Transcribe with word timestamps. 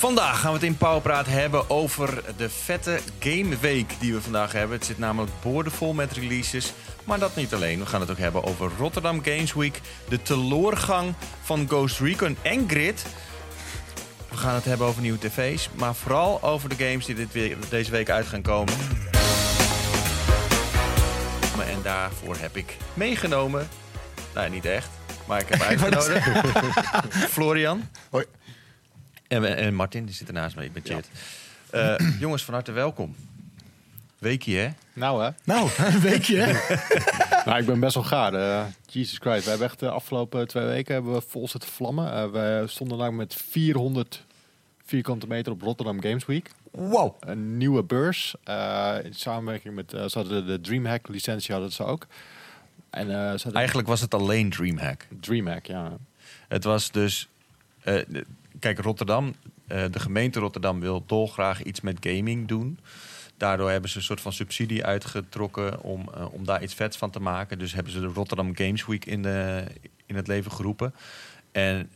Vandaag 0.00 0.40
gaan 0.40 0.50
we 0.52 0.56
het 0.56 0.66
in 0.66 0.76
Powerpraat 0.76 1.26
hebben 1.26 1.70
over 1.70 2.22
de 2.36 2.50
vette 2.50 3.00
gameweek 3.18 3.92
die 3.98 4.12
we 4.12 4.20
vandaag 4.20 4.52
hebben. 4.52 4.76
Het 4.76 4.86
zit 4.86 4.98
namelijk 4.98 5.32
boordevol 5.42 5.92
met 5.92 6.12
releases. 6.12 6.72
Maar 7.04 7.18
dat 7.18 7.36
niet 7.36 7.54
alleen. 7.54 7.78
We 7.78 7.86
gaan 7.86 8.00
het 8.00 8.10
ook 8.10 8.18
hebben 8.18 8.44
over 8.44 8.70
Rotterdam 8.78 9.24
Games 9.24 9.52
Week. 9.54 9.80
De 10.08 10.22
teloorgang 10.22 11.14
van 11.42 11.68
Ghost 11.68 12.00
Recon 12.00 12.36
en 12.42 12.68
Grid. 12.68 13.06
We 14.28 14.36
gaan 14.36 14.54
het 14.54 14.64
hebben 14.64 14.86
over 14.86 15.02
nieuwe 15.02 15.18
tv's. 15.18 15.68
Maar 15.74 15.94
vooral 15.94 16.42
over 16.42 16.68
de 16.68 16.84
games 16.84 17.06
die 17.06 17.14
dit 17.14 17.32
weer, 17.32 17.56
deze 17.68 17.90
week 17.90 18.10
uit 18.10 18.26
gaan 18.26 18.42
komen. 18.42 18.74
En 21.68 21.82
daarvoor 21.82 22.36
heb 22.36 22.56
ik 22.56 22.76
meegenomen... 22.94 23.68
Nou, 24.34 24.50
niet 24.50 24.64
echt. 24.64 24.88
Maar 25.26 25.40
ik 25.40 25.48
heb 25.48 25.60
uitgenodigd. 25.68 26.28
Florian. 27.30 27.88
Hoi. 28.10 28.24
En, 29.30 29.56
en 29.56 29.74
Martin, 29.74 30.04
die 30.04 30.14
zit 30.14 30.28
ernaast 30.28 30.56
me. 30.56 30.64
Ik 30.64 30.72
ben 30.72 30.82
Chit. 30.84 31.08
Eh, 31.70 31.94
jongens, 32.20 32.44
van 32.44 32.54
harte 32.54 32.72
welkom. 32.72 33.14
Weekje, 34.18 34.56
hè? 34.56 34.70
Nou 34.92 35.22
hè? 35.24 35.30
Nou, 35.44 35.70
een 35.78 36.00
weekje 36.00 36.36
hè? 36.36 36.76
nou, 37.46 37.58
ik 37.58 37.66
ben 37.66 37.80
best 37.80 37.94
wel 37.94 38.04
gaar. 38.04 38.34
Uh, 38.34 38.64
Jesus 38.86 39.18
Christ. 39.18 39.44
We 39.44 39.50
hebben 39.50 39.68
echt 39.68 39.78
de 39.78 39.90
afgelopen 39.90 40.48
twee 40.48 40.64
weken 40.64 40.94
hebben 40.94 41.12
we 41.12 41.20
vol 41.20 41.48
zitten 41.48 41.70
vlammen. 41.70 42.04
Uh, 42.04 42.30
we 42.30 42.64
stonden 42.66 42.96
lang 42.96 43.16
met 43.16 43.34
400 43.34 44.24
vierkante 44.84 45.26
meter 45.26 45.52
op 45.52 45.62
Rotterdam 45.62 46.02
Games 46.02 46.26
Week. 46.26 46.50
Wow. 46.70 47.14
Een 47.20 47.56
nieuwe 47.56 47.82
beurs. 47.82 48.34
Uh, 48.48 48.96
in 49.02 49.14
samenwerking 49.14 49.74
met, 49.74 49.90
ze 49.90 50.10
hadden 50.12 50.46
de, 50.46 50.60
Dreamhack 50.60 51.08
licentie 51.08 51.52
hadden 51.52 51.72
ze 51.72 51.84
ook. 51.84 52.06
En, 52.90 53.38
ze 53.40 53.52
Eigenlijk 53.52 53.88
was 53.88 54.00
het 54.00 54.14
alleen 54.14 54.50
Dreamhack. 54.50 55.06
Dreamhack, 55.20 55.66
ja. 55.66 55.96
Het 56.48 56.64
was 56.64 56.90
dus 56.90 57.28
kijk, 58.60 58.78
Rotterdam, 58.78 59.34
uh, 59.68 59.84
de 59.90 60.00
gemeente 60.00 60.40
Rotterdam 60.40 60.80
wil 60.80 61.04
dolgraag 61.06 61.62
iets 61.62 61.80
met 61.80 61.96
gaming 62.00 62.48
doen. 62.48 62.78
Daardoor 63.36 63.70
hebben 63.70 63.90
ze 63.90 63.96
een 63.96 64.02
soort 64.02 64.20
van 64.20 64.32
subsidie 64.32 64.84
uitgetrokken 64.84 65.82
om, 65.82 66.08
uh, 66.16 66.32
om 66.32 66.44
daar 66.44 66.62
iets 66.62 66.74
vets 66.74 66.96
van 66.96 67.10
te 67.10 67.20
maken. 67.20 67.58
Dus 67.58 67.72
hebben 67.72 67.92
ze 67.92 68.00
de 68.00 68.06
Rotterdam 68.06 68.56
Games 68.56 68.86
Week 68.86 69.04
in, 69.04 69.22
de, 69.22 69.64
in 70.06 70.16
het 70.16 70.26
leven 70.26 70.52
geroepen. 70.52 70.94
En 71.52 71.90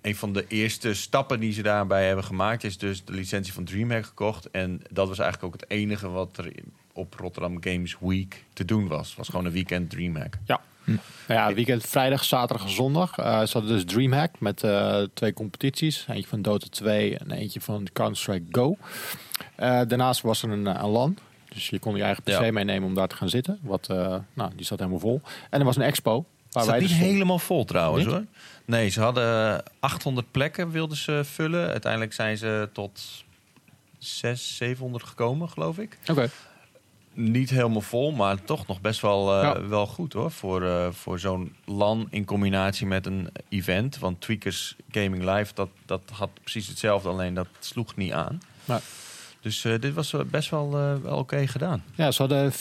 een 0.00 0.16
van 0.16 0.32
de 0.32 0.44
eerste 0.48 0.94
stappen 0.94 1.40
die 1.40 1.52
ze 1.52 1.62
daarbij 1.62 2.06
hebben 2.06 2.24
gemaakt... 2.24 2.64
is 2.64 2.78
dus 2.78 3.04
de 3.04 3.12
licentie 3.12 3.52
van 3.52 3.64
DreamHack 3.64 4.04
gekocht. 4.04 4.50
En 4.50 4.82
dat 4.90 5.08
was 5.08 5.18
eigenlijk 5.18 5.54
ook 5.54 5.60
het 5.60 5.70
enige 5.70 6.08
wat 6.08 6.38
er 6.38 6.52
op 6.92 7.14
Rotterdam 7.14 7.62
Games 7.62 7.96
Week 8.00 8.44
te 8.52 8.64
doen 8.64 8.88
was. 8.88 9.14
Was 9.14 9.28
gewoon 9.28 9.44
een 9.44 9.52
weekend 9.52 9.90
DreamHack. 9.90 10.38
Ja. 10.44 10.60
Hm. 10.90 11.32
Nou 11.32 11.40
ja, 11.40 11.54
weekend 11.54 11.86
vrijdag, 11.86 12.24
zaterdag 12.24 12.66
en 12.66 12.72
zondag. 12.72 13.18
Uh, 13.18 13.24
ze 13.42 13.52
hadden 13.52 13.72
dus 13.72 13.84
DreamHack 13.84 14.40
met 14.40 14.62
uh, 14.62 15.02
twee 15.14 15.32
competities. 15.32 16.04
Eentje 16.08 16.28
van 16.28 16.42
Dota 16.42 16.66
2 16.70 17.18
en 17.18 17.30
eentje 17.30 17.60
van 17.60 17.88
Counter-Strike 17.92 18.46
Go. 18.50 18.76
Uh, 18.80 19.80
daarnaast 19.86 20.20
was 20.20 20.42
er 20.42 20.50
een, 20.50 20.66
een 20.66 20.90
LAN. 20.90 21.18
Dus 21.48 21.68
je 21.68 21.78
kon 21.78 21.96
je 21.96 22.02
eigen 22.02 22.22
PC 22.22 22.28
ja. 22.28 22.50
meenemen 22.50 22.88
om 22.88 22.94
daar 22.94 23.08
te 23.08 23.16
gaan 23.16 23.28
zitten. 23.28 23.58
Wat, 23.62 23.88
nou, 24.32 24.50
die 24.56 24.66
zat 24.66 24.78
helemaal 24.78 25.00
vol. 25.00 25.20
En 25.50 25.58
er 25.58 25.66
was 25.66 25.76
een 25.76 25.82
expo. 25.82 26.24
Waar 26.50 26.66
wij 26.66 26.78
niet 26.78 26.88
dus 26.88 26.98
helemaal 26.98 27.38
vol 27.38 27.64
trouwens 27.64 28.06
hoor. 28.06 28.24
Nee, 28.64 28.88
ze 28.88 29.00
hadden 29.00 29.62
800 29.80 30.30
plekken 30.30 30.70
wilden 30.70 30.96
ze 30.96 31.20
vullen. 31.24 31.68
Uiteindelijk 31.68 32.12
zijn 32.12 32.38
ze 32.38 32.68
tot 32.72 33.24
600, 33.98 34.40
700 34.40 35.04
gekomen, 35.04 35.48
geloof 35.48 35.78
ik. 35.78 35.98
Oké 36.10 36.30
niet 37.20 37.50
helemaal 37.50 37.80
vol, 37.80 38.12
maar 38.12 38.44
toch 38.44 38.66
nog 38.66 38.80
best 38.80 39.00
wel, 39.00 39.42
uh, 39.42 39.52
wel 39.68 39.86
goed 39.86 40.12
hoor. 40.12 40.30
Voor, 40.30 40.62
uh, 40.62 40.88
voor 40.90 41.18
zo'n 41.18 41.54
LAN 41.64 42.06
in 42.10 42.24
combinatie 42.24 42.86
met 42.86 43.06
een 43.06 43.28
event. 43.48 43.98
Want 43.98 44.20
Tweakers 44.20 44.76
Gaming 44.90 45.24
Live, 45.24 45.54
dat, 45.54 45.68
dat 45.86 46.02
had 46.12 46.30
precies 46.42 46.68
hetzelfde, 46.68 47.08
alleen 47.08 47.34
dat 47.34 47.46
sloeg 47.58 47.96
niet 47.96 48.12
aan. 48.12 48.40
Maar. 48.64 48.80
Dus 49.40 49.64
uh, 49.64 49.78
dit 49.80 49.94
was 49.94 50.14
best 50.26 50.50
wel, 50.50 50.70
wel 51.02 51.16
oké 51.16 51.46
gedaan. 51.46 51.84
Ja, 51.94 52.10
ze 52.10 52.22
hadden 52.22 52.52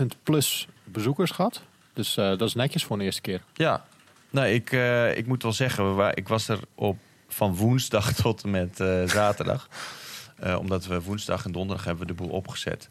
14.000 0.00 0.06
plus 0.22 0.68
bezoekers 0.84 1.30
gehad. 1.30 1.62
Dus 1.92 2.14
dat 2.14 2.42
is 2.42 2.54
netjes 2.54 2.84
voor 2.84 2.98
de 2.98 3.04
eerste 3.04 3.20
keer. 3.20 3.40
Ja, 3.54 3.84
nee, 4.30 4.54
ik, 4.54 4.70
ik 5.16 5.26
moet 5.26 5.42
wel 5.42 5.52
zeggen, 5.52 6.12
ik 6.14 6.28
was 6.28 6.48
er 6.48 6.58
op 6.74 6.98
van 7.28 7.56
woensdag 7.56 8.12
tot 8.22 8.42
en 8.42 8.50
met 8.50 8.76
zaterdag. 9.10 9.68
omdat 10.58 10.86
we 10.86 11.02
woensdag 11.02 11.44
en 11.44 11.52
donderdag 11.52 11.84
hebben 11.84 12.06
we 12.06 12.12
de 12.14 12.22
boel 12.22 12.30
opgezet. 12.30 12.88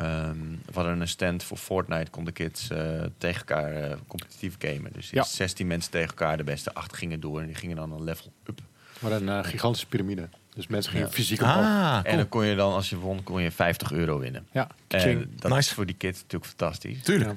Um, 0.00 0.60
we 0.66 0.72
hadden 0.72 1.00
een 1.00 1.08
stand 1.08 1.42
voor 1.42 1.56
Fortnite, 1.56 2.10
konden 2.10 2.32
kids 2.32 2.70
uh, 2.70 2.78
tegen 3.18 3.38
elkaar 3.38 3.90
uh, 3.90 3.96
competitief 4.06 4.56
gamen. 4.58 4.92
Dus 4.92 5.10
ja. 5.10 5.22
16 5.22 5.66
mensen 5.66 5.90
tegen 5.90 6.08
elkaar, 6.08 6.36
de 6.36 6.44
beste 6.44 6.74
acht 6.74 6.96
gingen 6.96 7.20
door 7.20 7.40
en 7.40 7.46
die 7.46 7.54
gingen 7.54 7.76
dan 7.76 7.92
een 7.92 8.04
level 8.04 8.32
up. 8.46 8.60
Maar 8.98 9.12
een 9.12 9.26
uh, 9.26 9.38
gigantische 9.42 9.86
piramide. 9.86 10.28
Dus 10.54 10.66
mensen 10.66 10.92
gingen 10.92 11.06
ja. 11.06 11.12
fysiek 11.12 11.40
op. 11.40 11.46
Ah, 11.46 12.00
En 12.02 12.16
dan 12.16 12.28
kon 12.28 12.46
je 12.46 12.54
dan, 12.54 12.72
als 12.72 12.90
je 12.90 12.96
won, 12.96 13.22
kon 13.22 13.42
je 13.42 13.50
50 13.50 13.92
euro 13.92 14.18
winnen. 14.18 14.46
Ja, 14.52 14.68
en 14.88 15.30
dat 15.36 15.50
nice. 15.50 15.68
is 15.68 15.72
voor 15.72 15.86
die 15.86 15.96
kids 15.96 16.20
natuurlijk 16.20 16.50
fantastisch. 16.50 17.02
Tuurlijk. 17.02 17.30
Ja. 17.30 17.36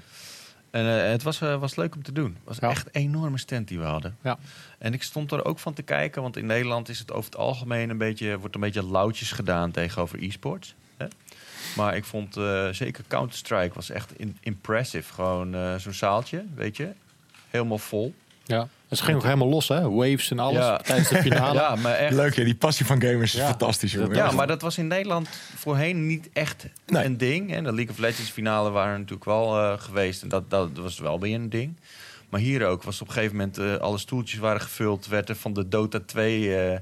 En 0.72 0.86
het 0.86 1.24
was, 1.24 1.40
was 1.40 1.76
leuk 1.76 1.96
om 1.96 2.04
te 2.04 2.12
doen. 2.12 2.34
Het 2.34 2.44
was 2.44 2.58
ja. 2.58 2.70
echt 2.70 2.86
een 2.86 3.02
enorme 3.02 3.38
stand 3.38 3.68
die 3.68 3.80
we 3.80 3.86
hadden. 3.86 4.18
Ja. 4.24 4.38
En 4.78 4.94
ik 4.94 5.04
stond 5.04 5.32
er 5.32 5.46
ook 5.46 5.60
van 5.60 5.74
te 5.74 5.82
kijken, 5.82 6.22
want 6.22 6.38
in 6.38 6.46
Nederland 6.46 6.90
is 6.90 7.00
het 7.00 7.12
over 7.12 7.32
het 7.32 7.40
algemeen 7.40 7.90
een 7.90 7.98
beetje, 7.98 8.40
wordt 8.40 8.56
een 8.56 8.62
beetje 8.62 8.92
lauwtjes 8.92 9.32
gedaan 9.32 9.72
tegenover 9.72 10.24
e-sports. 10.24 10.76
Maar 11.76 11.96
ik 11.96 12.06
vond 12.06 12.38
uh, 12.38 12.70
zeker 12.70 13.04
Counter-Strike 13.08 13.76
was 13.76 13.90
echt 13.90 14.12
in, 14.18 14.38
impressive. 14.40 15.14
Gewoon 15.14 15.56
uh, 15.56 15.76
zo'n 15.76 15.94
zaaltje, 15.94 16.44
weet 16.56 16.78
je. 16.78 16.90
Helemaal 17.50 17.78
vol. 17.78 18.14
Ja. 18.46 18.68
Het 18.88 19.02
ging 19.02 19.18
ook 19.18 19.24
helemaal 19.24 19.48
los, 19.48 19.68
hè? 19.68 19.90
Waves 19.90 20.32
en 20.32 20.40
alles 20.40 20.64
ja. 20.64 20.78
tijdens 20.78 21.10
de 21.10 21.18
finale. 21.18 21.60
ja, 21.60 21.76
maar 21.76 21.94
echt... 21.94 22.16
Leuk, 22.16 22.34
ja. 22.34 22.44
Die 22.44 22.56
passie 22.56 22.86
van 22.86 23.02
gamers 23.02 23.36
is 23.36 23.42
fantastisch, 23.42 23.92
jongen. 23.92 24.16
Ja, 24.16 24.32
maar 24.32 24.48
dat 24.48 24.62
was 24.62 24.78
in 24.78 24.88
Nederland 24.88 25.30
voorheen 25.56 26.08
niet 26.08 26.30
echt 26.34 26.66
nee. 26.86 27.06
een 27.06 27.18
ding. 27.18 27.54
En 27.54 27.64
de 27.64 27.74
League 27.74 27.94
of 27.94 27.98
Legends 27.98 28.30
finale 28.30 28.70
waren 28.70 28.98
natuurlijk 28.98 29.26
wel 29.26 29.58
uh, 29.58 29.80
geweest. 29.80 30.22
En 30.22 30.30
dat, 30.30 30.50
dat 30.50 30.70
was 30.74 31.00
wel 31.00 31.20
weer 31.20 31.36
een 31.36 31.50
ding. 31.50 31.76
Maar 32.30 32.40
hier 32.40 32.66
ook 32.66 32.84
was 32.84 33.02
op 33.02 33.08
een 33.08 33.14
gegeven 33.14 33.36
moment... 33.36 33.60
Uh, 33.60 33.76
alle 33.76 33.98
stoeltjes 33.98 34.40
waren 34.40 34.62
gevuld. 34.62 35.08
Werd 35.08 35.30
er 35.30 35.36
van 35.36 35.54
de 35.54 35.68
Dota 35.68 36.00
2 36.06 36.80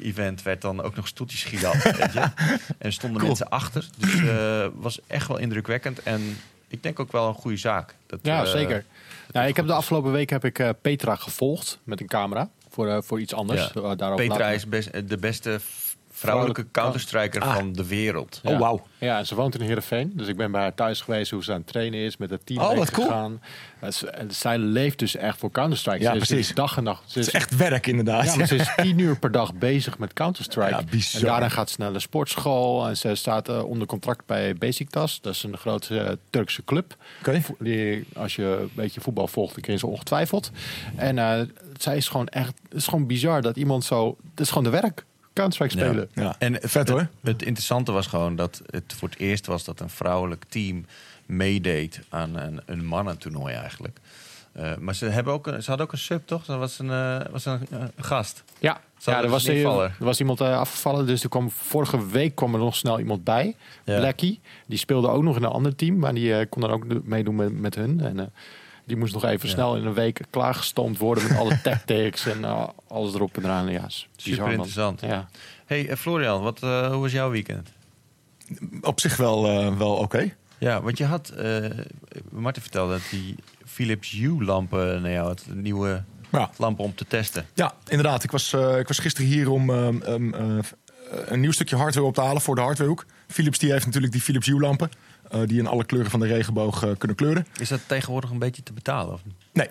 event 0.00 0.42
werd 0.42 0.60
dan 0.60 0.82
ook 0.82 0.96
nog 0.96 1.08
stoeltjes 1.08 1.44
gedaan. 1.44 1.78
weet 1.98 2.12
je? 2.12 2.30
En 2.78 2.92
stonden 2.92 3.26
mensen 3.26 3.48
achter. 3.48 3.88
Dus 3.96 4.14
uh, 4.14 4.66
was 4.74 5.00
echt 5.06 5.28
wel 5.28 5.38
indrukwekkend. 5.38 6.02
En 6.02 6.38
ik 6.68 6.82
denk 6.82 7.00
ook 7.00 7.12
wel 7.12 7.28
een 7.28 7.34
goede 7.34 7.56
zaak. 7.56 7.94
Dat, 8.06 8.18
ja, 8.22 8.42
uh, 8.42 8.50
zeker. 8.50 8.84
Nou, 9.32 9.48
ik 9.48 9.56
heb 9.56 9.66
de 9.66 9.72
afgelopen 9.72 10.12
week 10.12 10.30
heb 10.30 10.44
ik 10.44 10.58
uh, 10.58 10.68
Petra 10.80 11.16
gevolgd 11.16 11.78
met 11.84 12.00
een 12.00 12.06
camera. 12.06 12.48
Voor, 12.68 13.04
voor 13.04 13.20
iets 13.20 13.34
anders. 13.34 13.70
Ja. 13.74 14.14
Petra 14.14 14.50
is 14.50 14.66
best, 14.66 15.08
de 15.08 15.16
beste 15.16 15.60
vrouwelijke 16.20 16.66
counterstriker 16.70 17.40
ah. 17.40 17.54
van 17.54 17.72
de 17.72 17.86
wereld. 17.86 18.40
Oh, 18.44 18.58
wauw. 18.58 18.86
Ja, 18.98 19.18
en 19.18 19.26
ze 19.26 19.34
woont 19.34 19.54
in 19.54 19.60
Heerenveen. 19.60 20.12
Dus 20.14 20.28
ik 20.28 20.36
ben 20.36 20.50
bij 20.50 20.60
haar 20.60 20.74
thuis 20.74 21.00
geweest 21.00 21.30
hoe 21.30 21.44
ze 21.44 21.52
aan 21.52 21.58
het 21.58 21.66
trainen 21.66 22.00
is. 22.00 22.16
Met 22.16 22.30
het 22.30 22.46
team 22.46 22.60
oh, 22.60 22.76
wat 22.76 22.90
cool. 22.90 23.06
gegaan. 23.06 23.40
Zij 24.28 24.58
leeft 24.58 24.98
dus 24.98 25.16
echt 25.16 25.38
voor 25.38 25.50
Counter-Strike. 25.50 26.02
Ja, 26.02 26.10
precies. 26.10 26.46
Dus 26.46 26.54
dag 26.54 26.76
en 26.76 26.82
nacht. 26.82 27.10
Ze 27.10 27.18
is, 27.18 27.26
het 27.26 27.34
is 27.34 27.40
echt 27.40 27.56
werk 27.56 27.86
inderdaad. 27.86 28.24
Ja, 28.24 28.36
maar 28.36 28.46
ze 28.46 28.54
is 28.54 28.74
tien 28.82 28.98
uur 28.98 29.18
per 29.18 29.32
dag 29.32 29.54
bezig 29.54 29.98
met 29.98 30.12
Counter-Strike. 30.12 30.70
Ja, 30.70 30.82
bizar. 30.90 31.20
En 31.20 31.26
daarna 31.26 31.48
gaat 31.48 31.70
ze 31.70 31.76
naar 31.78 31.92
de 31.92 32.00
sportschool. 32.00 32.88
En 32.88 32.96
ze 32.96 33.14
staat 33.14 33.48
uh, 33.48 33.64
onder 33.64 33.86
contract 33.86 34.26
bij 34.26 34.54
Besiktas. 34.54 35.20
Dat 35.20 35.34
is 35.34 35.42
een 35.42 35.56
grote 35.56 35.94
uh, 35.94 36.10
Turkse 36.30 36.64
club. 36.64 36.96
Okay. 37.20 37.44
Die, 37.58 38.06
als 38.16 38.36
je 38.36 38.58
een 38.60 38.70
beetje 38.74 39.00
voetbal 39.00 39.26
volgt, 39.26 39.54
dan 39.54 39.62
ken 39.62 39.72
je 39.72 39.78
ze 39.78 39.86
ongetwijfeld. 39.86 40.50
En 40.96 41.16
uh, 41.16 41.40
zij 41.78 41.96
is 41.96 42.08
gewoon 42.08 42.28
echt... 42.28 42.52
Het 42.68 42.78
is 42.78 42.86
gewoon 42.86 43.06
bizar 43.06 43.42
dat 43.42 43.56
iemand 43.56 43.84
zo... 43.84 44.16
Het 44.30 44.40
is 44.40 44.48
gewoon 44.48 44.64
de 44.64 44.70
werk. 44.70 45.04
Counter-Strike 45.32 45.86
spelen. 45.86 46.08
Ja. 46.14 46.34
En 46.38 46.58
vet 46.62 46.88
hoor. 46.88 47.08
Het, 47.20 47.42
interessante 47.42 47.92
was 47.92 48.06
gewoon 48.06 48.36
dat 48.36 48.62
het 48.66 48.94
voor 48.96 49.08
het 49.08 49.18
eerst 49.18 49.46
was 49.46 49.64
dat 49.64 49.80
een 49.80 49.90
vrouwelijk 49.90 50.44
team 50.48 50.86
meedeed 51.26 52.00
aan 52.08 52.36
een, 52.36 52.60
een 52.66 52.84
mannentoernooi 52.84 53.54
eigenlijk. 53.54 53.98
Uh, 54.56 54.76
maar 54.78 54.94
ze, 54.94 55.06
hebben 55.06 55.32
ook 55.32 55.46
een, 55.46 55.62
ze 55.62 55.68
hadden 55.68 55.86
ook 55.86 55.92
een 55.92 55.98
sub, 55.98 56.26
toch? 56.26 56.44
Dat 56.44 56.58
was 56.58 56.78
een, 56.78 56.86
uh, 56.86 57.20
was 57.30 57.44
een 57.44 57.66
uh, 57.72 57.82
gast. 57.96 58.44
Ja, 58.58 58.80
ja 58.98 59.22
er, 59.22 59.28
was 59.28 59.46
er 59.46 59.92
was 59.98 60.20
iemand 60.20 60.40
afgevallen. 60.40 61.06
Dus 61.06 61.22
er 61.22 61.28
kwam, 61.28 61.50
vorige 61.50 62.08
week 62.08 62.34
kwam 62.34 62.54
er 62.54 62.60
nog 62.60 62.76
snel 62.76 62.98
iemand 62.98 63.24
bij. 63.24 63.56
Ja. 63.84 63.98
Blackie. 63.98 64.40
Die 64.66 64.78
speelde 64.78 65.08
ook 65.08 65.22
nog 65.22 65.36
in 65.36 65.42
een 65.42 65.50
ander 65.50 65.76
team. 65.76 65.98
Maar 65.98 66.14
die 66.14 66.46
kon 66.46 66.60
dan 66.60 66.70
ook 66.70 67.04
meedoen 67.04 67.34
met, 67.34 67.60
met 67.60 67.74
hun. 67.74 68.00
En 68.00 68.32
die 68.90 68.98
moest 68.98 69.14
nog 69.14 69.24
even 69.24 69.48
snel 69.48 69.76
in 69.76 69.86
een 69.86 69.94
week 69.94 70.20
klaargestoomd 70.30 70.98
worden 70.98 71.28
met 71.28 71.38
alle 71.38 71.60
tactics 71.60 72.26
en 72.32 72.40
uh, 72.40 72.68
alles 72.88 73.14
erop 73.14 73.36
en 73.36 73.44
eraan. 73.44 73.70
Ja, 73.70 73.84
super 74.16 74.50
interessant. 74.50 75.00
Ja. 75.00 75.28
Hey 75.66 75.88
uh, 75.88 75.96
Florian, 75.96 76.42
wat, 76.42 76.62
uh, 76.62 76.90
hoe 76.90 77.00
was 77.00 77.12
jouw 77.12 77.30
weekend? 77.30 77.68
Op 78.80 79.00
zich 79.00 79.16
wel, 79.16 79.42
wel 79.76 79.94
oké. 79.94 80.34
Ja, 80.58 80.82
want 80.82 80.98
je 80.98 81.04
had, 81.04 81.32
Martin 82.30 82.62
vertelde 82.62 82.92
dat 82.92 83.02
die 83.10 83.34
Philips 83.64 84.10
Hue-lampen 84.10 85.02
naar 85.02 85.12
jou 85.12 85.26
had, 85.26 85.44
een 85.50 85.62
nieuwe 85.62 86.02
ja. 86.32 86.50
lampen 86.56 86.84
om 86.84 86.94
te 86.94 87.04
testen. 87.06 87.46
Ja, 87.54 87.74
inderdaad. 87.88 88.22
Ik 88.22 88.30
was, 88.30 88.52
ik 88.52 88.88
was 88.88 88.98
gisteren 88.98 89.30
hier 89.30 89.50
om 89.50 89.70
um, 89.70 90.34
een 91.26 91.40
nieuw 91.40 91.52
stukje 91.52 91.76
hardware 91.76 92.06
op 92.06 92.14
te 92.14 92.20
halen 92.20 92.42
voor 92.42 92.54
de 92.54 92.60
hardwarehoek. 92.60 93.06
Philips 93.26 93.58
die 93.58 93.72
heeft 93.72 93.86
natuurlijk 93.86 94.12
die 94.12 94.22
Philips 94.22 94.46
Hue-lampen. 94.46 94.90
Uh, 95.34 95.40
die 95.46 95.58
in 95.58 95.66
alle 95.66 95.84
kleuren 95.84 96.10
van 96.10 96.20
de 96.20 96.26
regenboog 96.26 96.84
uh, 96.84 96.90
kunnen 96.98 97.16
kleuren. 97.16 97.46
Is 97.58 97.68
dat 97.68 97.80
tegenwoordig 97.86 98.30
een 98.30 98.38
beetje 98.38 98.62
te 98.62 98.72
betalen? 98.72 99.12
Of? 99.12 99.20
Nee. 99.52 99.68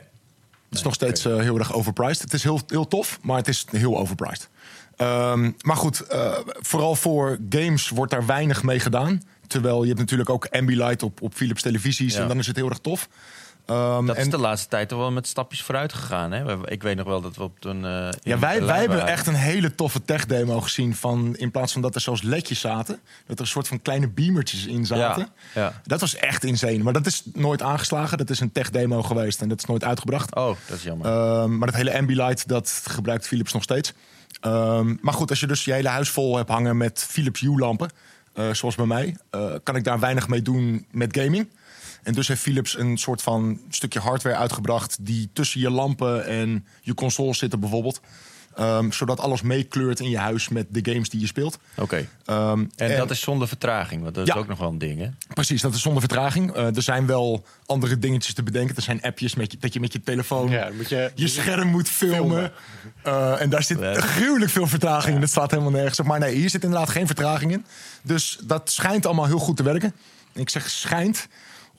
Het 0.69 0.77
is 0.77 0.83
nog 0.83 0.93
steeds 0.93 1.25
uh, 1.25 1.37
heel 1.37 1.57
erg 1.57 1.73
overpriced. 1.73 2.21
Het 2.21 2.33
is 2.33 2.43
heel, 2.43 2.61
heel 2.67 2.87
tof, 2.87 3.19
maar 3.21 3.37
het 3.37 3.47
is 3.47 3.65
heel 3.71 3.97
overpriced. 3.97 4.49
Ehm, 4.99 5.51
maar 5.61 5.75
goed, 5.75 5.99
eh, 5.99 6.37
vooral 6.45 6.95
voor 6.95 7.37
games 7.49 7.89
wordt 7.89 8.11
daar 8.11 8.25
weinig 8.25 8.63
mee 8.63 8.79
gedaan. 8.79 9.21
Terwijl 9.47 9.81
je 9.81 9.87
hebt 9.87 9.99
natuurlijk 9.99 10.29
ook 10.29 10.47
Ambilight 10.51 11.03
op, 11.03 11.21
op 11.21 11.33
Philips 11.33 11.61
televisies. 11.61 12.13
Ja. 12.13 12.21
En 12.21 12.27
dan 12.27 12.37
is 12.37 12.47
het 12.47 12.55
heel 12.55 12.69
erg 12.69 12.79
tof. 12.79 13.09
Ehm, 13.69 14.05
Dat 14.05 14.17
is 14.17 14.29
de 14.29 14.37
laatste 14.37 14.67
tijd 14.67 14.91
wel 14.91 15.11
met 15.11 15.27
stapjes 15.27 15.61
vooruit 15.63 15.93
gegaan. 15.93 16.31
Hè? 16.31 16.69
Ik 16.71 16.83
weet 16.83 16.95
nog 16.95 17.05
wel 17.05 17.21
dat 17.21 17.35
we 17.35 17.43
op 17.43 17.65
een. 17.65 17.85
eh, 17.85 18.09
Ja, 18.21 18.39
wij, 18.39 18.63
wij 18.63 18.79
hebben 18.79 19.07
echt 19.07 19.27
een 19.27 19.33
hele 19.35 19.75
toffe 19.75 20.01
tech-demo 20.03 20.61
gezien. 20.61 20.95
Van, 20.95 21.35
in 21.37 21.51
plaats 21.51 21.73
van 21.73 21.81
dat 21.81 21.95
er 21.95 22.01
zoals 22.01 22.21
ledjes 22.21 22.59
zaten, 22.59 22.99
dat 23.27 23.35
er 23.35 23.41
een 23.41 23.47
soort 23.51 23.67
van 23.67 23.81
kleine 23.81 24.07
beamertjes 24.09 24.65
in 24.65 24.85
zaten. 24.85 25.29
Ja, 25.53 25.61
ja. 25.61 25.81
Dat 25.83 25.99
was 26.01 26.15
echt 26.15 26.43
insane. 26.43 26.77
Maar 26.83 26.93
dat 26.93 27.05
is 27.05 27.23
nooit 27.33 27.61
aangeslagen. 27.61 28.17
Dat 28.17 28.29
is 28.29 28.39
een 28.39 28.51
tech-demo 28.51 29.03
geweest 29.03 29.41
en 29.41 29.49
dat 29.49 29.57
is 29.59 29.65
nooit 29.65 29.83
uitgebracht. 29.83 30.35
Oh, 30.35 30.55
dat 30.67 30.77
is 30.77 30.83
jammer. 30.83 31.07
Ehm, 31.07 31.57
maar 31.57 31.67
dat 31.67 31.75
hele 31.77 31.97
Ambilight, 31.97 32.47
dat 32.47 32.81
gebruikt 32.89 33.27
Philips 33.27 33.53
nog 33.53 33.63
steeds. 33.63 33.93
Ehm, 34.41 34.95
maar 35.01 35.13
goed, 35.13 35.29
als 35.29 35.39
je 35.39 35.47
dus 35.47 35.65
je 35.65 35.73
hele 35.73 35.89
huis 35.89 36.09
vol 36.09 36.37
hebt 36.37 36.49
hangen 36.49 36.77
met 36.77 37.05
Philips 37.09 37.39
Hue-lampen... 37.39 37.89
eh, 38.33 38.45
zoals 38.51 38.75
bij 38.75 38.85
mij, 38.85 39.17
eh, 39.29 39.53
kan 39.63 39.75
ik 39.75 39.83
daar 39.83 39.99
weinig 39.99 40.27
mee 40.27 40.41
doen 40.41 40.85
met 40.91 41.17
gaming. 41.17 41.49
En 42.03 42.13
dus 42.13 42.27
heeft 42.27 42.41
Philips 42.41 42.77
een 42.77 42.97
soort 42.97 43.21
van 43.21 43.59
stukje 43.69 43.99
hardware 43.99 44.35
uitgebracht... 44.35 44.97
die 45.01 45.29
tussen 45.33 45.59
je 45.61 45.69
lampen 45.69 46.25
en 46.25 46.65
je 46.81 46.93
consoles 46.93 47.37
zitten 47.37 47.59
bijvoorbeeld. 47.59 48.01
Ehm, 48.55 48.91
zodat 48.91 49.19
alles 49.19 49.41
meekleurt 49.41 49.99
in 49.99 50.09
je 50.09 50.17
huis 50.17 50.49
met 50.49 50.65
de 50.69 50.91
games 50.91 51.09
die 51.09 51.19
je 51.19 51.27
speelt. 51.27 51.59
Oké. 51.75 52.07
Ehm, 52.25 52.65
En, 52.75 52.97
dat 52.97 53.09
is 53.11 53.19
zonder 53.21 53.47
vertraging, 53.47 54.01
want 54.03 54.15
dat 54.15 54.27
Ja. 54.27 54.33
is 54.33 54.39
ook 54.39 54.47
nog 54.47 54.59
wel 54.59 54.69
een 54.69 54.77
ding, 54.77 54.99
hè? 54.99 55.09
Precies, 55.33 55.61
dat 55.61 55.73
is 55.73 55.81
zonder 55.81 56.01
vertraging. 56.01 56.53
Eh, 56.53 56.75
er 56.75 56.81
zijn 56.81 57.05
wel 57.05 57.45
andere 57.65 57.99
dingetjes 57.99 58.33
te 58.33 58.43
bedenken. 58.43 58.75
Er 58.75 58.81
zijn 58.81 59.01
appjes 59.01 59.35
met 59.35 59.51
je, 59.51 59.57
dat 59.57 59.73
je 59.73 59.79
met 59.79 59.93
je 59.93 60.01
telefoon 60.01 60.49
Ja, 60.49 60.69
moet 60.75 60.89
je, 60.89 61.11
je 61.15 61.27
scherm 61.27 61.67
moet 61.67 61.89
filmen. 61.89 62.51
Eh, 63.03 63.41
en 63.41 63.49
daar 63.49 63.63
zit 63.63 63.79
gruwelijk 63.97 64.51
veel 64.51 64.67
vertraging 64.67 65.15
in. 65.15 65.21
Dat 65.21 65.29
staat 65.29 65.51
helemaal 65.51 65.71
nergens 65.71 65.99
op. 65.99 66.05
Maar 66.05 66.19
nee, 66.19 66.35
hier 66.35 66.49
zit 66.49 66.63
inderdaad 66.63 66.89
geen 66.89 67.07
vertraging 67.07 67.51
in. 67.51 67.65
Dus 68.03 68.39
dat 68.43 68.71
schijnt 68.71 69.05
allemaal 69.05 69.25
heel 69.25 69.39
goed 69.39 69.57
te 69.57 69.63
werken. 69.63 69.93
Ik 70.33 70.49
zeg 70.49 70.69
schijnt, 70.69 71.27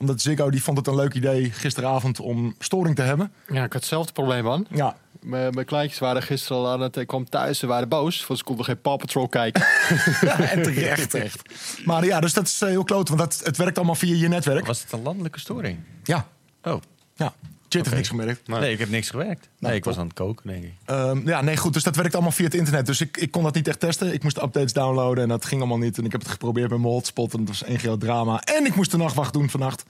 omdat 0.00 0.20
Ziggo 0.20 0.50
die 0.50 0.62
vond 0.62 0.76
het 0.78 0.86
een 0.86 0.94
leuk 0.94 1.14
idee 1.14 1.50
gisteravond 1.50 2.20
om 2.20 2.54
storing 2.58 2.96
te 2.96 3.02
hebben. 3.02 3.32
Ja, 3.46 3.64
ik 3.64 3.72
had 3.72 3.80
hetzelfde 3.80 4.12
probleem, 4.12 4.44
man. 4.44 4.66
Ja, 4.70 4.96
Mijn, 5.20 5.54
mijn 5.54 5.66
kleintjes 5.66 5.98
waren 5.98 6.22
gisteren 6.22 6.56
al 6.62 6.68
aan 6.68 6.80
het... 6.80 6.96
Ik 6.96 7.06
kwam 7.06 7.28
thuis, 7.28 7.58
ze 7.58 7.66
waren 7.66 7.88
boos, 7.88 8.26
want 8.26 8.38
ze 8.38 8.44
konden 8.44 8.64
geen 8.64 8.80
Paw 8.80 8.98
Patrol 8.98 9.28
kijken. 9.28 9.62
en 10.50 10.62
terecht 10.62 11.14
echt. 11.14 11.42
Maar 11.84 12.04
ja, 12.04 12.20
dus 12.20 12.32
dat 12.32 12.46
is 12.46 12.62
eh, 12.62 12.68
heel 12.68 12.84
kloot, 12.84 13.08
want 13.08 13.20
dat, 13.20 13.40
het 13.44 13.56
werkt 13.56 13.76
allemaal 13.76 13.94
via 13.94 14.14
je 14.14 14.28
netwerk. 14.28 14.66
Was 14.66 14.82
het 14.82 14.92
een 14.92 15.02
landelijke 15.02 15.40
storing? 15.40 15.78
Ja, 16.04 16.26
Oh, 16.62 16.80
ja. 17.14 17.32
Chit 17.72 17.80
Oké. 17.86 17.90
heeft 17.94 18.10
niks 18.10 18.20
gemerkt. 18.20 18.48
nee, 18.48 18.72
ik 18.72 18.78
heb 18.78 18.88
niks 18.88 19.10
gewerkt. 19.10 19.48
Nee, 19.58 19.74
ik 19.74 19.82
top. 19.82 19.92
was 19.92 20.00
aan 20.00 20.06
het 20.08 20.16
koken, 20.16 20.46
denk 20.46 20.64
ik. 20.64 20.72
Ehm, 20.84 21.28
ja, 21.28 21.40
nee, 21.40 21.56
goed. 21.56 21.72
Dus 21.72 21.82
dat 21.82 21.96
werkt 21.96 22.14
allemaal 22.14 22.32
via 22.32 22.44
het 22.44 22.54
internet. 22.54 22.86
Dus 22.86 23.00
ik, 23.00 23.16
ik 23.16 23.30
kon 23.30 23.42
dat 23.42 23.54
niet 23.54 23.68
echt 23.68 23.80
testen. 23.80 24.12
Ik 24.12 24.22
moest 24.22 24.42
updates 24.42 24.72
downloaden 24.72 25.22
en 25.22 25.28
dat 25.28 25.44
ging 25.44 25.60
allemaal 25.60 25.78
niet. 25.78 25.98
En 25.98 26.04
ik 26.04 26.12
heb 26.12 26.20
het 26.20 26.30
geprobeerd 26.30 26.70
met 26.70 26.78
mijn 26.78 26.92
hotspot 26.92 27.32
en 27.32 27.38
dat 27.38 27.48
was 27.48 27.64
één 27.64 27.78
groot 27.78 28.00
drama. 28.00 28.40
En 28.40 28.66
ik 28.66 28.74
moest 28.74 28.90
de 28.90 28.96
nachtwacht 28.96 29.32
doen 29.32 29.50
vannacht. 29.50 29.84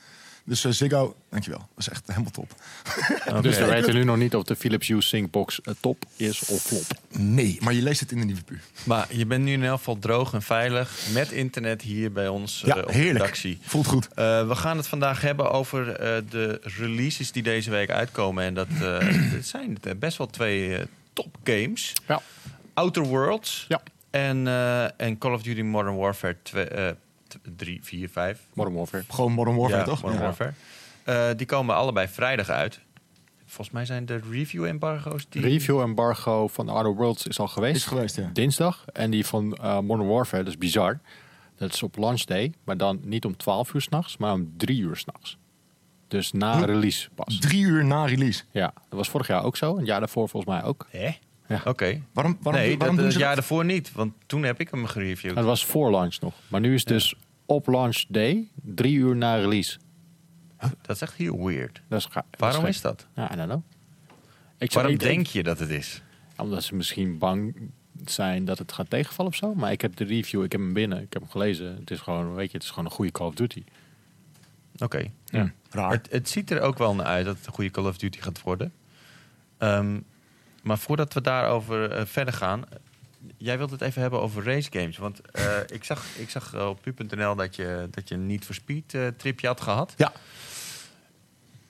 Dus 0.50 0.64
eh, 0.64 0.72
Ziggo, 0.72 1.16
dankjewel. 1.30 1.58
Dat 1.58 1.68
is 1.78 1.88
echt 1.88 2.06
helemaal 2.06 2.30
top. 2.30 2.54
Oké. 3.28 3.40
Dus 3.40 3.58
we 3.58 3.64
weten 3.64 3.94
nu 3.94 4.04
nog 4.04 4.16
niet 4.16 4.34
of 4.34 4.42
de 4.44 4.56
Philips 4.56 4.88
Hue 4.88 5.00
Syncbox 5.00 5.60
eh, 5.60 5.74
top 5.80 6.04
is 6.16 6.40
of 6.48 6.62
flop. 6.62 6.82
Nee, 7.18 7.58
maar 7.60 7.72
je 7.74 7.82
leest 7.82 8.00
het 8.00 8.12
in 8.12 8.18
de 8.18 8.24
nieuwe 8.24 8.42
pu. 8.42 8.60
Maar 8.84 9.06
je 9.10 9.26
bent 9.26 9.44
nu 9.44 9.52
in 9.52 9.64
elk 9.64 9.78
geval 9.78 9.98
droog 9.98 10.32
en 10.32 10.42
veilig 10.42 10.98
met 11.12 11.30
internet 11.30 11.82
hier 11.82 12.12
bij 12.12 12.28
ons 12.28 12.62
Ja, 12.66 12.74
eh, 12.76 12.82
op 12.82 12.86
de 12.86 12.92
heerlijk. 12.92 13.18
redactie. 13.18 13.58
Voelt 13.62 13.86
goed. 13.86 14.08
Eh, 14.14 14.48
we 14.48 14.54
gaan 14.54 14.76
het 14.76 14.86
vandaag 14.86 15.20
hebben 15.20 15.50
over 15.50 15.90
eh, 15.90 16.22
de 16.30 16.60
releases 16.62 17.32
die 17.32 17.42
deze 17.42 17.70
week 17.70 17.90
uitkomen. 17.90 18.44
En 18.44 18.54
dat 18.54 18.68
eh, 18.80 18.98
het 19.36 19.46
zijn 19.46 19.78
best 19.98 20.18
wel 20.18 20.26
twee 20.26 20.78
top 21.12 21.36
games. 21.44 21.92
Ja. 22.08 22.22
Outer 22.74 23.02
Worlds 23.02 23.64
Ja. 23.68 23.80
en, 24.10 24.46
eh, 24.46 25.00
en 25.00 25.18
Call 25.18 25.32
of 25.32 25.42
Duty 25.42 25.62
Modern 25.62 25.96
Warfare 25.96 26.36
2, 26.42 26.66
3, 27.56 27.78
4, 27.82 28.08
5. 28.08 28.40
Modern 28.54 28.76
Warfare. 28.76 29.04
Gewoon 29.08 29.32
Modern 29.32 29.56
Warfare, 29.56 29.78
ja, 29.78 29.84
toch? 29.84 30.02
Modern 30.02 30.20
Ja. 30.20 30.24
Warfare. 30.26 30.52
Eh, 31.04 31.36
die 31.36 31.46
komen 31.46 31.74
allebei 31.74 32.08
vrijdag 32.08 32.48
uit. 32.48 32.80
Volgens 33.46 33.70
mij 33.70 33.84
zijn 33.84 34.06
de 34.06 34.20
review-embargo's 34.30 35.26
die... 35.28 35.42
Review 35.42 35.80
embargo 35.80 36.48
van 36.48 36.68
Outer 36.68 36.94
Worlds 36.94 37.26
is 37.26 37.38
al 37.40 37.48
geweest. 37.48 37.76
Is 37.76 37.84
geweest, 37.84 38.16
ja. 38.16 38.30
Dinsdag. 38.32 38.84
En 38.92 39.10
die 39.10 39.26
van 39.26 39.54
eh, 39.56 39.78
Modern 39.80 40.08
Warfare, 40.08 40.42
dat 40.42 40.52
is 40.52 40.58
bizar. 40.58 40.98
Dat 41.56 41.72
is 41.72 41.82
op 41.82 41.96
launch 41.96 42.22
day, 42.24 42.52
maar 42.64 42.76
dan 42.76 43.00
niet 43.02 43.24
om 43.24 43.36
12 43.36 43.74
uur 43.74 43.80
s'nachts, 43.80 44.16
maar 44.16 44.32
om 44.32 44.52
3 44.56 44.80
uur 44.80 44.96
s'nachts. 44.96 45.38
Dus 46.08 46.32
na 46.32 46.56
Huh? 46.56 46.64
release 46.66 47.08
pas. 47.14 47.38
Drie 47.38 47.62
uur 47.64 47.84
na 47.84 48.04
release. 48.04 48.42
Ja, 48.50 48.72
dat 48.88 48.98
was 48.98 49.08
vorig 49.08 49.26
jaar 49.26 49.44
ook 49.44 49.56
zo. 49.56 49.76
Een 49.76 49.84
jaar 49.84 49.98
daarvoor 50.00 50.28
volgens 50.28 50.52
mij 50.52 50.62
ook. 50.64 50.86
Hè? 50.90 51.10
Ja. 51.50 51.62
Oké. 51.64 52.00
Waarom, 52.12 52.38
waarom, 52.42 52.62
nee, 52.62 52.78
waarom 52.78 52.78
dat, 52.78 52.96
doen 52.96 53.04
het 53.04 53.12
ze 53.12 53.18
jaar 53.18 53.28
dat? 53.34 53.38
daarvoor 53.38 53.64
niet. 53.64 53.92
Want 53.92 54.12
toen 54.26 54.42
heb 54.42 54.60
ik 54.60 54.70
hem 54.70 54.86
gereviewd. 54.86 55.34
Dat 55.34 55.44
was 55.44 55.64
voor 55.64 55.90
launch 55.90 56.20
nog. 56.20 56.34
Maar 56.48 56.60
nu 56.60 56.74
is 56.74 56.80
het 56.80 56.88
dus 56.88 57.14
op 57.46 57.66
launch 57.66 58.04
day, 58.08 58.48
drie 58.62 58.94
uur 58.96 59.16
na 59.16 59.34
release. 59.36 59.78
Dat 60.82 60.96
is 60.96 61.02
echt 61.02 61.14
heel 61.14 61.44
weird. 61.46 61.80
Dat 61.88 61.98
is 61.98 62.04
ga- 62.10 62.24
Waarom 62.38 62.66
is 62.66 62.80
dat? 62.80 63.06
Ja, 63.14 63.32
I 63.32 63.36
don't 63.36 63.48
know. 63.48 63.62
Ik 64.58 64.72
zou- 64.72 64.84
Waarom 64.84 64.98
denk 65.00 65.26
je 65.26 65.42
dat 65.42 65.58
het 65.58 65.70
is? 65.70 66.02
Omdat 66.36 66.62
ze 66.62 66.74
misschien 66.74 67.18
bang 67.18 67.56
zijn 68.04 68.44
dat 68.44 68.58
het 68.58 68.72
gaat 68.72 68.90
tegenvallen 68.90 69.30
of 69.32 69.36
zo. 69.38 69.54
Maar 69.54 69.72
ik 69.72 69.80
heb 69.80 69.96
de 69.96 70.04
review, 70.04 70.44
ik 70.44 70.52
heb 70.52 70.60
hem 70.60 70.72
binnen, 70.72 71.02
ik 71.02 71.12
heb 71.12 71.22
hem 71.22 71.30
gelezen. 71.30 71.76
Het 71.80 71.90
is 71.90 71.98
gewoon, 72.00 72.34
weet 72.34 72.50
je, 72.50 72.56
het 72.56 72.62
is 72.62 72.68
gewoon 72.70 72.84
een 72.84 72.90
goede 72.90 73.12
Call 73.12 73.26
of 73.26 73.34
Duty. 73.34 73.62
Oké. 74.78 75.10
Ja. 75.24 75.52
Raar. 75.70 75.90
Het, 75.90 76.08
het 76.10 76.28
ziet 76.28 76.50
er 76.50 76.60
ook 76.60 76.78
wel 76.78 76.94
naar 76.94 77.06
uit 77.06 77.24
dat 77.24 77.36
het 77.36 77.46
een 77.46 77.52
goede 77.52 77.70
Call 77.70 77.84
of 77.86 77.98
Duty 77.98 78.20
gaat 78.20 78.42
worden. 78.42 78.72
Ehm, 79.58 80.00
maar 80.60 80.78
voordat 80.78 81.12
we 81.12 81.20
daarover 81.20 81.92
eh, 81.92 82.02
verder 82.06 82.34
gaan... 82.34 82.64
Jij 83.36 83.58
wilt 83.58 83.70
het 83.70 83.80
even 83.80 84.00
hebben 84.02 84.20
over 84.20 84.44
race 84.44 84.68
games. 84.72 84.98
Want 84.98 85.20
eh, 85.20 85.44
ik 85.76 85.84
zag, 85.84 86.04
ik 86.16 86.30
zag 86.30 86.54
eh, 86.54 86.68
op 86.68 86.80
pu.nl 86.82 87.34
dat 87.34 87.56
je, 87.56 87.88
dat 87.90 88.08
je 88.08 88.14
een 88.14 88.26
Need 88.26 88.44
for 88.44 88.54
Speed 88.54 88.96
tripje 89.16 89.46
had 89.46 89.60
gehad. 89.60 89.94
Ja. 89.96 90.12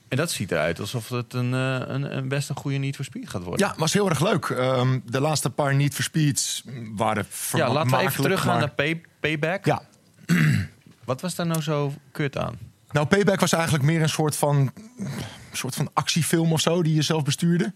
En 0.08 0.16
dat 0.16 0.30
ziet 0.30 0.52
eruit 0.52 0.80
alsof 0.80 1.08
het 1.08 1.34
een, 1.34 1.52
een, 1.52 2.16
een 2.16 2.28
best 2.28 2.48
een 2.48 2.56
goede 2.56 2.76
Need 2.76 2.96
for 2.96 3.04
Speed 3.04 3.30
gaat 3.30 3.42
worden. 3.42 3.66
Ja, 3.66 3.74
was 3.76 3.92
heel 3.92 4.08
erg 4.08 4.20
leuk. 4.20 4.44
Ehm, 4.44 4.98
de 5.04 5.20
laatste 5.20 5.50
paar 5.50 5.74
Need 5.74 5.94
for 5.94 6.04
Speeds 6.04 6.64
waren 6.94 7.26
ja 7.52 7.72
laten 7.72 7.90
we 7.90 7.98
even 7.98 8.22
teruggaan 8.22 8.46
maar- 8.46 8.58
naar 8.58 8.70
pay, 8.70 9.00
Payback. 9.20 9.64
Ja, 9.64 9.82
Wat 11.10 11.20
was 11.20 11.34
daar 11.34 11.46
nou 11.46 11.62
zo 11.62 11.92
kut 12.12 12.36
aan? 12.36 12.58
Nou, 12.90 13.06
Payback 13.06 13.40
was 13.40 13.52
eigenlijk 13.52 13.84
meer 13.84 14.02
een 14.02 14.08
soort 14.08 14.36
van, 14.36 14.72
een 14.98 15.10
soort 15.52 15.74
van 15.74 15.90
actiefilm 15.92 16.52
of 16.52 16.60
zo 16.60 16.82
die 16.82 16.94
je 16.94 17.02
zelf 17.02 17.22
bestuurde. 17.22 17.72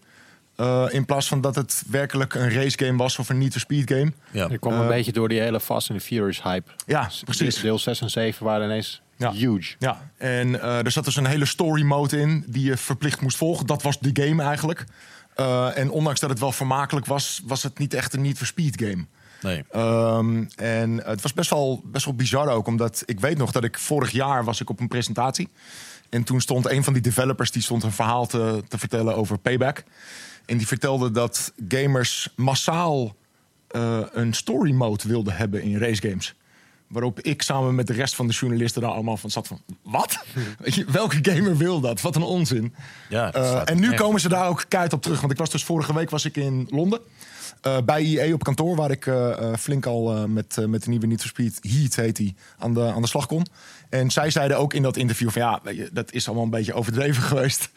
Eh, 0.55 0.85
in 0.89 1.05
plaats 1.05 1.27
van 1.27 1.41
dat 1.41 1.55
het 1.55 1.83
werkelijk 1.89 2.33
een 2.33 2.49
racegame 2.51 2.97
was 2.97 3.19
of 3.19 3.29
een 3.29 3.37
Need 3.37 3.51
for 3.51 3.59
Speed 3.61 3.91
game. 3.91 4.11
Ja. 4.31 4.47
Ik 4.49 4.59
kwam 4.59 4.73
een 4.73 4.81
Eh, 4.81 4.87
beetje 4.87 5.11
door 5.11 5.29
die 5.29 5.39
hele 5.39 5.59
Fast 5.59 5.89
and 5.89 5.99
the 5.99 6.05
Furious 6.05 6.43
hype. 6.43 6.71
Ja, 6.85 7.09
precies. 7.23 7.61
Deel 7.61 7.79
6 7.79 8.01
en 8.01 8.09
7 8.09 8.45
waren 8.45 8.65
ineens 8.65 9.01
Ja. 9.17 9.31
huge. 9.31 9.75
Ja, 9.79 10.11
en 10.17 10.61
eh, 10.61 10.85
er 10.85 10.91
zat 10.91 11.05
dus 11.05 11.15
een 11.15 11.25
hele 11.25 11.45
story 11.45 11.81
mode 11.83 12.19
in 12.19 12.43
die 12.47 12.63
je 12.65 12.77
verplicht 12.77 13.21
moest 13.21 13.37
volgen. 13.37 13.65
Dat 13.65 13.81
was 13.83 13.99
de 13.99 14.23
game 14.23 14.43
eigenlijk. 14.43 14.85
Eh, 15.35 15.77
en 15.77 15.89
ondanks 15.89 16.19
dat 16.19 16.29
het 16.29 16.39
wel 16.39 16.51
vermakelijk 16.51 17.05
was, 17.05 17.41
was 17.45 17.63
het 17.63 17.77
niet 17.79 17.93
echt 17.93 18.13
een 18.13 18.21
Need 18.21 18.37
for 18.37 18.47
Speed 18.47 18.81
game. 18.81 19.05
Nee. 19.41 19.63
Ehm, 19.71 20.43
en 20.55 21.03
het 21.05 21.21
was 21.21 21.33
best 21.33 21.49
wel, 21.49 21.81
best 21.85 22.05
wel 22.05 22.13
bizar 22.13 22.47
ook, 22.49 22.67
omdat 22.67 23.03
ik 23.05 23.19
weet 23.19 23.37
nog 23.37 23.51
dat 23.51 23.63
ik 23.63 23.77
vorig 23.77 24.11
jaar 24.11 24.43
was 24.43 24.61
ik 24.61 24.69
op 24.69 24.79
een 24.79 24.87
presentatie. 24.87 25.49
En 26.09 26.23
toen 26.23 26.41
stond 26.41 26.69
een 26.69 26.83
van 26.83 26.93
die 26.93 27.01
developers 27.01 27.51
die 27.51 27.61
stond 27.61 27.83
een 27.83 27.91
verhaal 27.91 28.25
te, 28.27 28.63
te 28.67 28.77
vertellen 28.77 29.15
over 29.15 29.37
Payback. 29.37 29.83
En 30.45 30.57
die 30.57 30.67
vertelde 30.67 31.11
dat 31.11 31.53
gamers 31.67 32.29
massaal 32.35 33.15
eh, 33.67 33.99
een 34.11 34.33
story 34.33 34.71
mode 34.71 35.07
wilden 35.07 35.35
hebben 35.35 35.61
in 35.61 35.77
racegames. 35.77 36.35
Waarop 36.87 37.19
ik 37.19 37.41
samen 37.41 37.75
met 37.75 37.87
de 37.87 37.93
rest 37.93 38.15
van 38.15 38.27
de 38.27 38.33
journalisten 38.33 38.81
daar 38.81 38.91
allemaal 38.91 39.17
van 39.17 39.29
zat 39.29 39.47
van... 39.47 39.61
Wat? 39.83 40.23
Je, 40.75 40.85
welke 40.91 41.17
gamer 41.21 41.57
wil 41.57 41.79
dat? 41.79 42.01
Wat 42.01 42.15
een 42.15 42.21
onzin. 42.21 42.73
Ja, 43.09 43.31
Eh, 43.33 43.61
en 43.65 43.79
nu 43.79 43.93
komen 43.93 44.21
ze 44.21 44.29
daar 44.29 44.47
ook 44.47 44.65
keihard 44.67 44.93
op 44.93 45.01
terug. 45.01 45.19
Want 45.19 45.31
ik 45.31 45.37
was 45.37 45.49
dus 45.49 45.63
vorige 45.63 45.93
week 45.93 46.09
was 46.09 46.25
ik 46.25 46.35
in 46.37 46.67
Londen. 46.69 46.99
eh, 47.61 47.77
bij 47.85 48.01
IE 48.01 48.33
op 48.33 48.43
kantoor, 48.43 48.75
waar 48.75 48.91
ik 48.91 49.09
flink 49.59 49.85
al 49.85 50.27
met, 50.27 50.57
met 50.67 50.83
de 50.83 50.89
nieuwe 50.89 51.07
Need 51.07 51.19
for 51.21 51.29
Speed 51.29 51.59
Heat 51.61 51.95
heet 51.95 52.15
die, 52.15 52.35
aan 52.57 52.73
de, 52.73 52.81
aan 52.81 53.01
de 53.01 53.07
slag 53.07 53.25
kon. 53.25 53.45
En 53.89 54.11
zij 54.11 54.29
zeiden 54.29 54.57
ook 54.57 54.73
in 54.73 54.81
dat 54.81 54.97
interview 54.97 55.29
van 55.29 55.41
ja, 55.41 55.61
dat 55.91 56.11
is 56.11 56.25
allemaal 56.25 56.43
een 56.45 56.49
beetje 56.49 56.73
overdreven 56.73 57.23
geweest. 57.31 57.69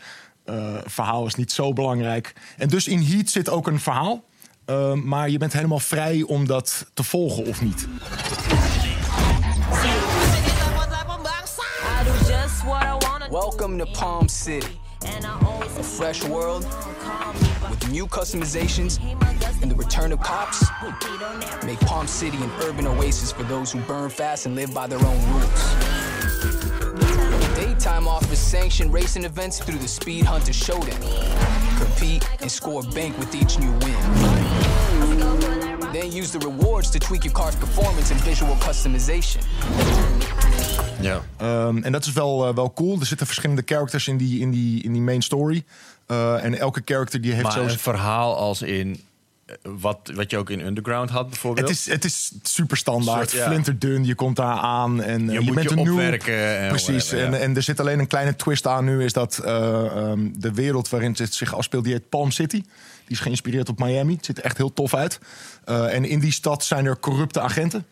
Eh, 0.48 0.74
verhaal 0.84 1.26
is 1.26 1.34
niet 1.34 1.52
zo 1.52 1.72
belangrijk. 1.72 2.32
En 2.56 2.68
dus 2.68 2.86
in 2.88 3.02
Heat 3.02 3.28
zit 3.30 3.50
ook 3.50 3.66
een 3.66 3.80
verhaal. 3.80 4.24
eh, 4.64 4.92
maar 4.92 5.30
je 5.30 5.38
bent 5.38 5.52
helemaal 5.52 5.78
vrij 5.78 6.22
om 6.22 6.46
dat 6.46 6.86
te 6.94 7.02
volgen 7.02 7.46
of 7.46 7.60
niet. 7.62 7.86
Welcome 13.30 13.78
to 13.78 13.86
Palm 13.92 14.28
City, 14.28 14.66
a 15.78 15.82
fresh 15.82 16.22
world 16.26 16.66
with 17.70 17.90
new 17.90 18.06
customizations 18.06 18.98
and 19.62 19.70
the 19.70 19.76
return 19.76 20.12
of 20.12 20.20
cops. 20.20 20.62
Make 21.64 21.78
Palm 21.86 22.06
City 22.06 22.36
an 22.36 22.50
urban 22.62 22.86
oasis 22.86 23.32
for 23.32 23.46
those 23.46 23.72
who 23.72 23.84
burn 23.86 24.10
fast 24.10 24.46
and 24.46 24.54
live 24.54 24.72
by 24.72 24.86
their 24.88 25.06
own 25.06 25.18
rules. 25.32 25.62
Daytime 27.54 28.08
offers 28.08 28.37
sanctioned 28.48 28.94
racing 28.94 29.24
events 29.24 29.58
through 29.58 29.78
the 29.78 29.88
Speed 29.88 30.24
Hunter 30.24 30.54
Showdown. 30.54 31.00
Compete 31.78 32.26
and 32.40 32.50
score 32.50 32.82
bank 32.94 33.18
with 33.18 33.34
each 33.34 33.58
new 33.58 33.70
win. 33.70 33.96
Then 35.92 36.12
use 36.12 36.30
the 36.30 36.38
rewards 36.38 36.90
to 36.90 36.98
tweak 36.98 37.24
your 37.24 37.34
car's 37.34 37.54
performance 37.56 38.10
and 38.12 38.20
visual 38.20 38.56
customization. 38.56 39.40
Ja. 41.00 41.22
Ehm, 41.36 41.82
en 41.82 41.92
dat 41.92 42.06
is 42.06 42.12
wel, 42.12 42.48
eh, 42.48 42.54
wel 42.54 42.72
cool. 42.72 43.00
Er 43.00 43.06
zitten 43.06 43.26
verschillende 43.26 43.62
characters 43.64 44.08
in 44.08 44.16
die, 44.16 44.40
in 44.40 44.50
die, 44.50 44.82
in 44.82 44.92
die 44.92 45.02
main 45.02 45.22
story. 45.22 45.64
Eh, 46.06 46.44
en 46.44 46.58
elke 46.58 46.82
character 46.84 47.20
die 47.20 47.32
heeft 47.32 47.42
Maar 47.42 47.52
zo... 47.52 47.62
een 47.62 47.78
verhaal 47.78 48.36
als 48.36 48.62
in... 48.62 49.00
eh, 49.48 49.72
Wat, 49.78 50.10
wat 50.14 50.30
je 50.30 50.36
ook 50.36 50.50
in 50.50 50.60
Underground 50.60 51.10
had 51.10 51.28
bijvoorbeeld. 51.28 51.68
Het 51.68 51.76
is, 51.76 51.90
het 51.90 52.04
is 52.04 52.32
super 52.42 52.76
standaard, 52.76 53.30
Soort, 53.30 53.42
ja. 53.42 53.50
flinterdun. 53.50 54.04
Je 54.04 54.14
komt 54.14 54.36
daar 54.36 54.56
aan 54.56 55.02
en 55.02 55.20
eh, 55.20 55.26
Je 55.26 55.32
je, 55.32 55.40
moet 55.40 55.54
bent 55.54 55.70
je 55.70 55.76
een 55.76 55.90
opwerken 55.90 56.58
en 56.58 56.68
Precies. 56.68 56.86
whatever, 56.86 57.18
ja. 57.18 57.26
en, 57.26 57.40
en 57.40 57.56
er 57.56 57.62
zit 57.62 57.80
alleen 57.80 57.98
een 57.98 58.06
kleine 58.06 58.36
twist 58.36 58.66
aan 58.66 58.84
nu. 58.84 59.04
Is 59.04 59.12
dat 59.12 59.38
eh, 59.38 59.86
ehm, 59.86 60.28
de 60.34 60.52
wereld 60.52 60.88
waarin 60.88 61.14
het 61.16 61.34
zich 61.34 61.54
afspeelt, 61.54 61.84
die 61.84 61.92
heet 61.92 62.08
Palm 62.08 62.30
City. 62.30 62.62
Die 63.08 63.16
is 63.16 63.20
geïnspireerd 63.20 63.68
op 63.68 63.78
Miami. 63.78 64.14
Het 64.14 64.24
ziet 64.24 64.38
er 64.38 64.44
echt 64.44 64.56
heel 64.56 64.72
tof 64.72 64.94
uit. 64.94 65.18
Eh, 65.64 65.94
en 65.94 66.04
in 66.04 66.20
die 66.20 66.32
stad 66.32 66.64
zijn 66.64 66.86
er 66.86 66.98
corrupte 66.98 67.40
agenten. 67.40 67.86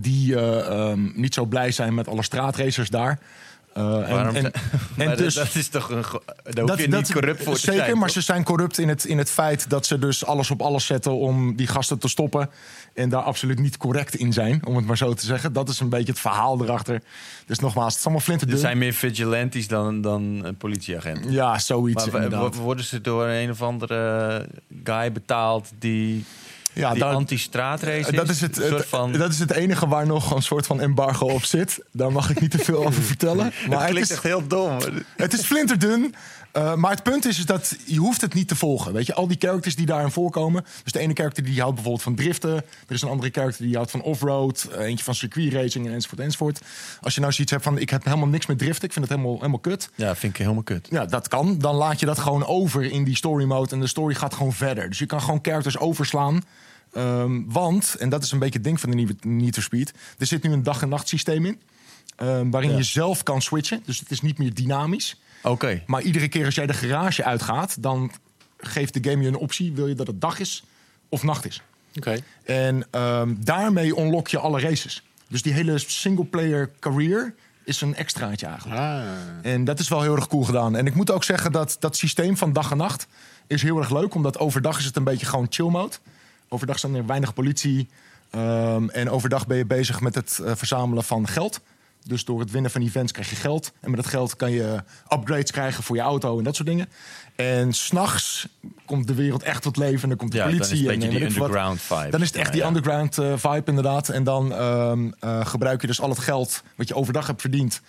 Die 0.00 0.36
eh, 0.36 0.66
ehm, 0.66 1.08
niet 1.14 1.34
zo 1.34 1.44
blij 1.44 1.70
zijn 1.70 1.94
met 1.94 2.08
alle 2.08 2.22
straatracers 2.22 2.88
daar. 2.90 3.18
Eh, 3.74 3.82
en- 3.82 4.14
Waarom 4.14 4.34
en, 4.34 4.40
zijn- 4.40 4.52
en 4.96 5.06
Maar 5.06 5.16
dus- 5.16 5.34
dat, 5.34 5.46
dat 5.46 5.54
is 5.54 5.68
toch 5.68 5.90
een... 5.90 6.04
Daar 6.44 6.68
hoef 6.68 6.80
je 6.80 6.88
niet 6.88 7.12
corrupt 7.12 7.42
voor 7.42 7.54
te 7.54 7.60
zeker, 7.60 7.84
zijn. 7.84 7.92
maar 7.98 8.06
toch? 8.06 8.10
ze 8.16 8.20
zijn 8.20 8.44
corrupt 8.44 8.78
in 8.78 8.88
het, 8.88 9.04
in 9.04 9.18
het 9.18 9.30
feit 9.30 9.70
dat 9.70 9.86
ze 9.86 9.98
dus 9.98 10.24
alles 10.24 10.50
op 10.50 10.62
alles 10.62 10.86
zetten 10.86 11.12
om 11.12 11.56
die 11.56 11.66
gasten 11.66 11.98
te 11.98 12.08
stoppen. 12.08 12.50
En 12.94 13.08
daar 13.08 13.22
absoluut 13.22 13.58
niet 13.58 13.76
correct 13.76 14.14
in 14.14 14.32
zijn, 14.32 14.66
om 14.66 14.76
het 14.76 14.86
maar 14.86 14.96
zo 14.96 15.14
te 15.14 15.26
zeggen. 15.26 15.52
Dat 15.52 15.68
is 15.68 15.80
een 15.80 15.88
beetje 15.88 16.10
het 16.12 16.20
verhaal 16.20 16.62
erachter. 16.62 17.02
Dus 17.46 17.58
nogmaals, 17.58 17.88
het 17.88 17.98
is 17.98 18.02
allemaal 18.04 18.20
Er 18.20 18.26
flinterdun. 18.26 18.58
zijn 18.58 18.78
meer 18.78 18.92
vigilantes 18.92 19.68
dan, 19.68 20.00
dan 20.00 20.40
een 20.44 20.56
politieagent. 20.56 21.24
Ja, 21.28 21.58
zoiets 21.58 22.10
Maar 22.10 22.50
worden 22.52 22.84
ze 22.84 23.00
door 23.00 23.26
een 23.26 23.50
of 23.50 23.62
andere 23.62 24.46
guy 24.84 25.12
betaald 25.12 25.72
die, 25.78 26.24
Ja, 26.74 26.94
die 26.94 27.04
anti-straatrace 27.04 28.10
is? 28.10 28.16
Dat 28.16 28.28
is, 28.28 28.40
het, 28.40 28.60
van, 28.86 29.12
dat 29.12 29.30
is 29.30 29.38
het 29.38 29.50
enige 29.50 29.88
waar 29.88 30.06
nog 30.06 30.34
een 30.34 30.42
soort 30.42 30.66
van 30.66 30.80
embargo 30.80 31.26
op 31.26 31.44
zit. 31.44 31.78
Daar 31.92 32.12
mag 32.12 32.30
ik 32.30 32.40
niet 32.40 32.50
te 32.50 32.58
veel 32.58 32.86
over 32.86 33.02
vertellen. 33.12 33.52
Maar 33.68 33.80
het 33.80 33.90
klinkt 33.90 34.10
is, 34.10 34.14
echt 34.14 34.22
heel 34.22 34.46
dom. 34.46 34.78
Het 35.16 35.32
is 35.32 35.42
flinterdun. 35.42 36.14
Eh, 36.54 36.74
maar 36.74 36.90
het 36.90 37.02
punt 37.02 37.24
is, 37.26 37.38
is 37.38 37.46
dat 37.46 37.76
je 37.86 37.98
hoeft 37.98 38.20
het 38.20 38.34
niet 38.34 38.48
te 38.48 38.56
volgen. 38.56 38.92
Weet 38.92 39.06
je, 39.06 39.14
al 39.14 39.26
die 39.26 39.36
characters 39.40 39.76
die 39.76 39.86
daarin 39.86 40.10
voorkomen. 40.10 40.64
Dus 40.82 40.92
de 40.92 40.98
ene 40.98 41.14
character 41.14 41.44
die 41.44 41.58
houdt 41.58 41.74
bijvoorbeeld 41.74 42.02
van 42.04 42.14
driften. 42.14 42.54
Er 42.54 42.94
is 42.94 43.02
een 43.02 43.08
andere 43.08 43.30
character 43.32 43.64
die 43.66 43.74
houdt 43.74 43.90
van 43.90 44.02
offroad. 44.02 44.68
eh, 44.72 44.84
eentje 44.84 45.04
van 45.04 45.14
circuit 45.14 45.52
racing 45.52 45.86
en 45.86 45.92
enzovoort 45.92 46.20
enzovoort. 46.20 46.60
Als 47.00 47.14
je 47.14 47.20
nou 47.20 47.32
zoiets 47.32 47.52
hebt 47.52 47.64
van, 47.64 47.78
ik 47.78 47.90
heb 47.90 48.04
helemaal 48.04 48.28
niks 48.28 48.46
met 48.46 48.58
driften. 48.58 48.84
Ik 48.84 48.92
vind 48.92 49.04
het 49.08 49.14
helemaal, 49.14 49.36
helemaal 49.36 49.58
kut. 49.60 49.90
Ja, 49.94 50.16
vind 50.16 50.32
ik 50.32 50.38
helemaal 50.38 50.62
kut. 50.62 50.86
Ja, 50.90 51.06
dat 51.06 51.28
kan. 51.28 51.58
Dan 51.58 51.74
laat 51.74 52.00
je 52.00 52.06
dat 52.06 52.18
gewoon 52.18 52.46
over 52.46 52.82
in 52.82 53.04
die 53.04 53.16
story 53.16 53.44
mode. 53.44 53.70
En 53.74 53.80
de 53.80 53.86
story 53.86 54.14
gaat 54.14 54.34
gewoon 54.34 54.52
verder. 54.52 54.88
Dus 54.88 54.98
je 54.98 55.06
kan 55.06 55.20
gewoon 55.20 55.38
characters 55.42 55.78
overslaan. 55.78 56.42
Ehm, 56.92 57.42
want, 57.46 57.94
en 57.98 58.08
dat 58.08 58.22
is 58.24 58.30
een 58.32 58.38
beetje 58.38 58.54
het 58.54 58.64
ding 58.64 58.80
van 58.80 58.90
de 58.90 58.96
nieuwe 58.96 59.16
Need 59.22 59.54
for 59.54 59.62
Speed. 59.62 59.92
Er 60.18 60.26
zit 60.26 60.42
nu 60.42 60.52
een 60.52 60.62
dag- 60.62 60.82
en 60.82 60.88
nachtsysteem 60.88 61.46
in. 61.46 61.60
ehm, 62.16 62.50
waarin 62.50 62.70
Ja. 62.70 62.76
je 62.76 62.82
zelf 62.82 63.22
kan 63.22 63.42
switchen. 63.42 63.82
Dus 63.84 63.98
het 63.98 64.10
is 64.10 64.20
niet 64.20 64.38
meer 64.38 64.54
dynamisch. 64.54 65.20
Oké. 65.44 65.82
Maar 65.86 66.02
iedere 66.02 66.28
keer 66.28 66.44
als 66.44 66.54
jij 66.54 66.66
de 66.66 66.72
garage 66.72 67.24
uitgaat, 67.24 67.82
dan 67.82 68.12
geeft 68.56 69.02
de 69.02 69.10
game 69.10 69.22
je 69.22 69.28
een 69.28 69.36
optie. 69.36 69.72
Wil 69.72 69.86
je 69.86 69.94
dat 69.94 70.06
het 70.06 70.20
dag 70.20 70.38
is 70.38 70.64
of 71.08 71.22
nacht 71.22 71.46
is? 71.46 71.62
Oké. 71.96 72.18
En 72.44 72.86
ehm, 72.90 73.34
daarmee 73.38 73.98
unlock 73.98 74.28
je 74.28 74.38
alle 74.38 74.60
races. 74.60 75.02
Dus 75.28 75.42
die 75.42 75.52
hele 75.52 75.78
single-player 75.78 76.70
career 76.80 77.34
is 77.64 77.80
een 77.80 77.94
extraatje 77.94 78.46
eigenlijk. 78.46 78.80
Ah. 78.80 79.02
En 79.42 79.64
dat 79.64 79.78
is 79.78 79.88
wel 79.88 80.02
heel 80.02 80.16
erg 80.16 80.26
cool 80.26 80.44
gedaan. 80.44 80.76
En 80.76 80.86
ik 80.86 80.94
moet 80.94 81.10
ook 81.10 81.24
zeggen 81.24 81.52
dat 81.52 81.76
dat 81.80 81.96
systeem 81.96 82.36
van 82.36 82.52
dag 82.52 82.70
en 82.70 82.76
nacht 82.76 83.06
is 83.46 83.62
heel 83.62 83.78
erg 83.78 83.90
leuk. 83.90 84.14
Omdat 84.14 84.38
overdag 84.38 84.78
is 84.78 84.84
het 84.84 84.96
een 84.96 85.04
beetje 85.04 85.26
gewoon 85.26 85.46
chill 85.50 85.68
mode. 85.68 85.96
Overdag 86.48 86.78
zijn 86.78 86.94
er 86.94 87.06
weinig 87.06 87.34
politie. 87.34 87.88
ehm, 88.30 88.88
en 88.88 89.10
overdag 89.10 89.46
ben 89.46 89.56
je 89.56 89.66
bezig 89.66 90.00
met 90.00 90.14
het 90.14 90.38
eh, 90.38 90.52
verzamelen 90.54 91.04
van 91.04 91.28
geld. 91.28 91.60
Dus 92.06 92.24
door 92.24 92.40
het 92.40 92.50
winnen 92.50 92.70
van 92.70 92.82
events 92.82 93.12
krijg 93.12 93.30
je 93.30 93.36
geld. 93.36 93.72
En 93.80 93.90
met 93.90 94.00
dat 94.02 94.08
geld 94.10 94.36
kan 94.36 94.50
je 94.50 94.82
upgrades 95.12 95.50
krijgen 95.50 95.82
voor 95.82 95.96
je 95.96 96.02
auto 96.02 96.38
en 96.38 96.44
dat 96.44 96.54
soort 96.56 96.68
dingen. 96.68 96.88
En 97.36 97.72
s'nachts 97.72 98.48
komt 98.84 99.06
de 99.06 99.14
wereld 99.14 99.42
echt 99.42 99.62
tot 99.62 99.76
leven. 99.76 100.02
En 100.02 100.08
dan 100.08 100.18
komt 100.18 100.32
de 100.32 100.36
Ja, 100.38 100.44
dan 100.44 100.52
is 100.52 100.58
politie. 100.58 100.86
het 100.88 100.96
een 100.96 101.02
en, 101.02 101.08
beetje 101.08 101.24
en 101.24 101.28
die 101.30 101.38
wat. 101.38 101.48
underground 101.48 101.80
vibe. 101.80 102.10
Dan 102.10 102.20
is 102.20 102.26
het 102.26 102.36
echt 102.36 102.46
Ja, 102.46 102.52
die 102.52 102.60
ja. 102.60 102.66
underground 102.68 103.18
eh, 103.18 103.32
vibe 103.36 103.62
inderdaad. 103.64 104.08
En 104.08 104.24
dan 104.24 104.52
ehm, 104.54 105.10
eh, 105.20 105.46
gebruik 105.46 105.80
je 105.80 105.86
dus 105.86 106.00
al 106.00 106.08
het 106.08 106.18
geld 106.18 106.62
wat 106.76 106.88
je 106.88 106.94
overdag 106.94 107.26
hebt 107.26 107.40
verdiend... 107.40 107.80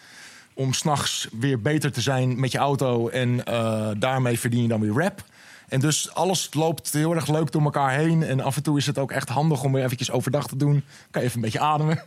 om 0.54 0.74
s'nachts 0.74 1.28
weer 1.40 1.62
beter 1.62 1.92
te 1.92 2.02
zijn 2.02 2.40
met 2.40 2.52
je 2.52 2.58
auto. 2.58 3.08
En 3.10 3.44
eh, 3.46 3.90
daarmee 3.98 4.40
verdien 4.40 4.62
je 4.62 4.68
dan 4.68 4.80
weer 4.82 5.04
rap. 5.04 5.24
En 5.70 5.80
dus 5.80 6.14
alles 6.14 6.50
loopt 6.54 6.94
heel 6.94 7.16
erg 7.16 7.28
leuk 7.28 7.52
door 7.52 7.62
elkaar 7.62 7.92
heen. 7.92 8.24
En 8.24 8.42
af 8.42 8.56
en 8.56 8.64
toe 8.64 8.78
is 8.78 8.86
het 8.86 8.98
ook 8.98 9.12
echt 9.12 9.30
handig 9.30 9.64
om 9.64 9.72
weer 9.72 9.84
eventjes 9.84 10.12
overdag 10.12 10.48
te 10.48 10.56
doen. 10.58 10.84
Kan 11.12 11.22
je 11.22 11.28
even 11.28 11.36
een 11.40 11.44
beetje 11.46 11.60
ademen. 11.60 12.04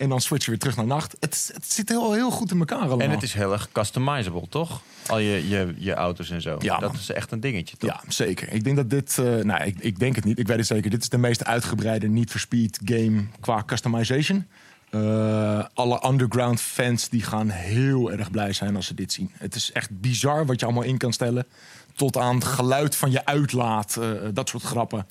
En 0.00 0.08
dan 0.08 0.20
switch 0.20 0.44
je 0.44 0.50
weer 0.50 0.60
terug 0.60 0.76
naar 0.76 0.86
nacht. 0.86 1.16
Het, 1.20 1.50
het 1.54 1.72
zit 1.72 1.88
heel, 1.88 2.12
heel 2.12 2.30
goed 2.30 2.50
in 2.50 2.58
elkaar 2.58 2.78
allemaal. 2.78 2.98
En 3.00 3.10
het 3.10 3.22
is 3.22 3.32
heel 3.32 3.52
erg 3.52 3.68
customizable, 3.72 4.48
toch? 4.48 4.80
Al 5.06 5.18
je, 5.18 5.48
je, 5.48 5.74
je 5.78 5.94
auto's 5.94 6.30
en 6.30 6.42
zo. 6.42 6.56
Ja, 6.58 6.78
dat 6.78 6.92
man. 6.92 7.00
is 7.00 7.10
echt 7.10 7.32
een 7.32 7.40
dingetje, 7.40 7.76
toch? 7.76 7.90
Ja, 7.90 8.00
zeker. 8.08 8.52
Ik 8.52 8.64
denk 8.64 8.76
dat 8.76 8.90
dit... 8.90 9.18
eh, 9.18 9.24
nou, 9.24 9.64
ik, 9.64 9.76
ik 9.78 9.98
denk 9.98 10.16
het 10.16 10.24
niet. 10.24 10.38
Ik 10.38 10.46
weet 10.46 10.56
het 10.56 10.66
zeker. 10.66 10.90
Dit 10.90 11.02
is 11.02 11.08
de 11.08 11.18
meest 11.18 11.44
uitgebreide 11.44 12.08
Need 12.08 12.30
for 12.30 12.40
Speed 12.40 12.80
game 12.84 13.24
qua 13.40 13.62
customization. 13.66 14.46
Eh, 14.90 15.64
alle 15.74 16.02
underground 16.08 16.60
fans 16.60 17.08
die 17.08 17.22
gaan 17.22 17.48
heel 17.48 18.12
erg 18.12 18.30
blij 18.30 18.52
zijn 18.52 18.76
als 18.76 18.86
ze 18.86 18.94
dit 18.94 19.12
zien. 19.12 19.30
Het 19.32 19.54
is 19.54 19.72
echt 19.72 20.00
bizar 20.00 20.46
wat 20.46 20.60
je 20.60 20.66
allemaal 20.66 20.84
in 20.84 20.98
kan 20.98 21.12
stellen. 21.12 21.46
Tot 21.94 22.16
aan 22.16 22.34
het 22.34 22.44
geluid 22.44 22.96
van 22.96 23.10
je 23.10 23.24
uitlaat. 23.24 23.96
eh, 23.96 24.08
dat 24.32 24.48
soort 24.48 24.62
grappen. 24.62 25.06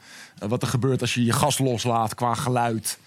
Wat 0.48 0.62
er 0.62 0.68
gebeurt 0.68 1.02
als 1.02 1.14
je 1.14 1.26
je 1.26 1.34
gas 1.34 1.58
loslaat 1.58 2.16
qua 2.16 2.34
geluid. 2.34 3.00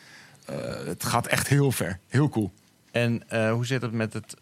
Eh, 0.44 0.56
het 0.86 1.04
gaat 1.04 1.26
echt 1.26 1.48
heel 1.48 1.72
ver. 1.72 1.98
Heel 2.08 2.28
cool. 2.28 2.52
En 2.90 3.28
eh, 3.28 3.52
hoe 3.52 3.66
zit 3.66 3.82
het 3.82 3.92
met, 3.92 4.12
het, 4.12 4.36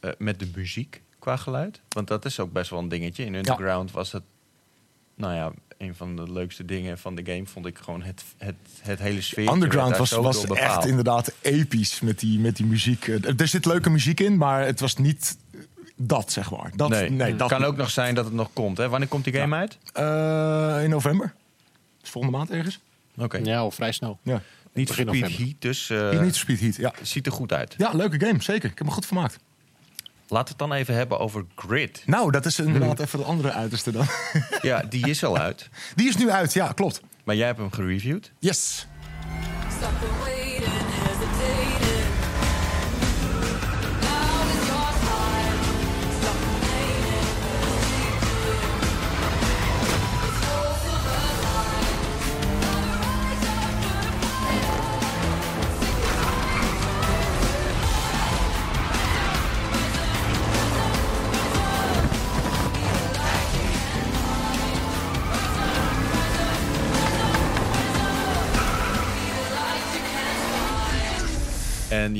eh, 0.00 0.10
met 0.18 0.38
de 0.38 0.48
muziek 0.54 1.02
qua 1.18 1.36
geluid? 1.36 1.80
Want 1.88 2.08
dat 2.08 2.24
is 2.24 2.40
ook 2.40 2.52
best 2.52 2.70
wel 2.70 2.78
een 2.78 2.88
dingetje. 2.88 3.24
In 3.24 3.34
Underground 3.34 3.90
was 3.90 4.12
het, 4.12 4.22
nou 5.14 5.34
ja, 5.34 5.52
een 5.78 5.94
van 5.94 6.16
de 6.16 6.32
leukste 6.32 6.64
dingen 6.64 6.98
van 6.98 7.14
de 7.14 7.32
game 7.32 7.46
vond 7.46 7.66
ik 7.66 7.78
gewoon 7.78 8.02
het, 8.02 8.24
het, 8.36 8.54
het 8.80 8.98
hele 8.98 9.20
sfeer. 9.20 9.52
Underground 9.52 9.96
was, 9.96 10.10
was 10.10 10.44
echt 10.44 10.84
inderdaad 10.84 11.32
episch 11.40 12.00
met 12.00 12.18
die, 12.18 12.38
met 12.38 12.56
die 12.56 12.66
muziek. 12.66 13.06
Er 13.06 13.48
zit 13.48 13.64
leuke 13.64 13.90
muziek 13.90 14.20
in, 14.20 14.36
maar 14.36 14.66
het 14.66 14.80
was 14.80 14.96
niet 14.96 15.36
dat, 16.02 16.32
zeg 16.32 16.50
maar. 16.50 16.72
Dat, 16.74 16.88
Nee, 17.10 17.36
dat 17.36 17.48
kan 17.48 17.64
ook 17.64 17.76
nog 17.76 17.90
zijn 17.90 18.14
dat 18.14 18.24
het 18.24 18.34
nog 18.34 18.50
komt. 18.52 18.76
Hè? 18.76 18.88
Wanneer 18.88 19.08
komt 19.08 19.24
die 19.24 19.32
game 19.32 19.56
uit? 19.56 19.78
Eh, 19.92 20.84
in 20.84 20.90
november. 20.90 21.34
Dus 22.00 22.10
volgende 22.10 22.36
maand 22.36 22.50
ergens. 22.50 22.78
Oké. 23.16 23.36
Ja, 23.36 23.58
al 23.58 23.70
vrij 23.70 23.92
snel. 23.92 24.18
Ja. 24.22 24.42
Niet 24.72 24.88
begin 24.88 25.06
Speed 25.08 25.20
november. 25.20 25.44
Heat, 25.46 25.54
dus 25.58 25.90
eh, 25.90 26.10
Hier 26.10 26.22
niet 26.22 26.36
Speed 26.36 26.60
Heat. 26.60 26.76
Ja. 26.76 26.92
ziet 27.02 27.26
er 27.26 27.32
goed 27.32 27.52
uit. 27.52 27.74
ja, 27.78 27.90
leuke 27.92 28.26
game, 28.26 28.42
zeker. 28.42 28.70
Ik 28.70 28.78
heb 28.78 28.86
me 28.86 28.92
goed 28.92 29.06
vermaakt. 29.06 29.38
Laten 30.28 30.56
we 30.56 30.62
het 30.62 30.70
dan 30.70 30.78
even 30.78 30.94
hebben 30.94 31.18
over 31.18 31.44
Grid. 31.54 32.02
Nou, 32.06 32.30
dat 32.30 32.46
is 32.46 32.58
inderdaad 32.58 33.00
even 33.00 33.18
de 33.18 33.24
andere 33.24 33.52
uiterste 33.52 33.90
dan. 33.92 34.06
Ja, 34.62 34.82
die 34.82 35.08
is 35.08 35.24
al 35.24 35.38
uit. 35.38 35.68
Die 35.94 36.08
is 36.08 36.16
nu 36.16 36.30
uit, 36.30 36.52
ja, 36.52 36.72
klopt. 36.72 37.00
Maar 37.24 37.36
jij 37.36 37.46
hebt 37.46 37.58
hem 37.58 37.72
gereviewd. 37.72 38.32
Yes. 38.38 38.86
Stop 39.76 39.90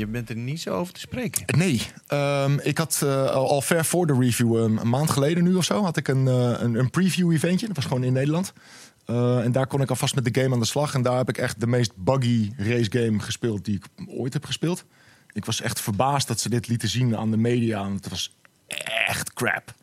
je 0.01 0.07
bent 0.07 0.29
er 0.29 0.37
niet 0.37 0.61
zo 0.61 0.75
over 0.75 0.93
te 0.93 1.01
spreken. 1.01 1.59
Nee, 1.59 1.83
ehm, 2.07 2.59
ik 2.63 2.79
had 2.79 3.01
eh, 3.05 3.31
al, 3.31 3.61
ver 3.61 3.85
voor 3.85 4.07
de 4.07 4.17
review, 4.21 4.57
ehm, 4.57 4.77
een 4.77 4.89
maand 4.89 5.11
geleden 5.11 5.45
nu 5.45 5.55
of 5.55 5.65
zo, 5.65 5.83
had 5.83 5.97
ik 5.97 6.09
een, 6.09 6.29
eh, 6.29 6.55
een, 6.59 6.75
een 6.75 6.91
preview-eventje. 6.91 7.67
Dat 7.67 7.77
was 7.77 7.85
gewoon 7.85 8.05
in 8.05 8.13
Nederland. 8.13 8.53
Eh, 9.05 9.45
en 9.45 9.53
daar 9.53 9.67
kon 9.67 9.81
ik 9.81 9.91
alvast 9.91 10.15
met 10.15 10.25
de 10.25 10.41
game 10.41 10.55
aan 10.55 10.61
de 10.61 10.67
slag. 10.67 10.95
En 10.95 11.03
daar 11.03 11.17
heb 11.17 11.29
ik 11.29 11.39
echt 11.39 11.61
de 11.61 11.67
meest 11.67 11.93
buggy 11.97 12.53
race 12.57 12.91
game 12.91 13.21
gespeeld 13.21 13.65
die 13.65 13.75
ik 13.75 13.87
ooit 14.07 14.33
heb 14.33 14.45
gespeeld. 14.45 14.85
Ik 15.33 15.45
was 15.45 15.61
echt 15.61 15.81
verbaasd 15.81 16.29
dat 16.29 16.41
ze 16.41 16.49
dit 16.49 16.69
lieten 16.69 16.89
zien 16.89 17.17
aan 17.17 17.31
de 17.31 17.37
media. 17.37 17.79
Want 17.83 17.95
het 17.95 18.09
was 18.09 18.35
echt 19.07 19.33
crap. 19.33 19.75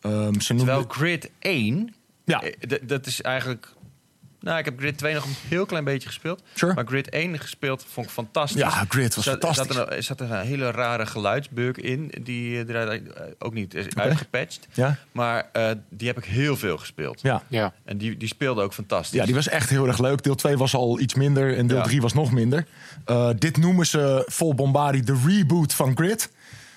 Ehm, 0.00 0.40
ze 0.40 0.52
noemden... 0.52 0.56
Terwijl 0.56 0.84
Grid 0.88 1.30
1, 1.38 1.94
Ja. 2.24 2.42
dat 2.82 3.06
is 3.06 3.20
eigenlijk 3.22 3.72
Nou, 4.42 4.58
ik 4.58 4.64
heb 4.64 4.78
Grid 4.78 4.98
2 4.98 5.14
nog 5.14 5.24
een 5.24 5.34
heel 5.48 5.66
klein 5.66 5.84
beetje 5.84 6.08
gespeeld. 6.08 6.42
Sure. 6.54 6.74
Maar 6.74 6.86
Grid 6.86 7.08
1 7.10 7.38
gespeeld 7.38 7.84
vond 7.88 8.06
ik 8.06 8.12
fantastisch. 8.12 8.60
Ja, 8.60 8.84
Grid 8.88 9.14
was 9.14 9.24
zat- 9.24 9.32
fantastisch. 9.44 9.76
Zat 9.76 9.90
er, 9.90 10.02
zat 10.02 10.20
er 10.20 10.30
een 10.32 10.46
hele 10.46 10.70
rare 10.70 11.06
geluidsbug 11.06 11.76
in, 11.76 12.12
die 12.22 12.64
eh, 12.64 12.74
er 12.74 12.88
eh, 12.88 13.22
ook 13.38 13.54
niet 13.54 13.74
is 13.74 13.94
uitgepatcht. 13.94 14.66
Ja? 14.72 14.96
Maar 15.12 15.48
eh, 15.52 15.70
die 15.90 16.08
heb 16.08 16.18
ik 16.18 16.24
heel 16.24 16.56
veel 16.56 16.78
gespeeld. 16.78 17.20
Ja. 17.22 17.42
Ja. 17.48 17.72
En 17.84 17.98
die, 17.98 18.16
die 18.16 18.28
speelde 18.28 18.62
ook 18.62 18.72
fantastisch. 18.74 19.18
Ja, 19.18 19.24
die 19.24 19.34
was 19.34 19.48
echt 19.48 19.70
heel 19.70 19.86
erg 19.86 19.98
leuk. 19.98 20.22
Deel 20.22 20.34
2 20.34 20.56
was 20.56 20.74
al 20.74 21.00
iets 21.00 21.14
minder 21.14 21.56
en 21.56 21.66
deel 21.66 21.76
Ja. 21.76 21.82
3 21.82 22.00
was 22.00 22.12
nog 22.12 22.32
minder. 22.32 22.66
Eh, 23.04 23.30
dit 23.38 23.56
noemen 23.56 23.86
ze 23.86 24.22
vol 24.26 24.54
bombardie 24.54 25.02
de 25.02 25.20
reboot 25.26 25.74
van 25.74 25.96
Grid. 25.96 26.30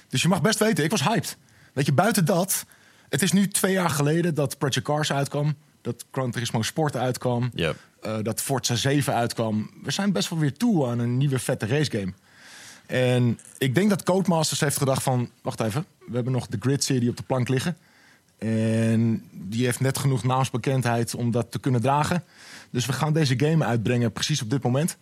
Dus 0.09 0.21
je 0.21 0.27
mag 0.27 0.41
best 0.41 0.59
weten, 0.59 0.83
ik 0.83 0.91
was 0.91 1.03
hyped. 1.03 1.37
Weet 1.73 1.85
je, 1.85 1.93
buiten 1.93 2.25
dat... 2.25 2.65
Het 3.09 3.21
is 3.21 3.31
nu 3.31 3.47
twee 3.47 3.73
jaar 3.73 3.89
geleden 3.89 4.33
dat 4.35 4.57
Project 4.57 4.81
Cars 4.87 5.11
uitkwam. 5.11 5.55
Dat 5.85 6.05
Gran 6.11 6.31
Turismo 6.31 6.61
Sport 6.61 6.95
uitkwam. 6.95 7.51
Ja. 7.53 7.73
eh, 8.01 8.17
dat 8.21 8.41
Forza 8.41 8.75
7 8.75 9.13
uitkwam. 9.13 9.69
We 9.83 9.91
zijn 9.91 10.11
best 10.11 10.29
wel 10.29 10.39
weer 10.39 10.57
toe 10.57 10.87
aan 10.87 10.99
een 10.99 11.17
nieuwe 11.17 11.39
vette 11.39 11.65
racegame. 11.65 12.13
En 12.85 13.39
ik 13.57 13.75
denk 13.75 13.89
dat 13.89 14.03
Codemasters 14.03 14.59
heeft 14.59 14.77
gedacht 14.77 15.03
van... 15.03 15.29
Wacht 15.41 15.59
even, 15.59 15.85
we 16.07 16.15
hebben 16.15 16.33
nog 16.33 16.47
de 16.47 16.57
Grid-serie 16.59 17.09
op 17.09 17.17
de 17.17 17.23
plank 17.23 17.47
liggen. 17.47 17.77
En 18.37 19.23
die 19.31 19.65
heeft 19.65 19.79
net 19.79 19.97
genoeg 19.97 20.23
naamsbekendheid 20.23 21.15
om 21.15 21.31
dat 21.31 21.51
te 21.51 21.59
kunnen 21.59 21.81
dragen. 21.81 22.23
Dus 22.69 22.85
we 22.85 22.93
gaan 22.93 23.13
deze 23.13 23.39
game 23.39 23.65
uitbrengen 23.65 24.11
precies 24.11 24.41
op 24.41 24.49
dit 24.49 24.63
moment. 24.63 24.97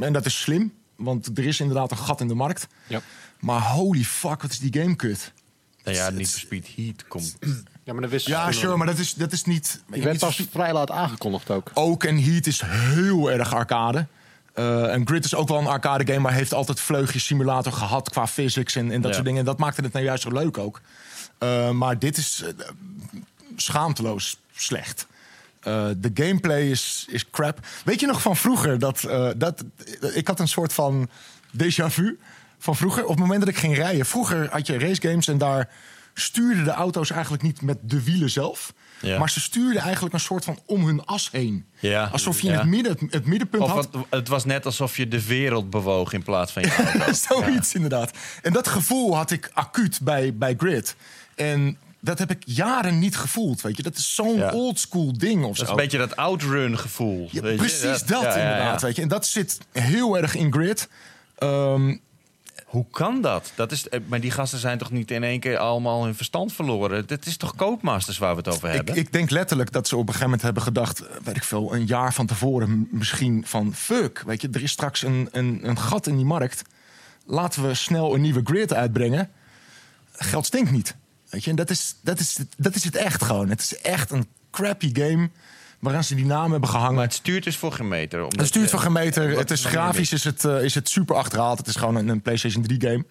En 0.00 0.12
dat 0.12 0.26
is 0.26 0.40
slim, 0.40 0.72
want 0.96 1.38
er 1.38 1.46
is 1.46 1.60
inderdaad 1.60 1.90
een 1.90 1.96
gat 1.96 2.20
in 2.20 2.28
de 2.28 2.34
markt. 2.34 2.66
Ja. 2.86 3.00
Maar 3.40 3.60
holy 3.60 4.04
fuck, 4.04 4.42
wat 4.42 4.50
is 4.50 4.58
die 4.58 4.80
game 4.80 4.96
kut. 4.96 5.32
Nou 5.84 5.96
ja, 5.96 6.10
niet 6.10 6.28
Speed 6.28 6.68
Heat 6.76 7.08
komt. 7.08 7.36
ja, 7.86 7.92
maar 7.92 8.02
dat 8.02 8.10
wist 8.10 8.26
Ja, 8.26 8.44
toen- 8.44 8.52
sure, 8.54 8.76
maar 8.76 8.86
dat 8.86 8.98
is, 8.98 9.14
dat 9.14 9.32
is 9.32 9.44
niet... 9.44 9.80
Die 9.90 10.02
werd 10.02 10.18
pas 10.18 10.36
zo- 10.36 10.44
vrij 10.50 10.72
laat 10.72 10.90
aangekondigd 10.90 11.50
ook. 11.50 11.70
ook 11.74 12.04
en 12.04 12.22
Heat 12.22 12.46
is 12.46 12.62
heel 12.64 13.30
erg 13.30 13.54
arcade. 13.54 14.06
Eh, 14.52 14.92
en 14.92 15.06
Grid 15.06 15.24
is 15.24 15.34
ook 15.34 15.48
wel 15.48 15.58
een 15.58 15.66
arcade 15.66 16.06
game, 16.06 16.18
maar 16.18 16.32
heeft 16.32 16.54
altijd 16.54 16.80
vleugjes 16.80 17.24
simulator 17.26 17.72
gehad 17.72 18.10
qua 18.10 18.26
physics 18.26 18.74
en, 18.76 18.90
en 18.90 19.00
dat 19.00 19.08
Ja. 19.08 19.12
soort 19.12 19.24
dingen. 19.26 19.40
En 19.40 19.46
dat 19.46 19.58
maakte 19.58 19.82
het 19.82 19.92
nou 19.92 20.04
juist 20.04 20.22
zo 20.22 20.30
leuk 20.32 20.58
ook. 20.58 20.80
Eh, 21.38 21.70
maar 21.70 21.98
dit 21.98 22.16
is 22.16 22.42
eh, 22.42 22.66
schaamteloos 23.56 24.38
slecht. 24.54 25.06
Eh, 25.60 25.86
de 25.96 26.10
gameplay 26.14 26.70
is, 26.70 27.06
is 27.08 27.30
crap. 27.30 27.58
Weet 27.84 28.00
je 28.00 28.06
nog 28.06 28.22
van 28.22 28.36
vroeger 28.36 28.78
dat, 28.78 29.04
eh, 29.04 29.28
dat 29.36 29.64
ik 30.14 30.26
had 30.28 30.40
een 30.40 30.48
soort 30.48 30.72
van 30.72 31.08
déjà 31.56 31.86
vu 31.86 32.18
van 32.58 32.76
vroeger. 32.76 33.02
Op 33.02 33.08
het 33.10 33.18
moment 33.18 33.40
dat 33.40 33.48
ik 33.48 33.56
ging 33.56 33.76
rijden, 33.76 34.06
vroeger 34.06 34.48
had 34.50 34.66
je 34.66 34.78
racegames 34.78 35.28
en 35.28 35.38
daar 35.38 35.68
stuurden 36.20 36.64
de 36.64 36.70
auto's 36.70 37.10
eigenlijk 37.10 37.42
niet 37.42 37.62
met 37.62 37.78
de 37.82 38.02
wielen 38.02 38.30
zelf. 38.30 38.72
Ja. 39.00 39.18
Maar 39.18 39.30
ze 39.30 39.40
stuurden 39.40 39.82
eigenlijk 39.82 40.14
een 40.14 40.20
soort 40.20 40.44
van 40.44 40.58
om 40.66 40.86
hun 40.86 41.04
as 41.04 41.28
heen. 41.32 41.64
Ja. 41.78 42.08
Alsof 42.12 42.40
je 42.40 42.46
in 42.46 42.52
Ja. 42.52 42.58
het, 42.58 42.68
midden, 42.68 42.92
het, 42.92 43.12
het 43.12 43.26
middenpunt 43.26 43.62
Of 43.62 43.70
had. 43.70 43.88
het, 43.92 44.04
het 44.10 44.28
was 44.28 44.44
net 44.44 44.66
alsof 44.66 44.96
je 44.96 45.08
de 45.08 45.26
wereld 45.26 45.70
bewoog 45.70 46.12
in 46.12 46.22
plaats 46.22 46.52
van 46.52 46.62
je 46.62 46.74
auto. 47.06 47.12
Zoiets 47.12 47.74
inderdaad. 47.74 48.10
En 48.42 48.52
dat 48.52 48.68
gevoel 48.68 49.16
had 49.16 49.30
ik 49.30 49.50
acuut 49.52 50.00
bij, 50.02 50.34
bij 50.36 50.54
Grid. 50.58 50.96
En 51.34 51.76
dat 52.00 52.18
heb 52.18 52.30
ik 52.30 52.42
jaren 52.46 52.98
niet 52.98 53.16
gevoeld. 53.16 53.60
Weet 53.60 53.76
je, 53.76 53.82
dat 53.82 53.96
is 53.96 54.14
zo'n 54.14 54.36
Ja. 54.36 54.50
oldschool 54.52 55.18
ding 55.18 55.42
of 55.44 55.48
Dat 55.48 55.56
zo. 55.56 55.62
is 55.62 55.68
een 55.70 55.76
beetje 55.76 55.98
dat 55.98 56.16
outrun 56.16 56.78
gevoel. 56.78 57.28
Ja, 57.32 57.40
weet 57.40 57.50
je? 57.52 57.56
precies 57.58 58.02
dat 58.02 58.08
ja, 58.08 58.28
ja, 58.28 58.36
ja. 58.38 58.50
inderdaad. 58.50 58.82
Weet 58.82 58.96
je. 58.96 59.02
En 59.02 59.08
dat 59.08 59.26
zit 59.26 59.58
heel 59.72 60.16
erg 60.18 60.34
in 60.34 60.52
Grid. 60.52 60.88
Ehm, 61.38 61.96
Hoe 62.76 62.86
kan 62.90 63.20
dat? 63.20 63.52
dat 63.54 63.72
is, 63.72 63.88
eh, 63.88 64.00
maar 64.06 64.20
die 64.20 64.30
gasten 64.30 64.58
zijn 64.58 64.78
toch 64.78 64.90
niet 64.90 65.10
in 65.10 65.22
één 65.22 65.40
keer 65.40 65.58
allemaal 65.58 66.04
hun 66.04 66.14
verstand 66.14 66.52
verloren? 66.52 67.06
Dit 67.06 67.26
is 67.26 67.36
toch 67.36 67.54
Codemasters 67.54 68.18
waar 68.18 68.30
we 68.30 68.36
het 68.36 68.48
over 68.48 68.68
ik, 68.68 68.74
hebben? 68.74 68.96
ik 68.96 69.12
denk 69.12 69.30
letterlijk 69.30 69.72
dat 69.72 69.88
ze 69.88 69.94
op 69.94 70.00
een 70.00 70.06
gegeven 70.06 70.24
moment 70.24 70.42
hebben 70.42 70.62
gedacht, 70.62 71.00
eh, 71.00 71.16
weet 71.24 71.36
ik 71.36 71.44
veel, 71.44 71.74
een 71.74 71.86
jaar 71.86 72.14
van 72.14 72.26
tevoren 72.26 72.88
misschien 72.90 73.46
van 73.46 73.74
fuck, 73.74 74.22
weet 74.26 74.40
je, 74.40 74.48
er 74.52 74.62
is 74.62 74.70
straks 74.70 75.02
een, 75.02 75.28
een, 75.32 75.60
een 75.62 75.78
gat 75.78 76.06
in 76.06 76.16
die 76.16 76.24
markt. 76.24 76.62
Laten 77.26 77.68
we 77.68 77.74
snel 77.74 78.14
een 78.14 78.20
nieuwe 78.20 78.40
grid 78.44 78.72
uitbrengen. 78.72 79.30
Geld 80.12 80.46
stinkt 80.46 80.70
niet. 80.70 80.96
Weet 81.28 81.44
je, 81.44 81.50
en 81.50 81.56
dat 81.56 81.70
is, 81.70 81.96
dat, 82.00 82.18
is, 82.18 82.38
dat 82.56 82.74
is 82.74 82.84
het 82.84 82.96
echt 82.96 83.22
gewoon. 83.24 83.48
Het 83.48 83.60
is 83.60 83.80
echt 83.80 84.10
een 84.10 84.26
crappy 84.50 84.90
game 84.92 85.30
waaraan 85.78 86.04
ze 86.04 86.14
die 86.14 86.26
naam 86.26 86.50
hebben 86.50 86.68
gehangen. 86.68 86.94
maar 86.94 87.04
het 87.04 87.14
stuurt 87.14 87.44
dus 87.44 87.56
voor 87.56 87.72
geen 87.72 87.88
meter. 87.88 88.22
omdat 88.22 88.38
Het 88.38 88.48
stuurt 88.48 88.70
gemeten. 88.80 89.28
Wat 89.28 89.38
Het 89.38 89.50
is 89.50 89.64
grafisch 89.64 90.12
is 90.12 90.24
het, 90.24 90.44
eh, 90.44 90.62
is 90.62 90.74
het 90.74 90.88
super 90.88 91.16
achterhaald. 91.16 91.58
Het 91.58 91.66
is 91.66 91.76
gewoon 91.76 91.96
een, 91.96 92.08
een 92.08 92.22
PlayStation 92.22 92.62
3 92.62 92.80
game. 92.80 93.04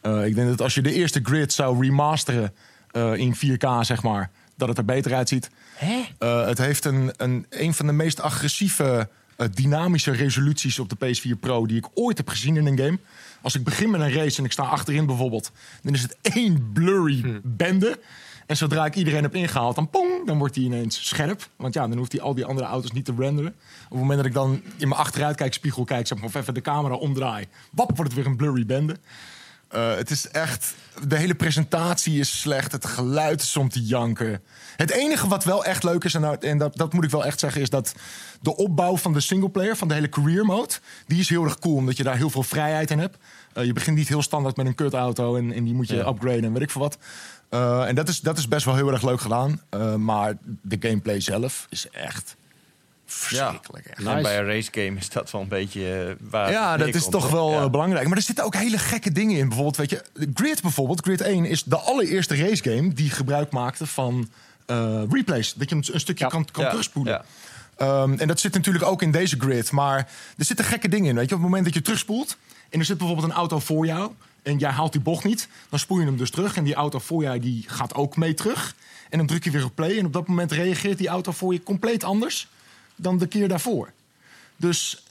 Eh, 0.00 0.26
ik 0.26 0.34
denk 0.34 0.48
dat 0.48 0.60
als 0.60 0.74
je 0.74 0.82
de 0.82 0.92
eerste 0.92 1.20
grid 1.22 1.52
zou 1.52 1.82
remasteren 1.82 2.54
eh, 2.90 3.14
in 3.14 3.34
4K, 3.36 3.66
zeg 3.80 4.02
maar, 4.02 4.30
dat 4.56 4.68
het 4.68 4.78
er 4.78 4.84
beter 4.84 5.14
uitziet. 5.14 5.50
Hè? 5.74 6.04
Eh, 6.18 6.46
het 6.46 6.58
heeft 6.58 6.84
een, 6.84 7.12
een, 7.16 7.46
een 7.50 7.74
van 7.74 7.86
de 7.86 7.92
meest 7.92 8.20
agressieve 8.20 9.08
dynamische 9.54 10.10
resoluties 10.10 10.78
op 10.78 10.88
de 10.88 10.96
PS4 10.96 11.38
Pro 11.40 11.66
die 11.66 11.76
ik 11.76 11.86
ooit 11.94 12.16
heb 12.16 12.28
gezien 12.28 12.56
in 12.56 12.66
een 12.66 12.78
game. 12.78 12.98
Als 13.42 13.54
ik 13.54 13.64
begin 13.64 13.90
met 13.90 14.00
een 14.00 14.12
race 14.12 14.38
en 14.38 14.44
ik 14.44 14.52
sta 14.52 14.62
achterin 14.62 15.06
bijvoorbeeld, 15.06 15.52
dan 15.82 15.94
is 15.94 16.02
het 16.02 16.16
één 16.22 16.70
blurry 16.72 17.40
bende. 17.42 17.98
En 18.48 18.56
zodra 18.56 18.84
ik 18.86 18.94
iedereen 18.94 19.22
heb 19.22 19.34
ingehaald, 19.34 19.74
dan 19.74 19.90
pong, 19.90 20.26
dan 20.26 20.38
wordt 20.38 20.54
hij 20.54 20.64
ineens 20.64 21.06
scherp. 21.08 21.48
Want 21.56 21.74
ja, 21.74 21.88
dan 21.88 21.98
hoeft 21.98 22.12
hij 22.12 22.20
al 22.20 22.34
die 22.34 22.44
andere 22.44 22.66
auto's 22.68 22.92
niet 22.92 23.04
te 23.04 23.14
renderen. 23.18 23.50
Op 23.84 23.90
het 23.90 23.98
moment 23.98 24.16
dat 24.18 24.26
ik 24.26 24.34
dan 24.34 24.62
in 24.76 24.88
mijn 24.88 25.00
achteruitkijkspiegel 25.00 25.84
kijk, 25.84 26.06
zeg 26.06 26.18
maar, 26.18 26.26
of 26.26 26.34
even 26.34 26.54
de 26.54 26.60
camera 26.60 26.94
omdraai, 26.94 27.46
wap, 27.72 27.86
wordt 27.96 28.02
het 28.02 28.14
weer 28.14 28.26
een 28.26 28.36
blurry 28.36 28.66
bende. 28.66 28.96
Eh, 29.68 29.94
het 29.94 30.10
is 30.10 30.28
echt. 30.28 30.74
De 31.06 31.16
hele 31.16 31.34
presentatie 31.34 32.18
is 32.18 32.40
slecht. 32.40 32.72
Het 32.72 32.86
geluid 32.86 33.42
is 33.42 33.56
om 33.56 33.68
te 33.68 33.82
janken. 33.82 34.42
Het 34.76 34.90
enige 34.90 35.28
wat 35.28 35.44
wel 35.44 35.64
echt 35.64 35.82
leuk 35.82 36.04
is, 36.04 36.14
en, 36.14 36.20
nou- 36.20 36.36
en 36.40 36.58
dat, 36.58 36.76
dat 36.76 36.92
moet 36.92 37.04
ik 37.04 37.10
wel 37.10 37.24
echt 37.24 37.38
zeggen, 37.38 37.60
is 37.60 37.70
dat 37.70 37.94
de 38.40 38.56
opbouw 38.56 38.96
van 38.96 39.12
de 39.12 39.20
singleplayer, 39.20 39.76
van 39.76 39.88
de 39.88 39.94
hele 39.94 40.08
career 40.08 40.44
mode, 40.44 40.74
die 41.06 41.20
is 41.20 41.28
heel 41.28 41.44
erg 41.44 41.58
cool, 41.58 41.76
omdat 41.76 41.96
je 41.96 42.02
daar 42.02 42.16
heel 42.16 42.30
veel 42.30 42.42
vrijheid 42.42 42.90
in 42.90 42.98
hebt. 42.98 43.16
Eh, 43.52 43.64
je 43.64 43.72
begint 43.72 43.96
niet 43.96 44.08
heel 44.08 44.22
standaard 44.22 44.56
met 44.56 44.66
een 44.66 44.74
kutauto 44.74 45.36
en, 45.36 45.52
en 45.52 45.64
die 45.64 45.74
moet 45.74 45.88
je 45.88 45.96
Ja. 45.96 46.06
upgraden 46.08 46.44
en 46.44 46.52
weet 46.52 46.62
ik 46.62 46.70
veel 46.70 46.80
wat. 46.80 46.98
Eh, 47.48 47.88
en 47.88 47.94
dat 47.94 48.08
is, 48.08 48.20
dat 48.20 48.38
is 48.38 48.48
best 48.48 48.64
wel 48.64 48.74
heel 48.74 48.92
erg 48.92 49.02
leuk 49.02 49.20
gedaan. 49.20 49.60
Eh, 49.70 49.94
maar 49.94 50.36
de 50.62 50.76
gameplay 50.80 51.20
zelf 51.20 51.66
is 51.70 51.88
echt 51.90 52.36
verschrikkelijk. 53.06 53.86
echt. 53.86 53.98
En 53.98 54.04
Nice. 54.04 54.22
bij 54.22 54.38
een 54.38 54.44
racegame 54.46 54.96
is 54.98 55.08
dat 55.08 55.30
wel 55.30 55.40
een 55.40 55.48
beetje 55.48 56.04
eh, 56.08 56.14
waar 56.30 56.50
Ja, 56.50 56.76
dat 56.76 56.94
is 56.94 57.08
toch 57.08 57.30
wel 57.30 57.50
Ja. 57.50 57.68
belangrijk. 57.68 58.08
Maar 58.08 58.16
er 58.16 58.22
zitten 58.22 58.44
ook 58.44 58.54
hele 58.54 58.78
gekke 58.78 59.12
dingen 59.12 59.36
in. 59.36 59.46
Bijvoorbeeld, 59.46 59.76
weet 59.76 59.90
je, 59.90 60.04
Grid 60.34 60.62
bijvoorbeeld, 60.62 61.00
Grid 61.00 61.20
1 61.20 61.44
is 61.44 61.62
de 61.64 61.76
allereerste 61.78 62.36
racegame 62.36 62.92
die 62.92 63.10
gebruik 63.10 63.50
maakte 63.50 63.86
van 63.86 64.28
eh, 64.66 65.02
replays. 65.10 65.54
Dat 65.54 65.68
je 65.70 65.74
een, 65.76 65.84
een 65.92 66.00
stukje 66.00 66.24
Ja. 66.24 66.30
kan, 66.30 66.44
kan 66.52 66.64
Ja, 66.64 66.70
terugspoelen. 66.70 67.12
ja. 67.12 67.24
Ehm, 67.76 68.12
en 68.18 68.28
dat 68.28 68.40
zit 68.40 68.54
natuurlijk 68.54 68.84
ook 68.84 69.02
in 69.02 69.10
deze 69.10 69.36
grid. 69.38 69.70
Maar 69.70 69.98
er 70.38 70.44
zitten 70.44 70.64
gekke 70.64 70.88
dingen 70.88 71.08
in. 71.08 71.14
Weet 71.16 71.28
je, 71.28 71.34
op 71.34 71.40
het 71.40 71.48
moment 71.50 71.64
dat 71.66 71.74
je 71.74 71.82
terugspoelt 71.82 72.36
en 72.70 72.78
er 72.78 72.84
zit 72.84 72.98
bijvoorbeeld 72.98 73.28
een 73.30 73.36
auto 73.36 73.58
voor 73.58 73.86
jou 73.86 74.10
en 74.42 74.58
jij 74.58 74.70
haalt 74.70 74.92
die 74.92 75.00
bocht 75.00 75.24
niet, 75.24 75.48
dan 75.68 75.78
spoel 75.78 75.98
je 75.98 76.04
hem 76.04 76.16
dus 76.16 76.30
terug. 76.30 76.56
En 76.56 76.64
die 76.64 76.74
auto 76.74 76.98
voor 76.98 77.22
jou 77.22 77.38
die 77.38 77.64
gaat 77.66 77.94
ook 77.94 78.16
mee 78.16 78.34
terug. 78.34 78.74
En 79.10 79.18
dan 79.18 79.26
druk 79.26 79.44
je 79.44 79.50
weer 79.50 79.64
op 79.64 79.74
play. 79.74 79.98
En 79.98 80.06
op 80.06 80.12
dat 80.12 80.28
moment 80.28 80.52
reageert 80.52 80.98
die 80.98 81.08
auto 81.08 81.32
voor 81.32 81.52
je 81.52 81.62
compleet 81.62 82.04
anders 82.04 82.48
dan 82.96 83.18
de 83.18 83.26
keer 83.26 83.48
daarvoor. 83.48 83.92
Dus 84.56 85.04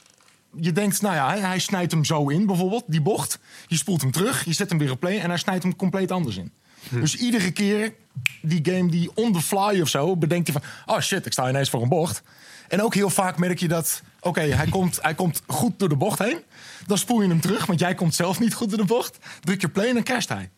je 0.56 0.72
denkt, 0.72 1.02
nou 1.02 1.14
ja, 1.14 1.28
hij, 1.28 1.38
hij 1.40 1.58
snijdt 1.58 1.92
hem 1.92 2.04
zo 2.04 2.28
in, 2.28 2.46
bijvoorbeeld, 2.46 2.84
die 2.86 3.00
bocht. 3.00 3.38
Je 3.66 3.76
spoelt 3.76 4.00
hem 4.00 4.10
terug, 4.10 4.44
je 4.44 4.52
zet 4.52 4.68
hem 4.68 4.78
weer 4.78 4.90
op 4.90 5.00
play 5.00 5.18
en 5.18 5.28
hij 5.28 5.38
snijdt 5.38 5.62
hem 5.62 5.76
compleet 5.76 6.10
anders 6.10 6.36
in. 6.36 6.52
Dus 6.90 7.16
iedere 7.16 7.50
keer 7.50 7.94
die 8.42 8.60
game 8.62 8.90
die 8.90 9.10
on 9.14 9.32
the 9.32 9.40
fly 9.40 9.80
of 9.80 9.88
zo, 9.88 10.16
bedenkt 10.16 10.46
je 10.46 10.52
van, 10.52 10.62
oh 10.86 11.00
shit, 11.00 11.26
ik 11.26 11.32
sta 11.32 11.48
ineens 11.48 11.70
voor 11.70 11.82
een 11.82 11.88
bocht. 11.88 12.22
En 12.68 12.82
ook 12.82 12.94
heel 12.94 13.10
vaak 13.10 13.38
merk 13.38 13.58
je 13.58 13.68
dat, 13.68 14.02
oké, 14.20 14.40
hij, 14.40 14.66
komt, 14.66 14.98
hij 15.02 15.14
komt 15.14 15.42
goed 15.46 15.78
door 15.78 15.88
de 15.88 15.96
bocht 15.96 16.18
heen. 16.18 16.38
Dan 16.86 16.98
spoel 16.98 17.22
je 17.22 17.28
hem 17.28 17.40
terug, 17.40 17.66
want 17.66 17.80
jij 17.80 17.94
komt 17.94 18.14
zelf 18.14 18.40
niet 18.40 18.54
goed 18.54 18.68
door 18.68 18.78
de 18.78 18.84
bocht. 18.84 19.18
Druk 19.40 19.60
je 19.60 19.68
play 19.68 19.88
en 19.88 19.94
dan 19.94 20.02
crasht 20.02 20.28
hij. 20.28 20.50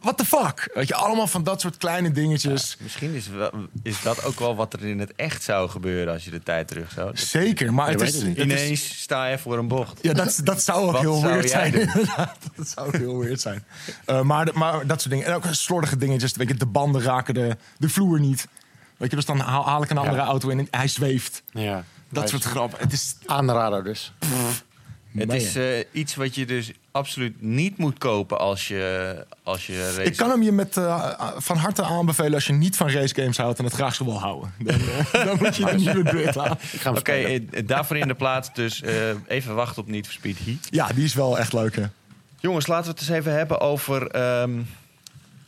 What 0.00 0.16
the 0.18 0.24
fuck? 0.24 0.70
Weet 0.74 0.88
je, 0.88 0.94
allemaal 0.94 1.26
van 1.26 1.42
dat 1.44 1.60
soort 1.60 1.76
kleine 1.76 2.10
dingetjes. 2.12 2.76
Misschien 2.80 3.14
is, 3.14 3.28
wel- 3.28 3.52
is 3.82 4.02
dat 4.02 4.24
ook 4.24 4.38
wel 4.38 4.56
wat 4.56 4.72
er 4.72 4.84
in 4.84 4.98
het 4.98 5.12
echt 5.16 5.42
zou 5.42 5.68
gebeuren 5.70 6.12
als 6.12 6.24
je 6.24 6.30
de 6.30 6.42
tijd 6.42 6.68
terug 6.68 6.90
zou. 6.92 7.06
Dat- 7.10 7.18
Zeker, 7.18 7.74
maar 7.74 7.90
Je 7.90 7.96
het 7.96 8.14
is, 8.14 8.22
is- 8.22 8.36
Ineens 8.36 9.00
sta 9.00 9.26
je 9.26 9.38
voor 9.38 9.58
een 9.58 9.68
bocht. 9.68 9.98
Ja, 10.02 10.12
dat, 10.12 10.40
dat 10.44 10.62
zou 10.62 10.86
ook 10.86 10.92
Wat 10.92 11.00
heel 11.00 11.18
zou 11.18 11.32
weird 11.32 11.50
zijn. 11.50 11.72
dat 12.56 12.68
zou 12.68 12.86
ook 12.86 12.96
heel 12.96 13.18
weird 13.18 13.40
zijn. 13.40 13.64
Eh, 14.04 14.20
maar, 14.20 14.48
maar 14.54 14.86
dat 14.86 15.00
soort 15.00 15.12
dingen. 15.14 15.26
En 15.28 15.34
ook 15.34 15.44
slordige 15.50 15.96
dingetjes. 15.96 16.32
Weet 16.32 16.48
je, 16.48 16.54
de 16.54 16.66
banden 16.66 17.02
raken 17.02 17.34
de, 17.34 17.56
de 17.78 17.88
vloer 17.88 18.20
niet. 18.20 18.48
Weet 18.96 19.10
je, 19.10 19.16
dus 19.16 19.24
dan 19.24 19.38
haal, 19.40 19.64
haal 19.66 19.82
ik 19.82 19.90
een 19.90 19.98
andere 19.98 20.16
Ja. 20.16 20.24
auto 20.24 20.48
in 20.48 20.58
en 20.58 20.68
hij 20.70 20.88
zweeft. 20.88 21.42
Ja. 21.52 21.84
Dat 22.08 22.28
soort 22.28 22.44
grappen. 22.44 22.78
Het 22.78 22.92
is... 22.92 23.16
Aanrader 23.26 23.84
dus. 23.84 24.12
Het 25.16 25.32
is 25.32 25.56
eh, 25.56 25.64
iets 25.92 26.14
wat 26.14 26.34
je 26.34 26.46
dus 26.46 26.72
absoluut 26.90 27.42
niet 27.42 27.78
moet 27.78 27.98
kopen 27.98 28.38
als 28.38 28.68
je, 28.68 29.26
als 29.42 29.66
je 29.66 29.84
race. 29.96 30.02
Ik 30.02 30.16
kan 30.16 30.30
hem 30.30 30.42
je 30.42 30.52
met, 30.52 30.76
eh, 30.76 31.10
van 31.36 31.56
harte 31.56 31.82
aanbevelen 31.82 32.34
als 32.34 32.46
je 32.46 32.52
niet 32.52 32.76
van 32.76 32.90
racegames 32.90 33.36
houdt 33.36 33.58
en 33.58 33.64
het 33.64 33.74
graag 33.74 33.94
zo 33.94 34.04
wil 34.04 34.20
houden. 34.20 34.52
Dan, 34.58 34.74
eh, 34.80 35.24
dan 35.26 35.36
moet 35.40 35.56
je 35.56 35.64
de 35.64 35.72
nieuwe 35.74 36.04
grid 36.08 36.38
aan. 36.38 36.52
Ik 36.72 36.80
ga 36.80 36.88
hem 36.90 36.98
Oké, 36.98 37.20
spelen. 37.20 37.52
eh, 37.52 37.66
daarvoor 37.66 37.96
in 37.96 38.08
de 38.08 38.14
plaats 38.14 38.52
dus 38.52 38.82
eh, 38.82 39.08
even 39.26 39.54
wachten 39.54 39.82
op 39.82 39.88
Need 39.88 40.04
for 40.06 40.14
Speed 40.14 40.38
Heat. 40.44 40.68
Ja, 40.70 40.86
die 40.94 41.04
is 41.04 41.14
wel 41.14 41.38
echt 41.38 41.52
leuk. 41.52 41.76
Hè? 41.76 41.84
Jongens, 42.40 42.66
laten 42.66 42.84
we 42.84 42.90
het 42.90 43.00
eens 43.00 43.18
even 43.18 43.32
hebben 43.32 43.60
over 43.60 44.06
ehm, 44.06 44.60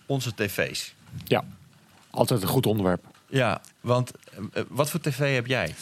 onze 0.07 0.35
tv's. 0.35 0.95
Ja. 1.25 1.45
Altijd 2.11 2.43
een 2.43 2.49
goed 2.49 2.67
onderwerp. 2.67 3.05
Ja, 3.29 3.61
want 3.81 4.11
eh, 4.53 4.63
wat 4.69 4.91
voor 4.91 5.01
tv 5.01 5.35
heb 5.35 5.47
jij? 5.47 5.75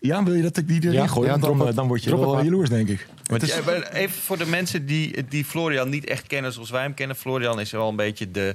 Ja, 0.00 0.22
wil 0.24 0.34
je 0.34 0.42
dat 0.42 0.56
ik 0.56 0.68
die 0.68 0.80
erin 0.82 0.92
Ja, 0.92 1.06
gooi? 1.06 1.28
ja, 1.28 1.36
dan, 1.38 1.68
eh, 1.68 1.74
dan 1.74 1.86
word 1.88 2.04
je 2.04 2.16
wel 2.18 2.34
maar. 2.34 2.44
jaloers, 2.44 2.68
denk 2.68 2.88
ik. 2.88 3.06
Want 3.24 3.42
is- 3.42 3.52
even 3.92 4.20
voor 4.22 4.38
de 4.38 4.46
mensen 4.46 4.86
die, 4.86 5.24
die 5.28 5.44
Florian 5.44 5.88
niet 5.88 6.04
echt 6.06 6.26
kennen 6.26 6.52
zoals 6.52 6.70
wij 6.70 6.82
hem 6.82 6.94
kennen. 6.94 7.16
Florian 7.16 7.60
is 7.60 7.70
wel 7.70 7.88
een 7.88 7.96
beetje 7.96 8.30
de 8.30 8.54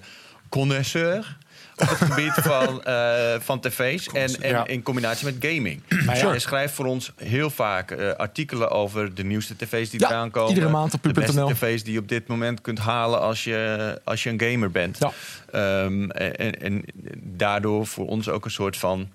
connoisseur 0.53 1.37
op 1.77 1.89
het 1.89 1.97
gebied 1.97 2.33
van, 2.33 2.83
eh, 2.83 3.33
van 3.39 3.59
tv's. 3.59 4.07
En, 4.07 4.41
en 4.41 4.49
Ja. 4.49 4.67
in 4.67 4.83
combinatie 4.83 5.25
met 5.25 5.35
gaming. 5.39 5.81
ja. 5.87 6.27
Hij 6.27 6.39
schrijft 6.39 6.73
voor 6.73 6.85
ons 6.85 7.11
heel 7.15 7.49
vaak 7.49 7.91
eh, 7.91 8.11
artikelen 8.11 8.69
over 8.71 9.13
de 9.15 9.23
nieuwste 9.23 9.55
tv's 9.55 9.89
die 9.89 9.99
Ja, 9.99 10.09
eraan 10.09 10.31
komen. 10.31 10.49
iedere 10.53 10.69
maand 10.71 10.93
op 10.93 11.03
De 11.03 11.11
beste 11.11 11.45
tv's 11.45 11.83
die 11.83 11.93
je 11.93 11.99
op 11.99 12.07
dit 12.09 12.27
moment 12.27 12.61
kunt 12.61 12.79
halen 12.79 13.19
als 13.21 13.43
je, 13.43 13.99
als 14.03 14.23
je 14.23 14.29
een 14.29 14.41
gamer 14.41 14.71
bent. 14.71 14.97
Ja. 14.99 15.11
Ehm, 15.51 16.09
en, 16.09 16.61
en 16.61 16.83
daardoor 17.15 17.87
voor 17.87 18.07
ons 18.07 18.29
ook 18.29 18.45
een 18.45 18.51
soort 18.51 18.77
van... 18.77 19.09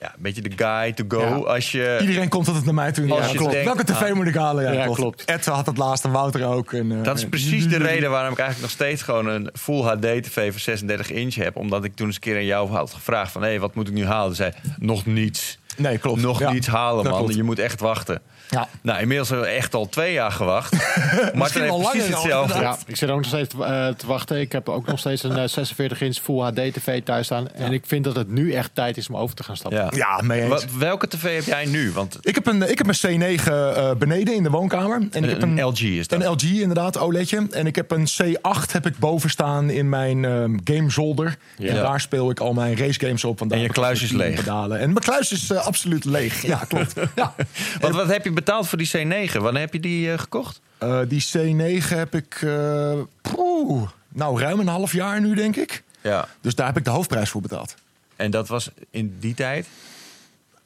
Ja, 0.00 0.06
een 0.06 0.22
beetje 0.22 0.42
de 0.42 0.52
guy 0.56 0.92
to 0.92 1.04
go. 1.08 1.20
Ja. 1.20 1.34
Als 1.34 1.72
je, 1.72 1.98
Iedereen 2.00 2.28
komt 2.28 2.46
altijd 2.46 2.64
naar 2.64 2.74
mij 2.74 2.92
toe. 2.92 3.10
Als 3.12 3.30
Ja, 3.30 3.36
klopt. 3.36 3.52
denkt, 3.52 3.66
Welke 3.66 3.84
tv 3.84 4.02
ah, 4.02 4.12
moet 4.14 4.26
ik 4.26 4.34
halen? 4.34 4.64
Ja, 4.64 4.72
ja, 4.72 4.82
klopt. 4.84 4.98
klopt. 4.98 5.24
Ed 5.24 5.44
had 5.46 5.66
het 5.66 5.76
laatst 5.76 6.04
en 6.04 6.10
Wouter 6.10 6.46
ook. 6.46 6.72
En, 6.72 6.92
eh, 6.98 7.02
Dat 7.02 7.16
is 7.16 7.22
en- 7.22 7.28
precies 7.28 7.68
de 7.68 7.76
reden 7.88 8.10
waarom 8.10 8.32
ik 8.32 8.38
eigenlijk 8.38 8.60
nog 8.60 8.70
steeds 8.86 9.02
gewoon 9.02 9.26
een 9.26 9.50
Full 9.54 9.80
HD 9.82 10.02
TV 10.02 10.50
van 10.50 10.60
36 10.60 11.10
inch 11.10 11.34
heb. 11.34 11.56
Omdat 11.56 11.84
ik 11.84 11.94
toen 11.94 12.06
eens 12.06 12.14
een 12.14 12.20
keer 12.20 12.36
aan 12.36 12.44
jou 12.44 12.70
had 12.70 12.90
gevraagd 12.92 13.32
van... 13.32 13.42
hé, 13.42 13.58
wat 13.58 13.74
moet 13.74 13.88
ik 13.88 13.94
nu 13.94 14.06
halen? 14.06 14.36
Zei 14.36 14.52
nog 14.78 15.06
niets. 15.06 15.58
Nee, 15.78 15.98
klopt. 15.98 16.20
Nog 16.20 16.38
Ja, 16.38 16.50
niets 16.52 16.66
halen, 16.66 17.02
dat 17.04 17.12
man. 17.12 17.20
klopt. 17.20 17.34
Je 17.34 17.42
moet 17.42 17.58
echt 17.58 17.80
wachten. 17.80 18.20
Ja. 18.50 18.68
Nou, 18.82 19.00
inmiddels 19.00 19.28
hebben 19.28 19.46
we 19.48 19.52
echt 19.54 19.74
al 19.74 19.88
twee 19.88 20.12
jaar 20.12 20.30
gewacht. 20.32 20.72
Martin 21.34 21.60
heeft 21.62 21.72
wel 21.76 21.88
precies 21.90 22.12
al, 22.14 22.20
hetzelfde. 22.22 22.60
Ja, 22.60 22.76
ik 22.86 22.96
zit 22.96 23.08
ook 23.10 23.16
nog 23.16 23.26
steeds 23.26 23.54
eh, 23.54 23.88
te 23.88 24.06
wachten. 24.06 24.40
Ik 24.40 24.52
heb 24.52 24.68
ook 24.68 24.86
nog 24.86 24.98
steeds 24.98 25.22
een 25.22 25.36
eh, 25.36 25.48
46 25.48 26.00
inch 26.00 26.16
Full 26.16 26.38
HD 26.40 26.54
TV 26.54 27.02
thuis 27.02 27.26
staan. 27.26 27.50
En 27.52 27.72
ik 27.72 27.82
vind 27.86 28.04
dat 28.04 28.16
het 28.16 28.28
nu 28.28 28.52
echt 28.52 28.70
tijd 28.74 28.96
is 28.96 29.08
om 29.08 29.16
over 29.16 29.36
te 29.36 29.42
gaan 29.42 29.56
stappen. 29.56 29.80
Ja. 29.80 29.90
Ja, 29.96 30.20
mee 30.22 30.42
eens. 30.42 30.64
Welke 30.78 31.08
tv 31.08 31.34
heb 31.34 31.44
jij 31.44 31.64
nu? 31.64 31.92
Want 31.92 32.18
Ik 32.20 32.34
heb 32.34 32.46
een, 32.46 32.70
ik 32.70 32.78
heb 32.78 32.86
een 32.86 33.20
C9 33.38 33.44
eh, 33.44 33.90
beneden 33.98 34.34
in 34.34 34.42
de 34.42 34.50
woonkamer. 34.50 35.02
En 35.10 35.24
ik 35.24 35.30
heb 35.30 35.42
een, 35.42 35.62
LG 35.64 35.80
is 35.80 36.08
dat. 36.08 36.20
Een 36.22 36.30
LG 36.30 36.42
inderdaad, 36.42 36.98
OLEDje. 36.98 37.46
En 37.50 37.66
ik 37.66 37.76
heb 37.76 37.90
een 37.90 38.06
C8 38.22 38.72
heb 38.72 38.86
ik 38.86 38.98
boven 38.98 39.30
staan 39.30 39.70
in 39.70 39.88
mijn 39.88 40.24
ehm 40.24 40.56
gamezolder. 40.64 41.36
Ja. 41.58 41.68
En 41.68 41.74
daar 41.74 42.00
speel 42.00 42.30
ik 42.30 42.40
al 42.40 42.52
mijn 42.52 42.76
racegames 42.76 43.24
op. 43.24 43.38
want 43.38 43.50
daar 43.50 43.58
En 43.58 43.64
je 43.66 43.72
kluis 43.72 44.02
is 44.02 44.10
leeg. 44.10 44.36
Pedalen. 44.36 44.78
En 44.78 44.92
mijn 44.92 45.04
kluis 45.04 45.32
is 45.32 45.50
eh, 45.50 45.66
absoluut 45.68 46.04
leeg. 46.04 46.42
Ja, 46.42 46.56
klopt. 46.68 46.92
ja. 47.14 47.34
Want 47.80 47.94
wat 47.94 48.08
heb 48.08 48.24
je 48.24 48.32
betaald 48.32 48.68
voor 48.68 48.78
die 48.78 48.88
C9? 48.96 49.32
Wanneer 49.32 49.60
heb 49.60 49.72
je 49.72 49.80
die 49.80 50.12
eh, 50.12 50.18
gekocht? 50.18 50.60
Eh, 50.78 51.00
die 51.08 51.24
C9 51.36 51.88
heb 51.88 52.14
ik... 52.14 52.38
eh, 52.42 52.98
poeh, 53.20 53.88
nou, 54.08 54.40
ruim 54.40 54.60
een 54.60 54.68
half 54.68 54.92
jaar 54.92 55.20
nu, 55.20 55.34
denk 55.34 55.56
ik. 55.56 55.82
Ja. 56.00 56.28
Dus 56.40 56.54
daar 56.54 56.66
heb 56.66 56.76
ik 56.76 56.84
de 56.84 56.90
hoofdprijs 56.90 57.30
voor 57.30 57.40
betaald. 57.40 57.74
En 58.16 58.30
dat 58.30 58.48
was 58.48 58.70
in 58.90 59.16
die 59.20 59.34
tijd 59.34 59.66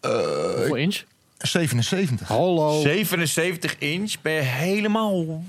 Hoeveel 0.00 0.76
inch? 0.76 1.02
77. 1.38 2.28
Hallo. 2.28 2.80
77 2.80 3.78
inch. 3.78 4.14
Ben 4.22 4.32
je 4.32 4.40
helemaal 4.40 5.44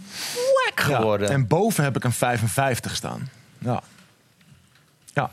Ja, 0.75 0.83
geworden. 0.83 1.29
En 1.29 1.47
boven 1.47 1.83
heb 1.83 1.95
ik 1.95 2.03
een 2.03 2.11
55 2.11 2.95
staan. 2.95 3.29
Ja. 3.57 3.83
Ja. 5.13 5.31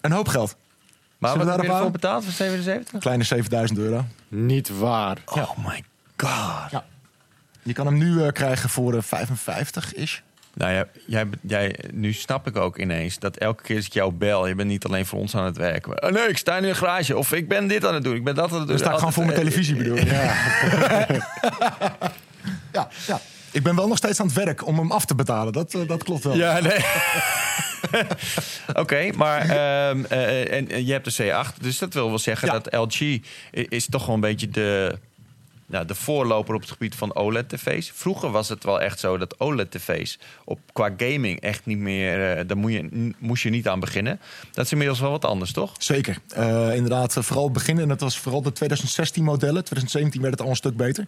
Een 0.00 0.12
hoop 0.12 0.28
geld. 0.28 0.56
Maar 1.18 1.36
wat 1.36 1.44
we 1.46 1.52
heb 1.52 1.62
je 1.62 1.68
ervoor 1.68 1.90
betaald 1.90 2.24
voor 2.24 2.32
77? 2.32 3.00
Kleine 3.00 3.24
7000 3.24 3.78
euro. 3.78 4.04
Niet 4.28 4.78
waar. 4.78 5.18
Oh 5.24 5.56
my 5.66 5.84
god. 6.16 6.70
Ja. 6.70 6.84
Je 7.62 7.72
kan 7.72 7.86
hem 7.86 7.98
nu 7.98 8.22
eh, 8.22 8.32
krijgen 8.32 8.68
voor 8.68 8.94
eh, 8.94 9.02
55 9.02 9.94
is. 9.94 10.22
Nou 10.54 10.72
ja, 10.72 10.86
jij, 11.06 11.26
jij, 11.40 11.78
nu 11.92 12.12
snap 12.12 12.46
ik 12.46 12.56
ook 12.56 12.78
ineens 12.78 13.18
dat 13.18 13.36
elke 13.36 13.62
keer 13.62 13.76
als 13.76 13.86
ik 13.86 13.92
jou 13.92 14.12
bel, 14.12 14.46
je 14.46 14.54
bent 14.54 14.68
niet 14.68 14.84
alleen 14.84 15.06
voor 15.06 15.18
ons 15.18 15.36
aan 15.36 15.44
het 15.44 15.56
werken. 15.56 15.90
Maar, 15.90 15.98
oh 15.98 16.10
nee, 16.10 16.28
ik 16.28 16.38
sta 16.38 16.56
in 16.56 16.64
een 16.64 16.76
garage. 16.76 17.16
Of 17.16 17.32
ik 17.32 17.48
ben 17.48 17.66
dit 17.66 17.86
aan 17.86 17.94
het 17.94 18.04
doen. 18.04 18.14
Ik 18.14 18.24
ben 18.24 18.34
dat 18.34 18.52
aan 18.52 18.58
het 18.58 18.68
doen. 18.68 18.76
Dan 18.76 18.78
sta 18.78 18.90
ik 18.90 18.98
gewoon 18.98 19.12
voor 19.12 19.24
mijn 19.24 19.38
Altijd, 19.38 19.54
televisie 19.54 19.76
bedoel 19.76 19.96
ik. 19.96 20.12
Ja. 22.72 22.88
ja, 23.06 23.20
Ik 23.54 23.62
ben 23.62 23.76
wel 23.76 23.88
nog 23.88 23.96
steeds 23.96 24.20
aan 24.20 24.26
het 24.26 24.34
werk 24.36 24.66
om 24.66 24.78
hem 24.78 24.92
af 24.92 25.04
te 25.04 25.14
betalen. 25.14 25.52
Dat, 25.52 25.74
eh, 25.74 25.88
dat 25.88 26.02
klopt 26.04 26.24
wel. 26.24 26.32
eh, 26.32 26.38
Ja, 26.38 26.60
nee. 26.60 26.78
Oké, 28.82 29.10
maar 29.16 29.40
ehm, 29.40 30.04
eh, 30.04 30.52
en, 30.52 30.68
en 30.70 30.86
je 30.86 30.92
hebt 30.92 31.16
de 31.16 31.44
C8. 31.54 31.60
Dus 31.60 31.78
dat 31.78 31.94
wil 31.94 32.08
wel 32.08 32.18
zeggen 32.18 32.48
Ja. 32.48 32.58
dat 32.58 32.74
LG 32.90 33.18
is 33.50 33.86
toch 33.88 34.06
wel 34.06 34.14
een 34.14 34.20
beetje 34.20 34.48
de, 34.48 34.98
nou, 35.66 35.86
de 35.86 35.94
voorloper 35.94 36.54
op 36.54 36.60
het 36.60 36.70
gebied 36.70 36.94
van 36.94 37.14
OLED-tv's. 37.14 37.90
Vroeger 37.94 38.30
was 38.30 38.48
het 38.48 38.64
wel 38.64 38.80
echt 38.80 39.00
zo 39.00 39.18
dat 39.18 39.40
OLED-tv's 39.40 40.18
op, 40.44 40.58
qua 40.72 40.90
gaming 40.96 41.40
echt 41.40 41.66
niet 41.66 41.78
meer... 41.78 42.36
eh, 42.36 42.44
daar 42.46 42.56
moet 42.56 42.72
je, 42.72 43.12
moest 43.18 43.42
je 43.42 43.50
niet 43.50 43.68
aan 43.68 43.80
beginnen. 43.80 44.20
Dat 44.52 44.64
is 44.64 44.72
inmiddels 44.72 45.00
wel 45.00 45.10
wat 45.10 45.24
anders, 45.24 45.52
toch? 45.52 45.72
Zeker. 45.78 46.18
Eh, 46.28 46.74
inderdaad, 46.74 47.16
eh, 47.16 47.22
vooral 47.22 47.44
het 47.44 47.52
begin. 47.52 47.78
En 47.78 47.88
dat 47.88 48.00
was 48.00 48.18
vooral 48.18 48.42
de 48.42 48.52
2016 48.52 49.24
modellen. 49.24 49.64
2017 49.64 50.20
werd 50.20 50.32
het 50.32 50.42
al 50.42 50.48
een 50.50 50.56
stuk 50.56 50.76
beter. 50.76 51.06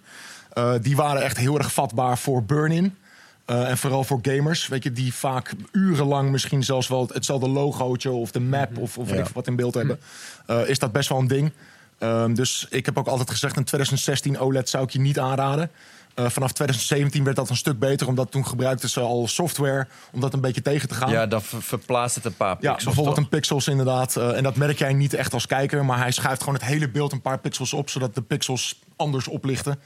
Eh, 0.57 0.73
die 0.81 0.97
waren 0.97 1.23
echt 1.23 1.37
heel 1.37 1.59
erg 1.59 1.73
vatbaar 1.73 2.19
voor 2.19 2.43
burn-in. 2.45 2.97
Eh, 3.45 3.69
en 3.71 3.79
vooral 3.79 4.05
voor 4.05 4.19
gamers, 4.23 4.69
weet 4.69 4.83
je, 4.83 4.93
die 4.93 5.15
vaak 5.15 5.53
urenlang 5.73 6.31
misschien 6.31 6.63
zelfs 6.65 6.89
wel 6.89 7.09
hetzelfde 7.13 7.49
logootje 7.49 8.11
of 8.11 8.31
de 8.31 8.41
map 8.41 8.79
of, 8.79 8.99
of 8.99 9.11
Ja. 9.11 9.25
wat 9.35 9.47
in 9.47 9.57
beeld 9.57 9.75
hebben. 9.75 10.01
Eh, 10.47 10.69
is 10.69 10.79
dat 10.79 10.93
best 10.93 11.09
wel 11.09 11.19
een 11.19 11.27
ding. 11.27 11.53
Ehm, 11.99 12.35
dus 12.35 12.67
ik 12.71 12.87
heb 12.87 12.99
ook 12.99 13.07
altijd 13.07 13.31
gezegd, 13.31 13.57
in 13.57 13.65
2016 13.65 14.39
OLED 14.39 14.69
zou 14.69 14.85
ik 14.85 14.91
je 14.91 15.01
niet 15.01 15.19
aanraden. 15.19 15.71
Vanaf 16.15 16.53
2017 16.53 17.25
werd 17.25 17.37
dat 17.37 17.51
een 17.51 17.57
stuk 17.57 17.79
beter, 17.79 18.07
omdat 18.09 18.31
toen 18.31 18.47
gebruikten 18.47 18.89
ze 18.89 19.01
al 19.01 19.29
software 19.29 19.87
om 20.13 20.21
dat 20.21 20.33
een 20.35 20.41
beetje 20.41 20.63
tegen 20.63 20.89
te 20.89 20.95
gaan. 20.95 21.11
Ja, 21.11 21.27
dan 21.27 21.43
ver- 21.43 21.63
verplaatst 21.63 22.17
het 22.17 22.25
een 22.25 22.37
paar 22.37 22.49
Ja, 22.49 22.55
pixels, 22.57 22.85
bijvoorbeeld 22.85 23.15
toch? 23.17 23.25
een 23.25 23.31
pixels 23.31 23.69
inderdaad. 23.69 24.17
En 24.17 24.43
dat 24.43 24.57
merk 24.57 24.79
jij 24.79 24.93
niet 24.93 25.15
echt 25.15 25.33
als 25.33 25.47
kijker. 25.47 25.85
Maar 25.85 25.99
hij 25.99 26.11
schuift 26.11 26.41
gewoon 26.41 26.55
het 26.55 26.65
hele 26.65 26.89
beeld 26.91 27.13
een 27.13 27.21
paar 27.21 27.39
pixels 27.39 27.73
op... 27.73 27.91
zodat 27.91 28.15
de 28.15 28.23
pixels 28.23 28.81
anders 28.97 29.29
oplichten. 29.29 29.79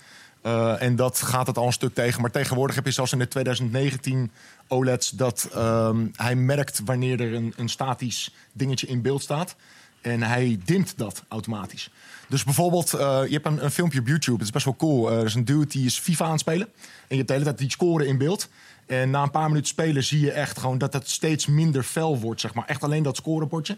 Eh, 0.42 0.82
en 0.82 0.96
dat 0.96 1.22
gaat 1.22 1.46
het 1.46 1.56
al 1.56 1.66
een 1.66 1.72
stuk 1.72 1.94
tegen. 1.94 2.20
Maar 2.20 2.30
tegenwoordig 2.30 2.76
heb 2.76 2.84
je 2.84 2.90
zelfs 2.90 3.12
in 3.12 3.18
de 3.18 3.28
2019 3.28 4.30
OLED's... 4.68 5.10
dat 5.10 5.48
ehm, 5.54 6.06
hij 6.16 6.34
merkt 6.34 6.80
wanneer 6.84 7.20
er 7.20 7.34
een, 7.34 7.52
een 7.56 7.68
statisch 7.68 8.34
dingetje 8.52 8.86
in 8.86 9.02
beeld 9.02 9.22
staat. 9.22 9.56
En 10.00 10.22
hij 10.22 10.60
dimt 10.64 10.98
dat 10.98 11.24
automatisch. 11.28 11.90
Dus 12.28 12.44
bijvoorbeeld, 12.44 12.94
eh, 12.94 13.20
je 13.28 13.40
hebt 13.42 13.62
een, 13.62 13.70
filmpje 13.70 14.00
op 14.00 14.06
YouTube. 14.06 14.36
Het 14.36 14.46
is 14.46 14.50
best 14.50 14.64
wel 14.64 14.76
cool. 14.76 15.10
Eh, 15.10 15.18
er 15.18 15.24
is 15.24 15.34
een 15.34 15.44
dude 15.44 15.66
die 15.66 15.86
is 15.86 15.98
FIFA 15.98 16.24
aan 16.24 16.30
het 16.30 16.40
spelen. 16.40 16.66
En 16.76 17.06
je 17.08 17.14
hebt 17.16 17.26
de 17.26 17.32
hele 17.32 17.44
tijd 17.44 17.58
die 17.58 17.70
score 17.70 18.06
in 18.06 18.18
beeld. 18.18 18.48
En 18.86 19.10
na 19.10 19.22
een 19.22 19.30
paar 19.30 19.48
minuten 19.48 19.68
spelen 19.68 20.04
zie 20.04 20.20
je 20.20 20.32
echt 20.32 20.58
gewoon 20.58 20.78
dat 20.78 20.92
het 20.92 21.08
steeds 21.08 21.46
minder 21.46 21.82
fel 21.82 22.18
wordt. 22.18 22.40
Zeg 22.40 22.54
maar. 22.54 22.64
Echt 22.66 22.84
alleen 22.84 23.02
dat 23.02 23.16
scorebordje. 23.16 23.76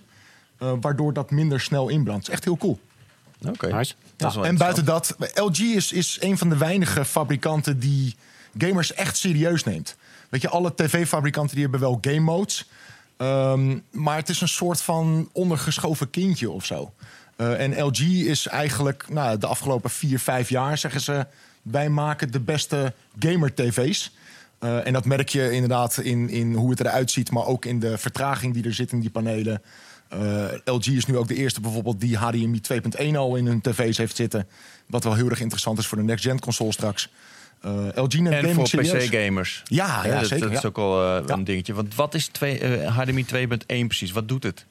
Waardoor 0.81 1.13
dat 1.13 1.31
minder 1.31 1.61
snel 1.61 1.89
inbrandt. 1.89 2.29
Is 2.29 2.35
echt 2.35 2.45
heel 2.45 2.57
cool. 2.57 2.81
Oké. 3.49 3.75
Nice. 3.75 3.95
En 4.43 4.57
buiten 4.57 4.85
dat, 4.85 5.17
LG 5.35 5.59
is, 5.59 5.93
is 5.93 6.17
een 6.21 6.39
van 6.39 6.49
de 6.49 6.57
weinige 6.57 7.05
fabrikanten 7.05 7.79
die 7.79 8.17
gamers 8.59 8.95
echt 8.95 9.17
serieus 9.17 9.65
neemt. 9.65 9.97
Weet 10.29 10.43
je, 10.43 10.49
alle 10.49 10.75
tv-fabrikanten 10.75 11.55
die 11.55 11.63
hebben 11.63 11.81
wel 11.81 11.99
game 12.01 12.21
modes. 12.21 12.69
Ehm, 13.17 13.79
maar 13.91 14.17
het 14.17 14.29
is 14.29 14.41
een 14.41 14.49
soort 14.49 14.83
van 14.83 15.29
ondergeschoven 15.33 16.11
kindje 16.11 16.51
of 16.51 16.65
zo. 16.65 16.93
Eh, 17.37 17.61
en 17.61 17.85
LG 17.85 18.01
is 18.01 18.47
eigenlijk 18.47 19.05
nou, 19.09 19.39
de 19.39 19.47
afgelopen 19.47 19.91
vier, 19.91 20.19
vijf 20.19 20.49
jaar, 20.49 20.79
zeggen 20.79 21.01
ze... 21.01 21.27
wij 21.63 21.89
maken 21.89 22.33
de 22.33 22.41
beste 22.41 22.93
gamer-tv's. 23.19 24.15
Eh, 24.59 24.87
en 24.87 24.93
dat 24.93 25.05
merk 25.05 25.29
je 25.29 25.51
inderdaad 25.51 25.99
in, 25.99 26.29
in 26.29 26.55
hoe 26.55 26.71
het 26.71 26.81
eruit 26.81 27.11
ziet... 27.11 27.31
maar 27.31 27.47
ook 27.47 27.65
in 27.65 27.81
de 27.81 27.99
vertraging 27.99 28.55
die 28.55 28.65
er 28.65 28.75
zit 28.75 28.93
in 28.93 29.01
die 29.01 29.11
panelen. 29.11 29.63
Eh, 30.13 30.75
LG 30.75 30.87
is 30.87 31.07
nu 31.07 31.17
ook 31.17 31.29
de 31.29 31.35
eerste 31.35 31.61
bijvoorbeeld 31.61 32.01
die 32.01 32.17
HDMI 32.17 32.61
2.1 32.61 33.17
al 33.17 33.37
in 33.37 33.47
hun 33.47 33.61
tv's 33.61 33.97
heeft 33.97 34.17
zitten. 34.17 34.47
Wat 34.87 35.05
wel 35.05 35.15
heel 35.15 35.29
erg 35.29 35.41
interessant 35.41 35.79
is 35.79 35.87
voor 35.87 35.99
de 35.99 36.05
next-gen 36.05 36.41
console 36.41 36.73
straks. 36.73 37.09
Eh, 37.61 37.73
LG 37.95 38.15
En 38.15 38.27
gaming 38.27 38.55
voor. 38.55 38.81
PC-gamers. 38.81 39.63
Ja, 39.65 40.07
ja, 40.07 40.19
dat, 40.19 40.29
zeker, 40.29 40.49
Dat 40.49 40.59
is 40.59 40.65
ook 40.65 40.77
wel 40.77 41.05
eh, 41.05 41.23
een 41.27 41.45
dingetje. 41.45 41.75
Want 41.75 41.95
wat 41.95 42.15
is 42.15 42.27
twee, 42.27 42.87
HDMI 42.87 43.25
2.1 43.25 43.87
precies? 43.87 44.13
Wat 44.13 44.29
doet 44.29 44.43
het? 44.43 44.65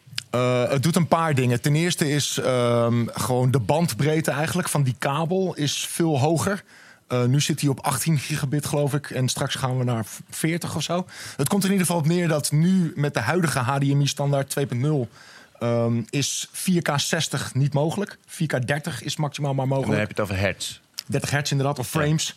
Het 0.70 0.84
doet 0.84 0.96
een 0.96 1.08
paar 1.08 1.36
dingen. 1.36 1.62
Ten 1.62 1.76
eerste 1.76 2.10
is 2.10 2.38
ehm, 2.38 3.06
gewoon 3.08 3.52
de 3.52 3.60
bandbreedte 3.60 4.32
eigenlijk 4.32 4.70
van 4.70 4.84
die 4.84 4.96
kabel 5.00 5.54
is 5.56 5.88
veel 5.90 6.20
hoger. 6.20 6.64
Eh, 7.12 7.24
nu 7.24 7.42
zit 7.42 7.62
hij 7.62 7.70
op 7.70 7.80
18 7.80 8.18
gigabit, 8.20 8.66
geloof 8.66 8.94
ik. 8.94 9.10
En 9.10 9.30
straks 9.30 9.56
gaan 9.56 9.78
we 9.78 9.84
naar 9.84 10.06
40 10.30 10.76
of 10.76 10.84
zo. 10.84 11.06
Het 11.38 11.48
komt 11.48 11.64
in 11.64 11.72
ieder 11.72 11.86
geval 11.86 12.02
op 12.02 12.08
neer 12.08 12.28
dat 12.28 12.52
nu 12.52 12.94
met 12.96 13.14
de 13.14 13.20
huidige 13.20 13.60
HDMI-standaard 13.60 14.56
2.0... 14.60 15.08
ehm, 15.60 16.02
is 16.10 16.50
4K 16.54 16.96
60 16.96 17.54
niet 17.54 17.74
mogelijk. 17.74 18.18
4K 18.28 18.66
30 18.66 19.04
is 19.04 19.16
maximaal 19.16 19.54
maar 19.54 19.64
En 19.64 19.70
dan 19.70 19.78
mogelijk. 19.80 20.00
heb 20.00 20.16
je 20.16 20.22
het 20.22 20.32
over 20.32 20.44
hertz. 20.44 20.80
30 21.06 21.30
hertz 21.30 21.52
inderdaad, 21.52 21.80
of 21.80 21.88
frames. 21.88 22.36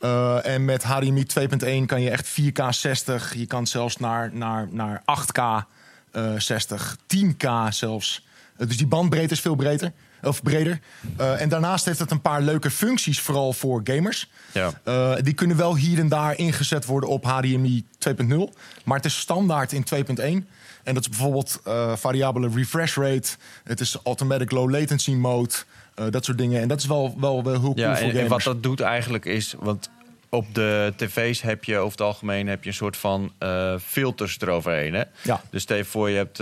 Eh, 0.00 0.46
en 0.46 0.64
met 0.64 0.82
HDMI 0.82 1.26
2.1 1.26 1.86
kan 1.86 2.00
je 2.00 2.10
echt 2.10 2.28
4K 2.28 2.68
60. 2.70 3.34
Je 3.34 3.46
kan 3.46 3.66
zelfs 3.66 3.96
naar, 3.96 4.30
naar, 4.32 4.68
naar 4.70 5.02
8K 5.04 5.66
eh 6.10 6.32
60, 6.38 6.96
10K 7.06 7.48
zelfs. 7.68 8.26
Eh, 8.56 8.66
dus 8.66 8.76
die 8.76 8.86
bandbreedte 8.86 9.34
is 9.34 9.40
veel 9.40 9.54
breder. 9.54 9.92
Of 10.26 10.42
breder. 10.42 10.80
Eh, 11.16 11.40
en 11.40 11.48
daarnaast 11.48 11.84
heeft 11.84 11.98
het 11.98 12.10
een 12.10 12.20
paar 12.20 12.42
leuke 12.42 12.70
functies, 12.70 13.20
vooral 13.20 13.52
voor 13.52 13.80
gamers. 13.84 14.30
Ja. 14.52 14.72
Eh, 14.84 15.14
die 15.22 15.34
kunnen 15.34 15.56
wel 15.56 15.76
hier 15.76 15.98
en 15.98 16.08
daar 16.08 16.38
ingezet 16.38 16.84
worden 16.84 17.08
op 17.08 17.24
HDMI 17.24 17.84
2.0. 17.98 18.52
Maar 18.84 18.96
het 18.96 19.06
is 19.06 19.18
standaard 19.18 19.72
in 19.72 19.84
2.1. 19.84 20.48
En 20.82 20.94
dat 20.94 21.02
is 21.02 21.08
bijvoorbeeld 21.08 21.60
eh, 21.64 21.96
variabele 21.96 22.48
refresh 22.54 22.96
rate. 22.96 23.28
Het 23.64 23.80
is 23.80 23.98
automatic 24.04 24.50
low 24.50 24.70
latency 24.70 25.12
mode. 25.12 25.54
dat 26.10 26.24
soort 26.24 26.38
dingen. 26.38 26.60
En 26.60 26.68
dat 26.68 26.78
is 26.78 26.86
wel, 26.86 27.14
wel, 27.20 27.44
wel 27.44 27.52
heel 27.52 27.60
cool 27.62 27.76
Ja, 27.76 27.96
voor 27.96 28.08
en, 28.08 28.10
en 28.10 28.22
gamers. 28.22 28.44
wat 28.44 28.54
dat 28.54 28.62
doet 28.62 28.80
eigenlijk 28.80 29.24
is, 29.24 29.54
want 29.58 29.90
op 30.28 30.54
de 30.54 30.92
tv's 30.96 31.42
heb 31.42 31.64
je 31.64 31.76
over 31.76 31.90
het 31.90 32.00
algemeen 32.06 32.46
heb 32.46 32.62
je 32.62 32.68
een 32.68 32.74
soort 32.74 32.96
van 32.96 33.32
filters 33.82 34.40
eroverheen. 34.40 34.94
Hè? 34.94 35.02
Ja. 35.22 35.40
Dus 35.50 35.62
stel 35.62 35.76
je 35.76 35.84
voor, 35.84 36.10
je 36.10 36.16
hebt 36.16 36.38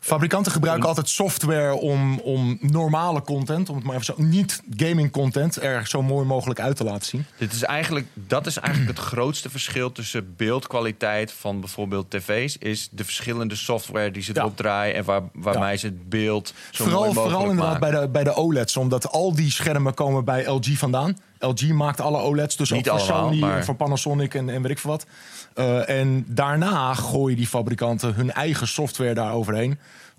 Fabrikanten 0.00 0.52
gebruiken 0.52 0.88
altijd 0.88 1.08
software 1.08 1.74
om, 1.74 2.18
om 2.18 2.58
normale 2.60 3.22
content, 3.22 3.68
om 3.68 3.74
het 3.76 3.84
maar 3.84 3.94
even 3.94 4.04
zo, 4.06 4.14
niet 4.16 4.62
gaming 4.76 5.10
content, 5.10 5.62
er 5.62 5.86
zo 5.86 6.02
mooi 6.02 6.26
mogelijk 6.26 6.60
uit 6.60 6.76
te 6.76 6.84
laten 6.84 7.06
zien. 7.06 7.24
Dit 7.38 7.52
is 7.52 7.62
eigenlijk, 7.62 8.06
dat 8.14 8.46
is 8.46 8.56
eigenlijk 8.58 8.96
het 8.98 9.06
grootste 9.06 9.50
verschil 9.50 9.92
tussen 9.92 10.34
beeldkwaliteit 10.36 11.32
van 11.32 11.60
bijvoorbeeld 11.60 12.10
tv's. 12.10 12.56
Is 12.58 12.88
de 12.90 13.04
verschillende 13.04 13.54
software 13.56 14.10
die 14.10 14.22
ze 14.22 14.32
Ja. 14.34 14.40
erop 14.40 14.56
draaien 14.56 14.94
en 14.94 15.04
waar, 15.04 15.22
waarmee 15.32 15.70
Ja. 15.70 15.76
ze 15.76 15.86
het 15.86 16.08
beeld 16.08 16.52
zo 16.70 16.84
Vooral, 16.84 17.02
mooi 17.02 17.14
mogelijk 17.14 17.30
vooral 17.36 17.50
inderdaad 17.50 17.80
maken. 17.80 17.92
bij 17.92 18.00
de, 18.00 18.08
bij 18.08 18.24
de 18.24 18.34
OLED's, 18.34 18.76
omdat 18.76 19.10
al 19.10 19.34
die 19.34 19.50
schermen 19.50 19.94
komen 19.94 20.24
bij 20.24 20.44
LG 20.46 20.66
vandaan. 20.78 21.16
LG 21.38 21.68
maakt 21.72 22.00
alle 22.00 22.18
OLED's, 22.18 22.56
dus 22.56 22.70
Niet 22.70 22.90
ook 22.90 23.00
voor 23.00 23.12
allemaal, 23.12 23.28
Sony 23.30 23.40
maar- 23.40 23.56
en 23.56 23.64
voor 23.64 23.74
Panasonic 23.74 24.34
en, 24.34 24.48
en 24.48 24.62
weet 24.62 24.70
ik 24.70 24.78
veel 24.78 24.90
wat. 24.90 25.06
Eh, 25.54 25.88
en 25.88 26.24
daarna 26.28 26.94
gooien 26.94 27.36
die 27.36 27.46
fabrikanten 27.46 28.14
hun 28.14 28.32
eigen 28.32 28.68
software 28.68 29.14
daar 29.14 29.32
overheen 29.32 29.73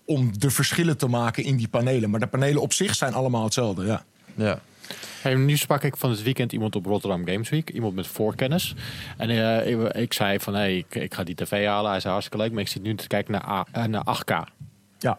om 0.05 0.39
de 0.39 0.49
verschillen 0.49 0.97
te 0.97 1.07
maken 1.07 1.43
in 1.43 1.55
die 1.57 1.67
panelen. 1.67 2.09
Maar 2.09 2.19
de 2.19 2.27
panelen 2.27 2.61
op 2.61 2.73
zich 2.73 2.95
zijn 2.95 3.13
allemaal 3.13 3.43
hetzelfde, 3.43 3.85
ja. 3.85 4.03
Ja. 4.35 4.59
Hey, 5.21 5.35
nu 5.35 5.57
sprak 5.57 5.83
ik 5.83 5.97
van 5.97 6.09
het 6.09 6.23
weekend 6.23 6.51
iemand 6.53 6.75
op 6.75 6.85
Rotterdam 6.85 7.27
Games 7.27 7.49
Week. 7.49 7.69
Iemand 7.69 7.95
met 7.95 8.07
voorkennis. 8.07 8.75
En 9.17 9.29
eh, 9.29 9.67
ik, 9.71 9.93
ik 9.93 10.13
zei 10.13 10.39
van, 10.39 10.53
hey, 10.53 10.77
ik, 10.77 10.95
ik 10.95 11.13
ga 11.13 11.23
die 11.23 11.35
tv 11.35 11.65
halen. 11.65 11.91
Hij 11.91 11.99
zei 11.99 12.13
hartstikke 12.13 12.43
leuk. 12.43 12.53
Maar 12.53 12.61
ik 12.61 12.67
zit 12.67 12.81
nu 12.81 12.95
te 12.95 13.07
kijken 13.07 13.31
naar, 13.31 13.45
A- 13.49 13.65
eh, 13.71 13.83
naar 13.83 14.03
8K. 14.03 14.47
Ja, 14.99 15.17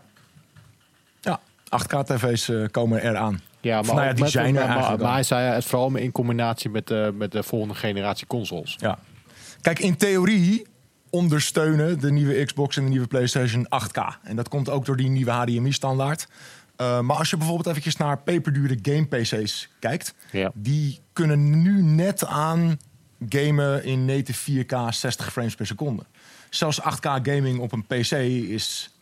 ja 1.21 1.41
8K-tv's 1.83 2.49
eh, 2.49 2.65
komen 2.71 3.03
eraan. 3.03 3.41
Ja, 3.61 3.83
maar, 3.83 3.95
nou 3.95 4.07
ja, 4.07 4.13
die 4.13 4.23
met- 4.23 4.33
zijn 4.33 4.57
er 4.57 4.69
maar, 4.99 5.13
hij 5.13 5.23
zei 5.23 5.55
het 5.55 5.65
vooral 5.65 5.97
in 5.97 6.13
combinatie 6.13 6.71
met 6.71 6.87
de, 6.87 7.13
met 7.15 7.33
de 7.33 7.43
volgende 7.43 7.75
generatie 7.75 8.27
consoles. 8.27 8.75
Ja. 8.79 8.99
Kijk, 9.61 9.79
in 9.79 9.97
theorie 9.97 10.67
ondersteunen 11.17 12.01
de 12.01 12.13
nieuwe 12.13 12.45
Xbox 12.45 12.77
en 12.77 12.83
de 12.83 12.89
nieuwe 12.89 13.07
PlayStation 13.07 13.67
8K. 13.67 14.23
En 14.23 14.37
dat 14.37 14.49
komt 14.49 14.71
ook 14.71 14.85
door 14.85 14.97
die 14.97 15.09
nieuwe 15.09 15.31
HDMI-standaard. 15.31 16.29
Eh, 16.77 17.01
maar 17.01 17.17
als 17.17 17.31
je 17.31 17.37
bijvoorbeeld 17.37 17.69
eventjes 17.69 17.97
naar 17.97 18.19
peperdure 18.19 18.79
game-PC's 18.83 19.69
kijkt... 19.79 20.15
Ja. 20.31 20.51
die 20.55 21.01
kunnen 21.13 21.63
nu 21.63 21.83
net 21.83 22.27
aan 22.27 22.79
gamen 23.29 23.85
in 23.85 24.05
native 24.05 24.65
4K 24.65 24.89
60 24.89 25.33
frames 25.33 25.55
per 25.55 25.67
seconde. 25.67 26.03
Zelfs 26.51 26.81
8K 26.81 27.01
gaming 27.01 27.59
op 27.59 27.73
een 27.73 27.87
PC 27.87 28.11
is 28.49 28.96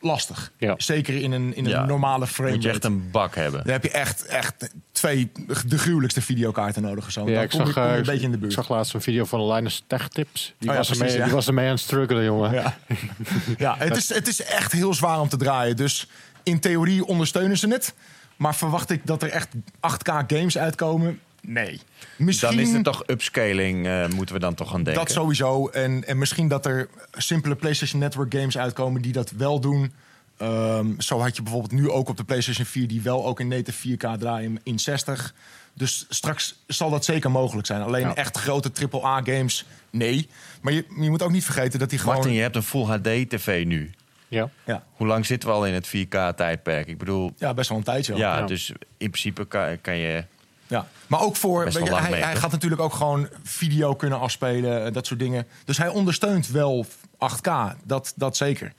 lastig. 0.00 0.52
Ja. 0.56 0.74
Zeker 0.76 1.14
in 1.16 1.32
een, 1.32 1.56
in 1.56 1.64
een 1.64 1.70
Ja. 1.70 1.84
normale 1.84 2.26
frame 2.26 2.50
Moet 2.50 2.62
je 2.62 2.68
echt 2.70 2.84
een 2.84 3.10
bak 3.10 3.34
hebben. 3.34 3.62
Dan 3.64 3.72
heb 3.72 3.82
je 3.82 3.90
echt, 3.90 4.26
echt 4.26 4.70
twee 4.92 5.32
de 5.66 5.78
gruwelijkste 5.78 6.22
videokaarten 6.22 6.82
nodig. 6.82 7.12
Zo. 7.12 7.28
Ja, 7.28 7.34
Dan 7.34 7.42
ik 7.42 7.48
kom 7.50 7.60
je, 7.60 7.64
zag, 7.66 7.74
kom 7.74 7.82
je 7.84 7.90
eh, 7.90 7.96
een 7.96 8.02
beetje 8.04 8.24
in 8.24 8.30
de 8.30 8.38
buurt. 8.38 8.52
ik 8.52 8.58
zag 8.58 8.68
laatst 8.68 8.94
een 8.94 9.00
video 9.00 9.24
van 9.24 9.52
Linus 9.52 9.84
Tech 9.86 10.08
Tips. 10.08 10.54
Die, 10.58 10.68
Oh 10.68 10.74
ja, 10.74 10.80
was, 10.80 10.86
precies, 10.86 11.04
ermee, 11.04 11.18
ja. 11.18 11.24
die 11.24 11.34
was 11.34 11.46
ermee 11.46 11.64
aan 11.64 11.70
het 11.70 11.80
struggelen, 11.80 12.24
jongen. 12.24 12.52
Ja, 12.52 12.76
ja 13.58 13.74
het, 13.78 13.96
is, 13.96 14.08
het 14.14 14.28
is 14.28 14.42
echt 14.42 14.72
heel 14.72 14.94
zwaar 14.94 15.20
om 15.20 15.28
te 15.28 15.36
draaien. 15.36 15.76
Dus 15.76 16.08
in 16.42 16.60
theorie 16.60 17.06
ondersteunen 17.06 17.58
ze 17.58 17.68
het. 17.68 17.94
Maar 18.36 18.54
verwacht 18.54 18.90
ik 18.90 19.00
dat 19.06 19.22
er 19.22 19.30
echt 19.30 19.48
8K 19.80 20.12
games 20.26 20.58
uitkomen? 20.58 21.20
Nee. 21.48 21.80
Misschien 22.16 22.50
Dan 22.50 22.58
is 22.58 22.72
het 22.72 22.84
toch 22.84 23.02
upscaling, 23.06 23.86
eh, 23.86 24.08
moeten 24.08 24.34
we 24.34 24.40
dan 24.40 24.54
toch 24.54 24.70
gaan 24.70 24.82
denken. 24.82 25.04
dat 25.04 25.12
sowieso. 25.12 25.68
En, 25.68 26.06
en 26.06 26.18
misschien 26.18 26.48
dat 26.48 26.66
er 26.66 26.88
simpele 27.12 27.54
PlayStation 27.56 28.00
Network 28.00 28.34
games 28.34 28.58
uitkomen 28.58 29.02
die 29.02 29.12
dat 29.12 29.30
wel 29.30 29.60
doen. 29.60 29.92
Ehm, 30.36 30.86
zo 30.98 31.18
had 31.20 31.36
je 31.36 31.42
bijvoorbeeld 31.42 31.72
nu 31.72 31.90
ook 31.90 32.08
op 32.08 32.16
de 32.16 32.24
PlayStation 32.24 32.66
4 32.66 32.88
die 32.88 33.02
wel 33.02 33.26
ook 33.26 33.40
in 33.40 33.48
native 33.48 33.78
4K 33.96 34.18
draaien 34.18 34.60
in 34.62 34.78
60. 34.78 35.34
Dus 35.74 36.06
straks 36.08 36.62
zal 36.66 36.90
dat 36.90 37.04
zeker 37.04 37.30
mogelijk 37.30 37.66
zijn. 37.66 37.82
Alleen 37.82 38.06
Ja. 38.06 38.14
echt 38.14 38.38
grote 38.38 38.70
AAA 38.90 39.22
games, 39.22 39.64
nee. 39.90 40.28
Maar 40.60 40.72
je, 40.72 40.84
je 41.00 41.10
moet 41.10 41.22
ook 41.22 41.30
niet 41.30 41.44
vergeten 41.44 41.78
dat 41.78 41.90
die 41.90 41.98
gewoon... 41.98 42.14
Martin, 42.14 42.32
je 42.32 42.40
hebt 42.40 42.56
een 42.56 42.62
Full 42.62 42.84
HD-tv 42.84 43.64
nu. 43.64 43.90
Ja. 44.28 44.50
ja, 44.64 44.84
Hoe 44.92 45.06
lang 45.06 45.26
zitten 45.26 45.48
we 45.48 45.54
al 45.54 45.66
in 45.66 45.74
het 45.74 45.86
4K-tijdperk? 45.86 46.86
Ik 46.86 46.98
bedoel, 46.98 47.32
ja, 47.36 47.54
best 47.54 47.68
wel 47.68 47.78
een 47.78 47.84
tijdje. 47.84 48.12
al. 48.12 48.18
ja, 48.18 48.38
Ja. 48.38 48.46
dus 48.46 48.68
in 48.96 49.10
principe 49.10 49.46
kan, 49.46 49.80
kan 49.80 49.96
je... 49.96 50.24
Ja, 50.68 50.86
maar 51.06 51.20
ook 51.20 51.36
voor. 51.36 51.64
Weet 51.64 51.72
je, 51.72 51.94
hij, 51.94 52.10
mee, 52.10 52.22
hij 52.22 52.36
gaat 52.36 52.50
natuurlijk 52.50 52.80
ook 52.80 52.92
gewoon 52.94 53.28
video 53.42 53.94
kunnen 53.94 54.20
afspelen, 54.20 54.84
eh, 54.86 54.92
dat 54.92 55.06
soort 55.06 55.20
dingen. 55.20 55.46
Dus 55.64 55.78
hij 55.78 55.88
ondersteunt 55.88 56.48
wel 56.48 56.86
8K, 57.18 57.74
dat, 57.84 58.12
dat 58.16 58.36
zeker. 58.36 58.72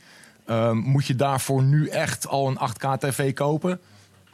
Ehm, 0.45 0.77
moet 0.77 1.05
je 1.05 1.15
daarvoor 1.15 1.63
nu 1.63 1.87
echt 1.87 2.27
al 2.27 2.47
een 2.47 2.57
8K-TV 2.59 3.33
kopen? 3.33 3.79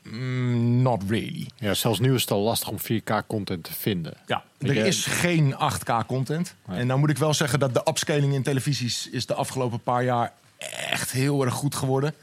Mm, 0.03 0.81
not 0.81 1.03
really. 1.07 1.47
ja, 1.55 1.73
zelfs 1.73 1.99
nu 1.99 2.13
is 2.13 2.21
het 2.21 2.31
al 2.31 2.39
lastig 2.41 2.67
om 2.69 2.77
4K 2.79 3.23
content 3.27 3.63
te 3.63 3.73
vinden. 3.73 4.13
Ja, 4.25 4.43
er 4.59 4.73
je- 4.73 4.85
is 4.87 5.05
geen 5.05 5.55
8K-content. 5.57 6.55
Nee. 6.67 6.79
En 6.79 6.87
dan 6.87 6.99
moet 6.99 7.09
ik 7.09 7.17
wel 7.17 7.33
zeggen 7.33 7.59
dat 7.59 7.73
de 7.73 7.81
upscaling 7.87 8.33
in 8.33 8.43
televisies 8.43 9.09
is 9.09 9.25
de 9.25 9.33
afgelopen 9.33 9.79
paar 9.79 10.03
jaar 10.03 10.33
echt 10.89 11.11
heel 11.11 11.45
erg 11.45 11.53
goed 11.53 11.75
geworden. 11.75 12.13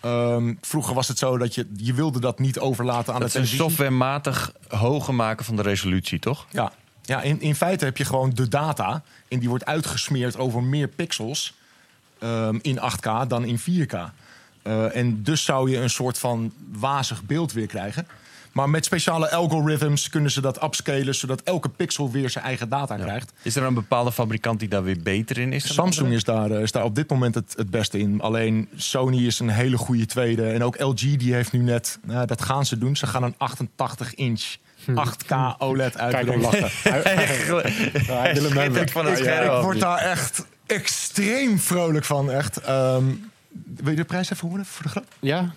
Ehm, 0.00 0.54
vroeger 0.60 0.94
was 0.94 1.08
het 1.08 1.18
zo 1.18 1.38
dat 1.38 1.54
je, 1.54 1.66
je 1.76 1.94
wilde 1.94 2.20
dat 2.20 2.38
niet 2.38 2.58
overlaten 2.58 3.14
aan 3.14 3.20
Dat 3.20 3.32
de 3.32 3.38
is 3.38 3.50
een 3.50 3.58
televisie. 3.58 3.70
softwarematig 3.76 4.52
hoger 4.68 5.14
maken 5.14 5.44
van 5.44 5.56
de 5.56 5.62
resolutie, 5.62 6.18
toch? 6.18 6.46
Ja, 6.50 6.72
ja 7.02 7.22
in, 7.22 7.40
in 7.40 7.54
feite 7.54 7.84
heb 7.84 7.96
je 7.96 8.04
gewoon 8.04 8.30
de 8.30 8.48
data. 8.48 9.02
En 9.28 9.38
die 9.38 9.48
wordt 9.48 9.64
uitgesmeerd 9.66 10.36
over 10.36 10.62
meer 10.62 10.88
pixels 10.88 11.54
ehm, 12.18 12.58
in 12.62 12.78
8K 12.78 13.26
dan 13.28 13.44
in 13.44 13.58
4K. 13.60 13.94
Eh, 14.62 14.96
en 14.96 15.22
dus 15.22 15.44
zou 15.44 15.70
je 15.70 15.76
een 15.76 15.90
soort 15.90 16.18
van 16.18 16.52
wazig 16.72 17.22
beeld 17.22 17.52
weer 17.52 17.66
krijgen. 17.66 18.06
Maar 18.52 18.70
met 18.70 18.84
speciale 18.84 19.30
algorithms 19.30 20.08
kunnen 20.08 20.30
ze 20.30 20.40
dat 20.40 20.62
upscalen... 20.62 21.14
zodat 21.14 21.40
elke 21.40 21.68
pixel 21.68 22.10
weer 22.10 22.30
zijn 22.30 22.44
eigen 22.44 22.68
data 22.68 22.96
krijgt. 22.96 23.32
Is 23.42 23.56
er 23.56 23.62
een 23.62 23.74
bepaalde 23.74 24.12
fabrikant 24.12 24.60
die 24.60 24.68
daar 24.68 24.82
weer 24.82 25.02
beter 25.02 25.38
in 25.38 25.52
is? 25.52 25.74
Samsung 25.74 26.12
is 26.12 26.24
daar, 26.24 26.50
eh, 26.50 26.62
is 26.62 26.72
daar 26.72 26.84
op 26.84 26.94
dit 26.94 27.10
moment 27.10 27.34
het, 27.34 27.54
het 27.56 27.70
beste 27.70 27.98
in. 27.98 28.20
Alleen 28.20 28.68
Sony 28.76 29.26
is 29.26 29.38
een 29.38 29.48
hele 29.48 29.76
goede 29.76 30.06
tweede. 30.06 30.50
En 30.50 30.64
ook 30.64 30.80
LG 30.80 31.16
die 31.16 31.34
heeft 31.34 31.52
nu 31.52 31.58
net... 31.58 31.98
Nou, 32.02 32.26
dat 32.26 32.42
gaan 32.42 32.66
ze 32.66 32.78
doen. 32.78 32.96
Ze 32.96 33.06
gaan 33.06 33.22
een 33.22 33.34
88-inch 33.34 34.56
8K 34.86 35.58
OLED 35.58 35.96
Kijk 35.96 36.12
hem 36.12 36.14
uitbrengen. 36.14 36.40
lachen. 36.40 36.70
Hebben. 38.60 38.82
Ik 38.82 38.90
van 38.90 39.06
het 39.06 39.18
Ik, 39.18 39.26
ik 39.26 39.62
word 39.62 39.80
daar 39.80 39.98
echt 39.98 40.46
extreem 40.66 41.58
vrolijk 41.58 42.04
van, 42.04 42.30
echt. 42.30 42.56
Ehm, 42.56 43.04
wil 43.76 43.90
je 43.90 43.96
de 43.96 44.04
prijs 44.04 44.30
even 44.30 44.48
horen 44.48 44.64
voor 44.64 44.82
de 44.82 44.88
grap? 44.88 45.06
Ja? 45.20 45.52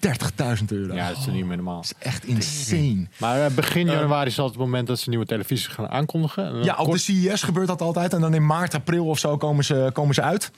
30.000 0.00 0.64
euro. 0.66 0.94
ja, 0.94 1.08
dat 1.08 1.16
is 1.18 1.26
niet 1.26 1.44
meer 1.46 1.56
normaal. 1.56 1.82
Dat 1.82 1.84
is 1.84 2.06
echt 2.06 2.24
insane. 2.24 3.06
Maar 3.18 3.44
eh, 3.44 3.54
begin 3.54 3.86
januari 3.86 4.30
is 4.30 4.38
altijd 4.38 4.58
het 4.58 4.68
moment 4.68 4.86
dat 4.86 4.98
ze 4.98 5.08
nieuwe 5.08 5.26
televisies 5.26 5.66
gaan 5.66 5.88
aankondigen. 5.88 6.46
En 6.46 6.52
dan 6.52 6.64
Ja, 6.64 6.76
op 6.76 6.92
de 6.92 6.98
CES 6.98 7.42
gebeurt 7.42 7.66
dat 7.66 7.80
altijd. 7.80 8.12
En 8.12 8.20
dan 8.20 8.34
in 8.34 8.46
maart, 8.46 8.74
april 8.74 9.06
of 9.06 9.18
zo 9.18 9.36
komen 9.36 9.64
ze, 9.64 9.90
komen 9.92 10.14
ze 10.14 10.22
uit. 10.22 10.50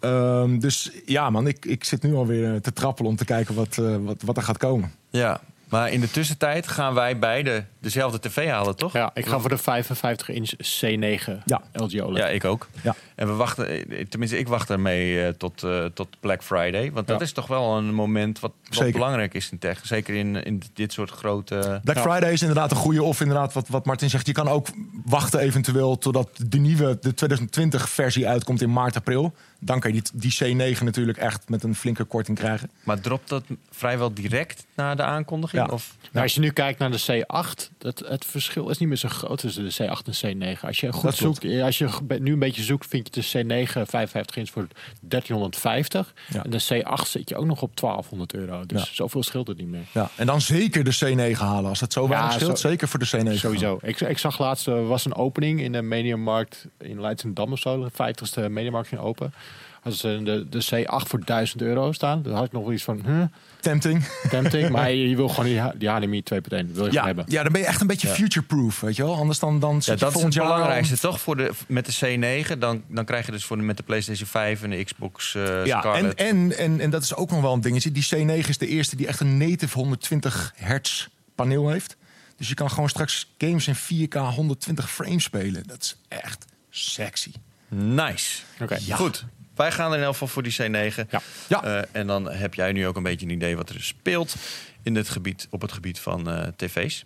Ehm, 0.00 0.58
dus 0.58 0.90
ja, 1.06 1.30
man, 1.30 1.46
ik, 1.46 1.64
ik 1.64 1.84
zit 1.84 2.02
nu 2.02 2.14
alweer 2.14 2.54
eh, 2.54 2.60
te 2.60 2.72
trappelen 2.72 3.10
om 3.10 3.16
te 3.16 3.24
kijken 3.24 3.54
wat, 3.54 3.78
eh, 3.78 3.96
wat, 3.96 4.22
wat 4.22 4.36
er 4.36 4.42
gaat 4.42 4.58
komen. 4.58 4.92
Ja, 5.10 5.40
maar 5.72 5.90
in 5.90 6.00
de 6.00 6.10
tussentijd 6.10 6.68
gaan 6.68 6.94
wij 6.94 7.18
beide 7.18 7.64
dezelfde 7.80 8.20
tv 8.20 8.48
halen, 8.48 8.76
toch? 8.76 8.92
Ja, 8.92 9.10
ik 9.14 9.26
ga 9.26 9.38
voor 9.38 9.48
de 9.50 9.58
55 9.58 10.28
inch 10.28 10.50
C9 10.52 11.42
Ja. 11.44 11.62
LG 11.72 12.00
OLED. 12.00 12.16
Ja, 12.22 12.28
ik 12.28 12.44
ook. 12.44 12.68
Ja. 12.82 12.94
En 13.14 13.26
we 13.26 13.32
wachten, 13.32 13.66
tenminste, 14.08 14.38
ik 14.38 14.48
wacht 14.48 14.70
ermee 14.70 15.24
eh, 15.24 15.28
tot, 15.32 15.62
eh, 15.62 15.84
tot 15.84 16.08
Black 16.20 16.42
Friday. 16.42 16.92
Want 16.92 17.06
dat 17.06 17.18
Ja. 17.18 17.24
is 17.24 17.32
toch 17.32 17.46
wel 17.46 17.76
een 17.76 17.94
moment 17.94 18.40
wat, 18.40 18.52
wat 18.70 18.92
belangrijk 18.92 19.34
is 19.34 19.50
in 19.50 19.58
tech. 19.58 19.80
Zeker 19.86 20.14
in, 20.14 20.42
in 20.44 20.62
dit 20.74 20.92
soort 20.92 21.10
grote. 21.10 21.80
Black 21.84 21.96
Ja. 21.96 22.02
Friday 22.02 22.32
is 22.32 22.40
inderdaad 22.40 22.70
een 22.70 22.76
goede. 22.76 23.02
Of 23.02 23.20
inderdaad, 23.20 23.52
wat, 23.52 23.68
wat 23.68 23.84
Martin 23.86 24.10
zegt, 24.10 24.26
je 24.26 24.32
kan 24.32 24.48
ook 24.48 24.66
wachten 25.04 25.40
eventueel 25.40 25.98
totdat 25.98 26.28
de 26.46 26.58
nieuwe, 26.58 26.98
de 27.00 27.14
2020 27.14 27.88
versie 27.88 28.28
uitkomt 28.28 28.62
in 28.62 28.72
maart, 28.72 28.96
april. 28.96 29.34
Dan 29.64 29.80
kan 29.80 29.94
je 29.94 30.02
die, 30.12 30.30
die 30.38 30.74
C9 30.76 30.82
natuurlijk 30.84 31.18
echt 31.18 31.48
met 31.48 31.62
een 31.62 31.74
flinke 31.74 32.04
korting 32.04 32.38
krijgen. 32.38 32.70
Maar 32.84 33.00
dropt 33.00 33.28
dat 33.28 33.44
vrijwel 33.70 34.14
direct 34.14 34.66
na 34.74 34.94
de 34.94 35.02
aankondiging? 35.02 35.66
Ja. 35.66 35.72
Of? 35.72 35.96
Nou, 36.12 36.24
als 36.24 36.34
je 36.34 36.40
nu 36.40 36.50
kijkt 36.50 36.78
naar 36.78 36.90
de 36.90 37.00
C8, 37.00 37.68
het, 37.78 38.02
het 38.06 38.24
verschil 38.24 38.68
is 38.68 38.78
niet 38.78 38.88
meer 38.88 38.96
zo 38.96 39.08
groot 39.08 39.38
tussen 39.38 39.64
de 39.64 39.72
C8 39.72 40.22
en 40.22 40.56
C9. 40.56 40.60
Als 40.60 40.80
je 40.80 40.92
goed 40.92 41.02
Dat 41.02 41.14
zoekt, 41.14 41.44
als 41.62 41.78
je 41.78 41.88
nu 42.20 42.32
een 42.32 42.38
beetje 42.38 42.62
zoekt, 42.62 42.86
vind 42.86 43.14
je 43.14 43.20
de 43.44 43.66
C9 43.66 43.70
55 43.88 44.36
inch 44.36 44.50
voor 44.50 44.66
1350. 45.00 46.14
Ja. 46.28 46.44
En 46.44 46.50
de 46.50 46.60
C8 46.62 47.02
zit 47.08 47.28
je 47.28 47.36
ook 47.36 47.44
nog 47.46 47.62
op 47.62 47.76
1200 47.76 48.34
euro. 48.34 48.66
Dus 48.66 48.80
Ja. 48.82 48.88
zoveel 48.92 49.22
scheelt 49.22 49.46
het 49.48 49.58
niet 49.58 49.68
meer. 49.68 49.84
Ja, 49.92 50.10
en 50.16 50.26
dan 50.26 50.40
zeker 50.40 50.84
de 50.84 50.94
C9 51.34 51.38
halen. 51.38 51.68
Als 51.70 51.80
het 51.80 51.92
zo 51.92 52.08
weinig 52.08 52.30
Ja, 52.32 52.38
scheelt, 52.38 52.58
zo- 52.58 52.68
zeker 52.68 52.88
voor 52.88 52.98
de 52.98 53.06
C9. 53.16 53.38
Sowieso. 53.38 53.78
Ik, 53.82 54.00
ik 54.00 54.18
zag 54.18 54.38
laatst, 54.38 54.68
eh, 54.68 54.86
was 54.88 55.04
een 55.04 55.14
opening 55.14 55.60
in 55.60 55.72
de 55.72 55.82
Mediamarkt 55.82 56.66
in 56.78 57.00
Leidschendam 57.00 57.52
of 57.52 57.58
zo. 57.58 57.84
De 57.84 57.90
50ste 57.90 58.48
Mediamarkt 58.48 58.88
ging 58.88 59.00
open. 59.00 59.32
Hadden 59.80 60.00
ze 60.00 60.20
de, 60.24 60.48
de 60.48 60.84
C8 60.84 61.06
voor 61.08 61.24
1000 61.24 61.62
euro 61.62 61.92
staan. 61.92 62.22
Daar 62.22 62.32
had 62.34 62.44
ik 62.44 62.52
nog 62.52 62.62
wel 62.62 62.72
iets 62.72 62.82
van, 62.82 63.02
huh, 63.06 63.22
Tempting. 63.60 64.04
tempting. 64.30 64.68
maar 64.74 64.92
je, 64.92 65.08
je 65.08 65.16
wil 65.16 65.28
gewoon 65.28 65.44
die, 65.44 65.60
die 65.78 65.88
HDMI 65.88 66.22
2.1, 66.34 66.38
wil 66.48 66.58
je 66.58 66.66
gewoon 66.74 66.92
Ja, 66.92 67.04
hebben. 67.04 67.24
ja, 67.28 67.42
dan 67.42 67.52
ben 67.52 67.60
je 67.60 67.66
echt 67.66 67.80
een 67.80 67.86
beetje 67.86 68.08
future-proof, 68.08 68.80
weet 68.80 68.96
je 68.96 69.02
wel. 69.02 69.14
Anders 69.16 69.38
dan, 69.38 69.60
dan 69.60 69.80
Ja, 69.84 69.94
dat 69.96 70.16
is 70.16 70.22
het 70.22 70.34
belangrijkste, 70.34 70.98
toch? 70.98 71.20
Voor 71.20 71.36
de, 71.36 71.50
met 71.68 71.86
de 72.00 72.44
C9, 72.46 72.58
dan, 72.58 72.82
dan 72.88 73.04
krijg 73.04 73.26
je 73.26 73.32
dus 73.32 73.44
voor 73.44 73.56
de, 73.56 73.62
met 73.62 73.76
de 73.76 73.82
PlayStation 73.82 74.28
5 74.28 74.62
en 74.62 74.70
de 74.70 74.84
Xbox 74.84 75.34
eh 75.34 75.42
Ja, 75.44 75.58
en, 75.60 75.66
Scarlet. 75.80 76.14
en, 76.14 76.58
en, 76.58 76.80
en 76.80 76.90
dat 76.90 77.02
is 77.02 77.14
ook 77.14 77.30
nog 77.30 77.40
wel 77.40 77.52
een 77.52 77.60
dingetje. 77.60 77.92
Die 77.92 78.06
C9 78.14 78.48
is 78.48 78.58
de 78.58 78.66
eerste 78.66 78.96
die 78.96 79.06
echt 79.06 79.20
een 79.20 79.36
native 79.36 79.78
120 79.78 80.52
hertz 80.56 81.06
paneel 81.34 81.68
heeft. 81.68 81.96
Dus 82.36 82.48
je 82.48 82.54
kan 82.54 82.70
gewoon 82.70 82.88
straks 82.88 83.32
games 83.38 83.68
in 83.68 84.08
4K 84.08 84.16
120 84.18 84.90
frames 84.90 85.22
spelen. 85.24 85.62
Dat 85.66 85.80
is 85.82 85.96
echt 86.08 86.44
sexy. 86.70 87.32
Nice. 87.68 88.42
Oké. 88.60 88.76
Ja. 88.80 88.96
Goed. 88.96 89.24
Wij 89.62 89.72
gaan 89.72 89.92
er 89.92 89.98
in 89.98 90.04
elk 90.04 90.12
geval 90.12 90.28
voor 90.28 90.42
die 90.42 90.56
C9. 90.62 90.94
Ja. 91.10 91.20
Ja. 91.48 91.62
Eh, 91.62 91.82
en 91.92 92.06
dan 92.06 92.30
heb 92.30 92.54
jij 92.54 92.72
nu 92.72 92.86
ook 92.86 92.96
een 92.96 93.02
beetje 93.02 93.26
een 93.26 93.32
idee 93.32 93.56
wat 93.56 93.68
er 93.68 93.82
speelt 93.82 94.34
in 94.82 94.94
het 94.94 95.08
gebied, 95.08 95.46
op 95.50 95.60
het 95.60 95.72
gebied 95.72 95.98
van 95.98 96.30
eh, 96.30 96.48
tv's. 96.56 97.04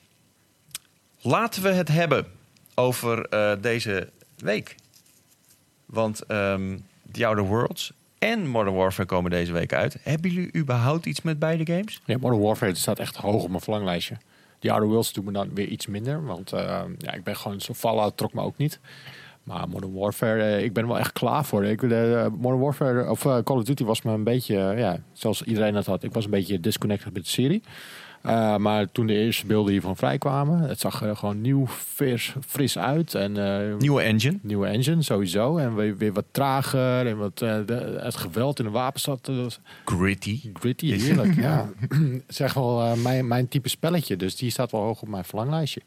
Laten 1.20 1.62
we 1.62 1.68
het 1.68 1.88
hebben 1.88 2.26
over 2.74 3.28
eh, 3.28 3.52
deze 3.60 4.10
week. 4.36 4.74
Want 5.86 6.22
ehm 6.22 6.78
The 7.12 7.26
Outer 7.26 7.44
Worlds 7.44 7.92
en 8.18 8.46
Modern 8.46 8.76
Warfare 8.76 9.08
komen 9.08 9.30
deze 9.30 9.52
week 9.52 9.72
uit. 9.72 9.96
Hebben 10.02 10.30
jullie 10.30 10.56
überhaupt 10.56 11.06
iets 11.06 11.22
met 11.22 11.38
beide 11.38 11.72
games? 11.72 12.00
Ja, 12.04 12.18
Modern 12.18 12.42
Warfare 12.42 12.74
staat 12.74 12.98
echt 12.98 13.16
hoog 13.16 13.42
op 13.42 13.48
mijn 13.48 13.60
verlanglijstje. 13.60 14.16
Die 14.58 14.72
Outer 14.72 14.88
Worlds 14.88 15.12
doet 15.12 15.24
me 15.24 15.32
dan 15.32 15.54
weer 15.54 15.68
iets 15.68 15.86
minder. 15.86 16.24
Want 16.24 16.50
ja, 16.98 17.12
ik 17.12 17.24
ben 17.24 17.36
gewoon 17.36 17.60
zo 17.60 17.74
Fallout 17.74 18.16
trok 18.16 18.32
me 18.32 18.40
ook 18.40 18.56
niet. 18.56 18.80
Maar 19.46 19.68
Modern 19.68 19.92
Warfare, 19.92 20.42
eh, 20.42 20.64
ik 20.64 20.72
ben 20.72 20.86
wel 20.86 20.98
echt 20.98 21.12
klaar 21.12 21.44
voor. 21.44 21.64
Ik, 21.64 21.82
eh, 21.82 22.26
Modern 22.38 22.60
Warfare, 22.60 23.10
of 23.10 23.24
eh, 23.24 23.38
Call 23.44 23.56
of 23.56 23.64
Duty 23.64 23.84
was 23.84 24.02
me 24.02 24.12
een 24.12 24.24
beetje, 24.24 24.54
ja, 24.56 24.98
zoals 25.12 25.42
iedereen 25.42 25.72
dat 25.72 25.86
had. 25.86 26.02
Ik 26.02 26.12
was 26.12 26.24
een 26.24 26.30
beetje 26.30 26.60
disconnected 26.60 27.12
met 27.12 27.24
de 27.24 27.30
serie. 27.30 27.62
Maar 28.58 28.92
toen 28.92 29.06
de 29.06 29.14
eerste 29.14 29.46
beelden 29.46 29.72
hiervan 29.72 29.96
vrijkwamen, 29.96 30.60
het 30.60 30.80
zag 30.80 31.02
er 31.02 31.16
gewoon 31.16 31.40
nieuw, 31.40 31.66
fris, 31.66 32.34
fris 32.46 32.78
uit. 32.78 33.14
En, 33.14 33.32
Nieuwe 33.78 34.02
engine. 34.02 34.38
nieuwe 34.42 34.66
engine 34.66 35.02
sowieso. 35.02 35.56
En 35.56 35.74
weer, 35.74 35.96
weer 35.96 36.12
wat 36.12 36.24
trager. 36.30 37.06
En 37.06 37.16
wat, 37.16 37.38
de, 37.38 37.98
het 38.02 38.16
geweld 38.16 38.58
in 38.58 38.64
de 38.64 38.70
wapens 38.70 39.02
zat. 39.02 39.30
Gritty. 39.84 40.40
Gritty, 40.52 40.92
heerlijk. 41.00 41.34
ja. 41.34 41.68
Echt 42.36 42.54
wel 42.54 42.96
mijn, 42.96 43.26
mijn 43.28 43.48
type 43.48 43.68
spelletje. 43.68 44.16
Dus 44.16 44.36
die 44.36 44.50
staat 44.50 44.70
wel 44.70 44.82
hoog 44.82 45.02
op 45.02 45.08
mijn 45.08 45.24
verlanglijstje. 45.24 45.80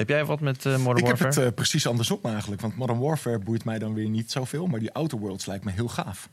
Heb 0.00 0.08
jij 0.08 0.24
wat 0.24 0.40
met 0.40 0.66
eh, 0.66 0.76
Modern 0.76 0.96
Ik 0.96 1.06
heb 1.06 1.18
Warfare? 1.18 1.40
het 1.40 1.50
eh, 1.50 1.54
precies 1.54 1.86
andersom 1.86 2.18
eigenlijk. 2.22 2.60
Want 2.60 2.76
Modern 2.76 2.98
Warfare 2.98 3.38
boeit 3.38 3.64
mij 3.64 3.78
dan 3.78 3.94
weer 3.94 4.08
niet 4.08 4.30
zoveel. 4.30 4.66
Maar 4.66 4.80
die 4.80 4.92
Outer 4.92 5.18
Worlds 5.18 5.46
lijkt 5.46 5.64
me 5.64 5.70
heel 5.70 5.88
gaaf. 5.88 6.28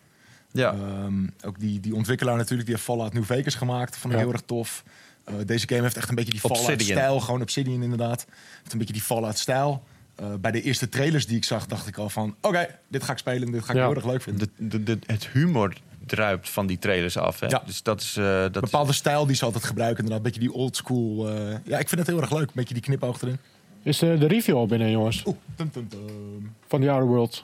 ja. 0.51 0.71
Ehm, 0.73 1.27
ook 1.45 1.59
die, 1.59 1.79
die 1.79 1.95
ontwikkelaar 1.95 2.35
natuurlijk, 2.37 2.65
die 2.67 2.73
heeft 2.75 2.87
Fallout 2.87 3.13
New 3.13 3.23
Vegas 3.23 3.55
gemaakt. 3.55 3.97
Vond 3.97 4.13
ik 4.13 4.19
Ja. 4.19 4.25
heel 4.25 4.33
erg 4.33 4.43
tof. 4.45 4.83
Eh, 5.23 5.33
deze 5.45 5.67
game 5.67 5.81
heeft 5.81 5.97
echt 5.97 6.09
een 6.09 6.15
beetje 6.15 6.31
die. 6.31 6.39
Fallout-stijl. 6.39 7.19
Gewoon 7.19 7.41
Obsidian 7.41 7.83
inderdaad. 7.83 8.25
Heeft 8.59 8.71
een 8.71 8.77
beetje 8.77 8.93
die 8.93 9.01
Fallout-stijl. 9.01 9.83
Eh, 10.15 10.25
bij 10.41 10.51
de 10.51 10.61
eerste 10.61 10.89
trailers 10.89 11.25
die 11.27 11.37
ik 11.37 11.43
zag, 11.43 11.65
dacht 11.65 11.87
ik 11.87 11.97
al 11.97 12.09
van... 12.09 12.35
Oké, 12.41 12.67
dit 12.87 13.03
ga 13.03 13.11
ik 13.11 13.17
spelen, 13.17 13.51
dit 13.51 13.63
ga 13.63 13.71
ik 13.71 13.77
Ja. 13.79 13.85
heel 13.87 13.95
erg 13.95 14.05
leuk 14.05 14.21
vinden. 14.21 14.49
de, 14.57 14.67
de, 14.67 14.83
de- 14.83 14.99
het 15.05 15.27
humor 15.27 15.73
druipt 16.05 16.49
van 16.49 16.67
die 16.67 16.79
trailers 16.79 17.17
af. 17.17 17.39
Hè? 17.39 17.47
Ja. 17.47 17.61
Dus 17.65 17.83
dat 17.83 18.01
is... 18.01 18.17
eh, 18.17 18.23
dat 18.23 18.55
Een 18.55 18.61
bepaalde 18.61 18.93
stijl 18.93 19.25
die 19.25 19.35
ze 19.35 19.45
altijd 19.45 19.63
gebruiken. 19.63 20.03
Inderdaad, 20.03 20.25
een 20.25 20.31
beetje 20.33 20.47
die 20.49 20.57
old 20.57 20.75
school. 20.75 21.29
eh, 21.29 21.55
ja, 21.65 21.77
ik 21.77 21.87
vind 21.89 21.99
het 22.01 22.09
heel 22.09 22.21
erg 22.21 22.31
leuk. 22.31 22.47
Een 22.47 22.51
beetje 22.53 22.73
die 22.73 22.83
knipoog 22.83 23.21
erin. 23.21 23.37
Is 23.83 24.01
eh, 24.01 24.19
de 24.19 24.27
review 24.27 24.55
al 24.55 24.65
binnen, 24.65 24.91
jongens? 24.91 25.23
Oeh, 25.25 25.35
tum, 25.55 25.71
tum, 25.71 25.87
tum. 25.89 26.55
Van 26.67 26.81
The 26.81 26.89
Outer 26.91 27.07
Worlds. 27.07 27.43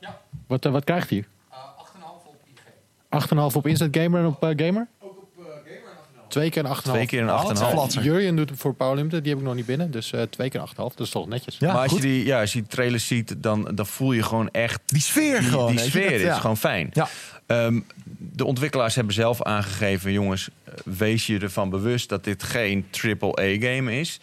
Ja, 0.00 0.20
Wat, 0.46 0.64
eh, 0.64 0.72
wat 0.72 0.84
krijgt 0.84 1.10
hij? 1.10 1.24
eh, 1.50 1.56
8,5 1.78 2.26
op 2.26 2.36
IG. 2.46 3.50
8,5 3.52 3.56
op 3.56 3.66
Instant 3.66 3.96
Gamer 3.96 4.20
en 4.20 4.26
op 4.26 4.42
eh, 4.44 4.66
Gamer? 4.66 4.86
Ook 5.00 5.10
op 5.18 5.28
eh, 5.38 5.44
Gamer 5.44 5.90
en 5.90 6.22
8,5. 6.24 6.28
Twee 6.28 6.50
keer 6.50 6.64
een 6.64 6.76
8,5. 6.76 6.82
Twee 6.82 7.06
keer 7.06 7.22
een 7.22 7.30
Oh, 7.30 7.42
dat 7.46 7.50
is 7.56 7.62
8,5. 7.62 7.70
flat. 7.70 7.92
Jurjen 8.04 8.36
doet 8.36 8.48
hem 8.48 8.58
voor 8.58 8.74
Power 8.74 8.96
Limited. 8.96 9.20
Die 9.22 9.30
heb 9.32 9.40
ik 9.40 9.46
nog 9.46 9.54
niet 9.54 9.66
binnen. 9.66 9.90
Dus 9.90 10.12
eh, 10.12 10.22
twee 10.22 10.50
keer 10.50 10.60
een 10.60 10.66
8,5. 10.68 10.74
Dat 10.76 11.00
is 11.00 11.10
toch 11.10 11.28
netjes. 11.28 11.56
Ja, 11.58 11.72
maar 11.72 11.82
als 11.82 11.92
je, 11.92 12.00
die, 12.00 12.24
ja, 12.24 12.40
als 12.40 12.52
je 12.52 12.58
die 12.58 12.68
trailers 12.68 13.06
ziet, 13.06 13.34
dan, 13.42 13.70
dan 13.74 13.86
voel 13.86 14.12
je 14.12 14.22
gewoon 14.22 14.50
echt... 14.50 14.80
Die 14.86 15.00
sfeer 15.02 15.40
Die, 15.40 15.48
gewoon. 15.48 15.70
die 15.70 15.78
sfeer 15.78 16.02
dat- 16.10 16.12
is 16.12 16.22
ja. 16.22 16.38
gewoon 16.38 16.56
fijn. 16.56 16.90
Ja. 16.92 17.08
Ehm, 17.46 17.80
de 18.18 18.44
ontwikkelaars 18.44 18.94
hebben 18.94 19.14
zelf 19.14 19.42
aangegeven... 19.42 20.12
jongens, 20.12 20.48
eh, 20.64 20.72
wees 20.84 21.26
je 21.26 21.38
ervan 21.38 21.70
bewust 21.70 22.08
dat 22.08 22.24
dit 22.24 22.42
geen 22.42 22.86
AAA-game 23.20 23.98
is. 24.00 24.20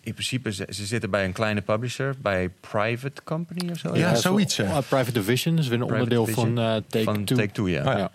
In 0.00 0.12
principe, 0.12 0.52
ze, 0.52 0.66
ze 0.70 0.86
zitten 0.86 1.10
bij 1.10 1.24
een 1.24 1.32
kleine 1.32 1.60
publisher. 1.60 2.14
Bij 2.22 2.48
Private 2.48 3.22
Company 3.24 3.70
of 3.70 3.78
zo. 3.78 3.96
Ja, 3.96 4.14
zoiets, 4.14 4.56
ja. 4.56 4.64
eh, 4.64 4.70
Private 4.88 5.12
Division 5.12 5.58
is 5.58 5.68
weer 5.68 5.80
een 5.80 5.86
Private 5.86 6.02
onderdeel 6.02 6.24
Division. 6.24 6.54
van 6.56 6.64
eh 6.64 6.82
Take 6.88 7.04
van 7.04 7.24
Two. 7.24 7.36
Take-Two, 7.36 7.68
ja. 7.68 7.92
Oh, 7.92 7.98
ja. 7.98 8.10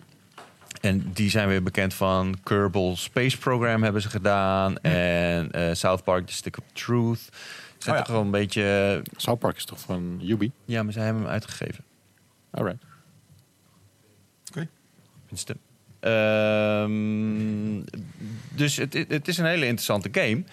En 0.80 1.10
die 1.12 1.30
zijn 1.30 1.48
weer 1.48 1.62
bekend 1.62 1.94
van 1.94 2.36
Kerbal 2.42 2.96
Space 2.96 3.38
Program 3.38 3.82
hebben 3.82 4.02
ze 4.02 4.08
gedaan. 4.08 4.78
En 4.78 5.50
eh, 5.52 5.74
South 5.74 6.04
Park 6.04 6.26
The 6.26 6.32
Stick 6.32 6.58
of 6.58 6.64
Truth. 6.72 7.18
Ze 7.18 7.30
zijn 7.78 7.94
Oh 7.94 8.00
ja. 8.00 8.02
toch 8.06 8.14
wel 8.16 8.24
een 8.24 8.30
beetje... 8.30 9.02
South 9.16 9.38
Park 9.38 9.56
is 9.56 9.64
toch 9.64 9.80
van 9.80 10.16
Yubi? 10.20 10.50
Ja, 10.64 10.82
maar 10.82 10.92
zij 10.92 11.04
hebben 11.04 11.22
hem 11.22 11.30
uitgegeven. 11.32 11.84
Alright. 12.50 12.82
Oké. 14.50 14.68
Tenminste. 15.20 15.56
Ehm, 16.00 17.96
dus 18.54 18.76
het- 18.76 19.04
het 19.08 19.28
is 19.28 19.38
een 19.38 19.44
hele 19.46 19.66
interessante 19.66 20.08
game. 20.12 20.44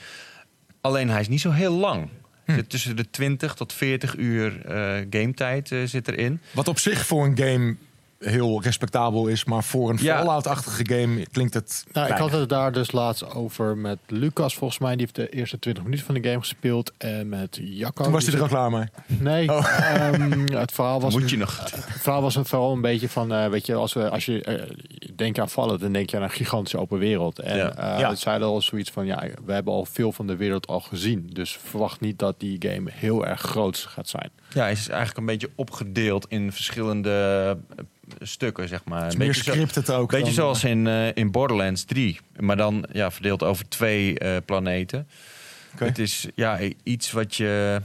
Alleen 0.82 1.10
hij 1.10 1.20
is 1.20 1.28
niet 1.28 1.42
zo 1.42 1.52
heel 1.52 1.74
lang. 1.74 2.10
Zit 2.46 2.70
Tussen 2.70 2.96
de 2.96 3.10
20 3.10 3.54
tot 3.54 3.74
40 3.74 4.16
uur 4.18 4.66
eh 4.66 5.06
gametijd 5.10 5.72
eh, 5.72 5.84
zit 5.84 6.08
erin. 6.08 6.42
Wat 6.52 6.68
op 6.68 6.80
zich 6.80 7.06
voor 7.06 7.26
een 7.26 7.38
game 7.38 7.76
heel 8.20 8.62
respectabel 8.62 9.28
is. 9.28 9.46
Maar 9.46 9.64
voor 9.64 9.90
een 9.90 9.98
Ja. 10.02 10.18
Fallout-achtige 10.18 10.86
game 10.96 11.26
klinkt 11.32 11.54
het 11.54 11.86
Nou, 11.92 12.08
ik 12.12 12.18
had 12.18 12.32
het 12.32 12.50
daar 12.50 12.72
dus 12.72 12.92
laatst 12.92 13.34
over 13.34 13.78
met 13.78 13.98
Lucas, 14.08 14.56
volgens 14.56 14.80
mij. 14.80 14.92
Die 14.92 15.00
heeft 15.00 15.16
de 15.16 15.30
eerste 15.30 15.60
20 15.60 15.84
minuten 15.84 16.06
van 16.06 16.16
de 16.16 16.24
game 16.24 16.40
gespeeld. 16.40 16.92
En 16.98 17.30
met 17.30 17.60
Jacco. 17.62 18.04
Toen 18.04 18.12
was 18.12 18.26
hij 18.26 18.36
er 18.36 18.42
al 18.42 18.48
klaar 18.48 18.72
mee. 18.72 18.86
Nee, 19.06 19.48
ehm, 19.52 20.54
het 20.54 20.72
verhaal 20.72 21.02
was... 21.02 21.14
Moet 21.14 21.30
je 21.30 21.38
nog... 21.38 21.58
Het 21.72 22.02
verhaal 22.02 22.22
was 22.22 22.36
het 22.36 22.48
vooral 22.48 22.72
een 22.72 22.82
beetje 22.82 23.10
van, 23.10 23.34
eh, 23.34 23.48
weet 23.48 23.66
je, 23.66 23.74
als, 23.74 23.94
we, 23.94 24.10
als 24.10 24.26
je 24.26 24.42
eh, 24.44 24.70
denkt 25.16 25.40
aan 25.40 25.50
vallen, 25.50 25.80
dan 25.80 25.92
denk 25.92 26.10
je 26.10 26.18
aan 26.18 26.24
een 26.24 26.30
gigantische 26.30 26.78
open 26.78 26.98
wereld. 27.00 27.40
En 27.40 27.58
Ja. 27.58 27.72
eh, 27.76 28.00
Ja. 28.00 28.10
het 28.10 28.20
zeiden 28.20 28.48
al 28.48 28.62
zoiets 28.62 28.90
van, 28.92 29.06
ja, 29.06 29.24
we 29.46 29.54
hebben 29.54 29.74
al 29.74 29.86
veel 29.86 30.12
van 30.12 30.28
de 30.28 30.36
wereld 30.36 30.68
al 30.68 30.80
gezien. 30.80 31.30
Dus 31.34 31.58
verwacht 31.64 32.00
niet 32.00 32.20
dat 32.20 32.40
die 32.40 32.56
game 32.70 32.92
heel 32.94 33.26
erg 33.26 33.42
groot 33.42 33.78
gaat 33.78 34.08
zijn. 34.10 34.30
Ja, 34.54 34.62
hij 34.62 34.72
is 34.72 34.88
eigenlijk 34.88 35.20
een 35.20 35.26
beetje 35.26 35.50
opgedeeld 35.56 36.26
in 36.30 36.52
verschillende 36.52 37.58
stukken, 38.20 38.68
zeg 38.68 38.84
maar. 38.86 38.98
Het 39.04 39.08
is 39.08 39.14
Een 39.14 39.20
meer 39.20 39.28
beetje 39.28 39.44
zo- 39.44 39.52
scripted 39.52 39.92
ook. 39.92 40.10
Beetje 40.10 40.26
dan- 40.26 40.34
zoals 40.34 40.64
in, 40.64 40.88
eh, 40.88 41.08
in 41.16 41.32
Borderlands 41.32 41.84
3. 41.84 42.20
Maar 42.40 42.58
dan 42.58 42.86
ja, 42.92 43.12
verdeeld 43.12 43.44
over 43.44 43.70
twee 43.70 44.20
eh, 44.20 44.38
planeten. 44.46 45.08
Het 45.78 46.00
is 46.00 46.28
ja, 46.36 46.60
iets 46.84 47.12
wat 47.12 47.36
je... 47.36 47.82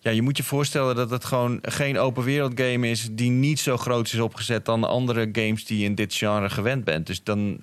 Ja, 0.00 0.10
je 0.10 0.22
moet 0.22 0.36
je 0.36 0.42
voorstellen 0.42 0.96
dat 0.96 1.10
het 1.10 1.24
gewoon 1.24 1.58
geen 1.62 1.98
open 1.98 2.22
wereld 2.24 2.60
game 2.60 2.90
is... 2.90 3.08
die 3.12 3.30
niet 3.30 3.58
zo 3.60 3.76
groot 3.76 4.06
is 4.12 4.18
opgezet 4.20 4.64
dan 4.64 4.80
de 4.80 4.86
andere 4.86 5.28
games 5.32 5.64
die 5.64 5.78
je 5.78 5.84
in 5.84 5.94
dit 5.94 6.14
genre 6.14 6.50
gewend 6.50 6.84
bent. 6.84 7.06
Dus 7.06 7.22
dan... 7.22 7.58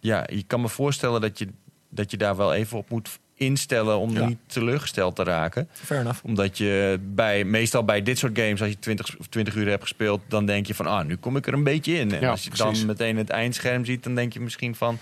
Ja, 0.00 0.26
je 0.32 0.42
kan 0.42 0.60
me 0.60 0.68
voorstellen 0.68 1.20
dat 1.20 1.38
je, 1.38 1.48
dat 1.88 2.10
je 2.10 2.16
daar 2.16 2.36
wel 2.36 2.54
even 2.54 2.78
op 2.78 2.90
moet 2.90 3.18
instellen... 3.44 3.98
om 3.98 4.10
Ja. 4.12 4.26
niet 4.26 4.38
teleurgesteld 4.46 5.16
te 5.16 5.22
raken 5.24 5.68
Fair 5.72 6.00
enough. 6.00 6.24
omdat 6.24 6.58
je 6.58 6.98
bij, 7.02 7.44
meestal 7.44 7.84
bij 7.84 8.02
dit 8.02 8.18
soort 8.18 8.38
games, 8.38 8.60
als 8.60 8.70
je 8.70 8.78
20, 8.78 9.16
of 9.18 9.26
20 9.26 9.54
uur 9.54 9.68
hebt 9.68 9.82
gespeeld, 9.82 10.20
dan 10.28 10.46
denk 10.46 10.66
je 10.66 10.74
van, 10.74 10.86
ah, 10.86 11.04
nu 11.04 11.16
kom 11.16 11.36
ik 11.36 11.46
er 11.46 11.52
een 11.52 11.64
beetje 11.64 11.94
in. 11.94 12.12
En 12.12 12.20
Ja, 12.20 12.30
als 12.30 12.44
je 12.44 12.50
precies. 12.50 12.78
dan 12.78 12.86
meteen 12.86 13.16
het 13.16 13.30
eindscherm 13.30 13.84
ziet, 13.84 14.02
dan 14.02 14.14
denk 14.14 14.32
je 14.32 14.40
misschien 14.40 14.74
van, 14.74 14.98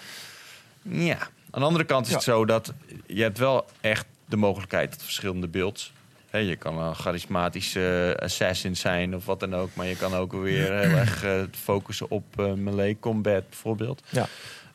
ja. 0.82 1.18
Aan 1.50 1.60
de 1.60 1.66
andere 1.66 1.84
kant 1.84 2.06
is 2.06 2.12
het 2.12 2.22
zo 2.22 2.44
dat 2.44 2.72
je 3.06 3.22
hebt 3.22 3.38
wel 3.38 3.66
echt 3.80 4.06
de 4.26 4.36
mogelijkheid 4.36 4.90
tot 4.92 5.02
verschillende 5.02 5.48
builds. 5.48 5.92
Hè, 6.30 6.38
je 6.38 6.56
kan 6.56 6.78
een 6.78 6.94
charismatische 6.94 8.16
assassin 8.22 8.76
zijn 8.76 9.14
of 9.14 9.24
wat 9.26 9.40
dan 9.40 9.54
ook, 9.54 9.70
maar 9.74 9.86
je 9.86 9.96
kan 9.96 10.14
ook 10.14 10.32
weer 10.32 10.72
heel 10.82 10.96
erg 10.96 11.24
eh, 11.24 11.42
focussen 11.50 12.10
op 12.10 12.24
eh, 12.36 12.52
melee 12.52 12.96
combat 13.00 13.48
bijvoorbeeld. 13.48 14.02
Ja. 14.08 14.26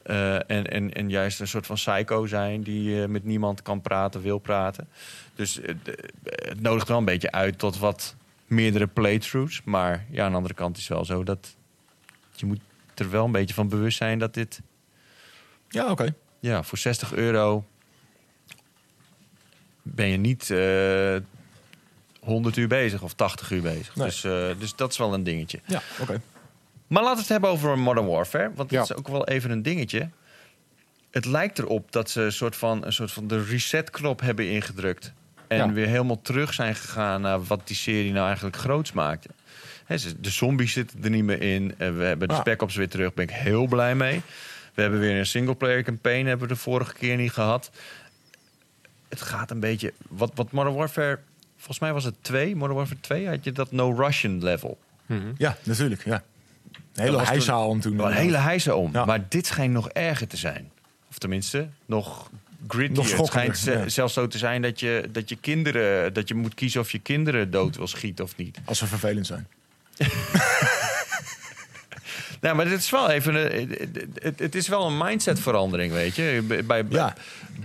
Eh, 0.06 0.36
en, 0.36 0.68
en, 0.68 0.94
en 0.94 1.10
juist 1.10 1.40
een 1.40 1.48
soort 1.48 1.66
van 1.66 1.76
psycho 1.76 2.26
zijn 2.26 2.62
die 2.62 3.02
eh, 3.02 3.08
met 3.08 3.24
niemand 3.24 3.62
kan 3.62 3.82
praten, 3.82 4.22
wil 4.22 4.38
praten. 4.38 4.88
Dus 5.36 5.60
eh, 5.60 5.76
het 6.24 6.62
nodigt 6.62 6.88
wel 6.88 6.98
een 6.98 7.06
beetje 7.06 7.32
uit 7.32 7.60
tot 7.60 7.78
wat 7.78 8.16
meerdere 8.48 8.88
playthroughs. 8.88 9.62
Maar 9.64 10.06
ja, 10.10 10.24
aan 10.26 10.32
de 10.32 10.38
andere 10.38 10.54
kant 10.54 10.78
is 10.78 10.88
het 10.88 10.92
wel 10.94 11.06
zo 11.06 11.24
dat 11.24 11.56
je 12.36 12.46
moet 12.46 12.60
er 12.96 13.10
wel 13.10 13.26
een 13.26 13.32
beetje 13.32 13.54
van 13.54 13.70
bewust 13.70 13.98
zijn 13.98 14.20
dat 14.20 14.34
dit 14.34 14.62
Ja, 15.70 15.92
oké. 15.92 16.16
ja, 16.40 16.64
voor 16.64 16.78
60 16.78 17.14
euro 17.14 17.66
ben 19.82 20.08
je 20.08 20.18
niet 20.18 20.50
eh 20.50 21.16
100 22.20 22.58
uur 22.58 22.68
bezig 22.68 23.02
of 23.02 23.14
80 23.14 23.52
uur 23.52 23.62
bezig. 23.62 23.96
Nee. 23.96 24.08
Dus, 24.08 24.22
dus 24.60 24.76
dat 24.76 24.92
is 24.92 24.98
wel 24.98 25.14
een 25.14 25.24
dingetje. 25.24 25.60
Ja, 25.66 25.82
oké. 26.00 26.22
Maar 26.88 27.02
laten 27.04 27.16
we 27.16 27.22
het 27.22 27.30
hebben 27.32 27.50
over 27.50 27.80
Modern 27.80 28.08
Warfare. 28.08 28.52
Want 28.56 28.72
Ja. 28.72 28.80
dat 28.80 28.90
is 28.90 28.96
ook 28.96 29.08
wel 29.08 29.28
even 29.28 29.52
een 29.52 29.62
dingetje. 29.62 30.10
Het 31.12 31.26
lijkt 31.26 31.60
erop 31.60 31.92
dat 31.92 32.10
ze 32.10 32.22
een 32.22 32.32
soort 32.32 32.56
van, 32.56 32.86
een 32.86 32.94
soort 32.94 33.12
van 33.12 33.28
de 33.28 33.44
reset-knop 33.44 34.22
hebben 34.22 34.50
ingedrukt. 34.50 35.14
En 35.48 35.58
Ja. 35.58 35.72
weer 35.72 35.88
helemaal 35.88 36.22
terug 36.22 36.54
zijn 36.54 36.76
gegaan 36.76 37.22
naar 37.22 37.44
wat 37.44 37.68
die 37.68 37.76
serie 37.76 38.12
nou 38.12 38.26
eigenlijk 38.28 38.56
groots 38.56 38.92
maakte. 38.92 39.30
De 40.20 40.30
zombies 40.30 40.74
zitten 40.74 41.04
er 41.04 41.10
niet 41.10 41.24
meer 41.24 41.42
in. 41.42 41.76
En 41.78 41.98
we 41.98 42.04
hebben 42.04 42.28
de 42.28 42.34
Ah. 42.34 42.40
Spec 42.40 42.62
Ops 42.62 42.76
weer 42.76 42.90
terug. 42.90 43.06
Daar 43.14 43.26
ben 43.26 43.36
ik 43.36 43.42
heel 43.44 43.68
blij 43.68 43.96
mee. 43.96 44.22
We 44.74 44.82
hebben 44.82 45.00
weer 45.00 45.18
een 45.18 45.26
singleplayer 45.26 45.84
campaign. 45.84 46.26
Hebben 46.26 46.48
we 46.48 46.54
de 46.54 46.60
vorige 46.60 46.94
keer 46.94 47.18
niet 47.18 47.32
gehad. 47.32 47.72
Het 49.10 49.22
gaat 49.22 49.52
een 49.52 49.60
beetje... 49.60 49.94
Wat, 50.10 50.32
wat 50.36 50.52
Modern 50.52 50.76
Warfare... 50.76 51.20
Volgens 51.56 51.80
mij 51.80 51.94
was 51.94 52.04
het 52.04 52.16
2. 52.22 52.56
Modern 52.56 52.76
Warfare 52.78 53.00
2 53.00 53.28
had 53.28 53.44
je 53.44 53.52
dat 53.52 53.72
no 53.72 53.92
Russian 53.92 54.44
level. 54.44 54.78
Ja, 55.38 55.58
natuurlijk. 55.64 56.06
Ja. 56.06 56.24
Een 56.94 57.04
hele 57.04 57.22
hijzaal 57.22 57.68
om 57.68 57.82
toen. 57.82 58.00
Een 58.00 58.12
hele 58.12 58.38
hijse 58.38 58.76
om. 58.76 58.90
Ja. 58.94 59.06
Maar 59.06 59.26
dit 59.30 59.46
schijnt 59.46 59.74
nog 59.74 59.90
erger 59.90 60.28
te 60.28 60.38
zijn. 60.38 60.72
Of 61.10 61.18
tenminste, 61.18 61.68
nog 61.86 62.30
grittier. 62.68 63.04
Nog 63.04 63.18
het 63.18 63.26
schijnt 63.26 63.60
ja. 63.60 63.90
zelfs 63.90 64.14
zo 64.14 64.28
te 64.28 64.38
zijn 64.38 64.62
dat 64.62 64.80
je, 64.80 65.10
dat 65.12 65.30
je 65.30 65.36
kinderen... 65.36 66.14
dat 66.14 66.28
je 66.28 66.36
moet 66.36 66.54
kiezen 66.54 66.82
of 66.82 66.92
je 66.92 67.00
kinderen 67.00 67.52
dood 67.52 67.76
wil 67.76 67.88
schieten 67.88 68.26
of 68.26 68.36
niet. 68.38 68.60
Als 68.66 68.78
ze 68.78 68.88
vervelend 68.88 69.28
zijn. 69.28 69.48
Nou, 72.42 72.56
maar 72.56 72.66
dit 72.66 72.80
is 72.80 72.90
wel 72.90 73.10
even... 73.10 73.58
een- 73.60 73.70
het- 73.80 74.08
het, 74.24 74.40
het 74.40 74.56
is 74.56 74.68
wel 74.68 74.86
een 74.88 74.98
mindsetverandering, 74.98 75.92
weet 75.94 76.16
je. 76.16 76.62
Bij- 76.66 76.84
Ja. 76.90 77.14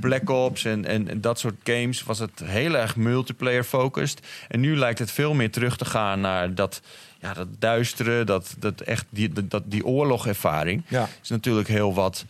Black 0.01 0.31
Ops 0.31 0.65
en, 0.65 0.85
en, 0.85 1.21
dat 1.21 1.39
soort 1.39 1.55
games 1.65 2.03
was 2.03 2.19
het 2.19 2.43
heel 2.45 2.77
erg 2.77 2.97
multiplayer-focused. 2.97 4.21
En 4.49 4.61
nu 4.61 4.77
lijkt 4.77 4.99
het 4.99 5.11
veel 5.11 5.35
meer 5.35 5.51
terug 5.51 5.77
te 5.77 5.85
gaan 5.85 6.21
naar 6.21 6.55
dat... 6.55 6.81
Ja, 7.23 7.35
dat 7.35 7.47
duistere, 7.59 8.25
dat, 8.25 8.55
dat 8.59 8.81
echt 8.81 9.07
die, 9.11 9.33
dat, 9.49 9.63
die 9.67 9.85
oorlogervaring. 9.87 10.83
Ja. 10.89 11.09
is 11.23 11.29
natuurlijk 11.29 11.69
heel 11.69 11.95
wat 11.95 12.25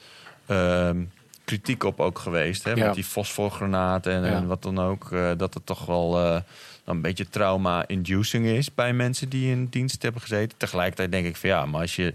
ehm, 0.46 0.96
kritiek 1.44 1.84
op 1.84 2.00
ook 2.00 2.18
geweest. 2.18 2.64
Hè? 2.64 2.70
Ja. 2.70 2.84
Met 2.86 2.94
die 2.94 3.04
fosforgranaten 3.04 4.12
en, 4.12 4.22
Ja. 4.24 4.30
en 4.36 4.46
wat 4.46 4.62
dan 4.62 4.78
ook. 4.78 5.12
eh, 5.12 5.30
dat 5.36 5.54
het 5.54 5.66
toch 5.66 5.86
wel 5.86 6.18
eh, 6.18 6.40
een 6.84 7.00
beetje 7.00 7.28
trauma-inducing 7.28 8.46
is 8.46 8.74
bij 8.74 8.92
mensen 8.92 9.28
die 9.28 9.50
in 9.50 9.66
dienst 9.70 10.02
hebben 10.02 10.20
gezeten. 10.20 10.58
Tegelijkertijd 10.58 11.12
denk 11.12 11.26
ik 11.26 11.36
van 11.36 11.48
ja, 11.48 11.66
maar 11.66 11.80
als 11.80 11.96
je, 11.96 12.14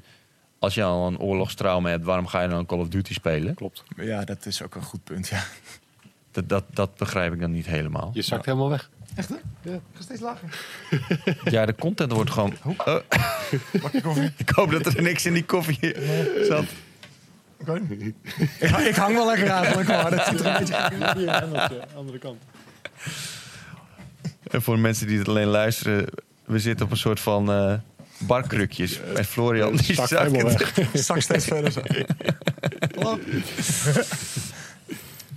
als 0.66 0.74
je 0.74 0.84
al 0.84 1.08
een 1.08 1.20
oorlogstrauma 1.20 1.90
hebt, 1.90 2.04
waarom 2.06 2.28
ga 2.28 2.42
je 2.42 2.48
dan 2.48 2.66
Call 2.66 2.80
of 2.80 2.88
Duty 2.88 3.14
spelen? 3.14 3.54
Klopt. 3.54 3.84
Ja, 3.96 4.24
dat 4.24 4.46
is 4.46 4.62
ook 4.62 4.76
een 4.76 4.84
goed 4.84 5.04
punt. 5.04 5.28
Ja. 5.28 5.44
Dat, 6.32 6.50
dat, 6.50 6.64
dat 6.74 6.96
begrijp 6.96 7.34
ik 7.34 7.40
dan 7.40 7.52
niet 7.52 7.66
helemaal. 7.66 8.10
Je 8.14 8.22
zakt 8.22 8.46
helemaal 8.46 8.70
weg. 8.70 8.90
Echt 9.16 9.30
hè? 9.30 9.36
Ja, 9.62 9.74
ik 9.76 9.82
ga 9.94 10.02
steeds 10.02 10.22
lager. 10.22 10.60
Ja, 11.56 11.66
de 11.66 11.76
content 11.76 12.12
wordt 12.12 12.30
gewoon. 12.32 12.54
Oh, 12.64 13.00
koffie. 14.02 14.32
ik 14.46 14.50
hoop 14.50 14.72
dat 14.72 14.86
er 14.86 15.02
niks 15.02 15.26
in 15.26 15.34
die 15.34 15.46
koffie 15.46 15.96
zat. 16.48 16.66
Oké. 17.62 17.82
ik, 18.60 18.70
ha- 18.70 18.80
ik 18.80 18.96
hang 18.96 19.16
wel 19.16 19.28
lekker 19.28 19.48
eigenlijk, 19.48 19.88
maar 19.88 20.10
dat 20.12 20.26
ziet 20.26 20.40
er 20.40 20.46
een 20.46 20.58
beetje 20.60 20.76
uit. 21.32 21.96
andere 21.96 22.18
kant. 22.18 22.42
En 24.44 24.62
voor 24.62 24.76
de 24.76 24.82
mensen 24.82 25.08
die 25.08 25.18
het 25.18 25.28
alleen 25.28 25.48
luisteren, 25.48 26.06
we 26.46 26.60
zitten 26.60 26.86
op 26.86 26.92
een 26.92 26.98
soort 26.98 27.20
van 27.20 27.52
eh 27.52 27.74
barkrukjes. 28.18 29.00
En 29.16 29.26
Florian 29.26 29.76
die 29.76 29.96
het. 29.96 30.66
Zak 30.94 31.22
steeds 31.22 31.46
verder 31.46 31.72
zo. 31.72 31.82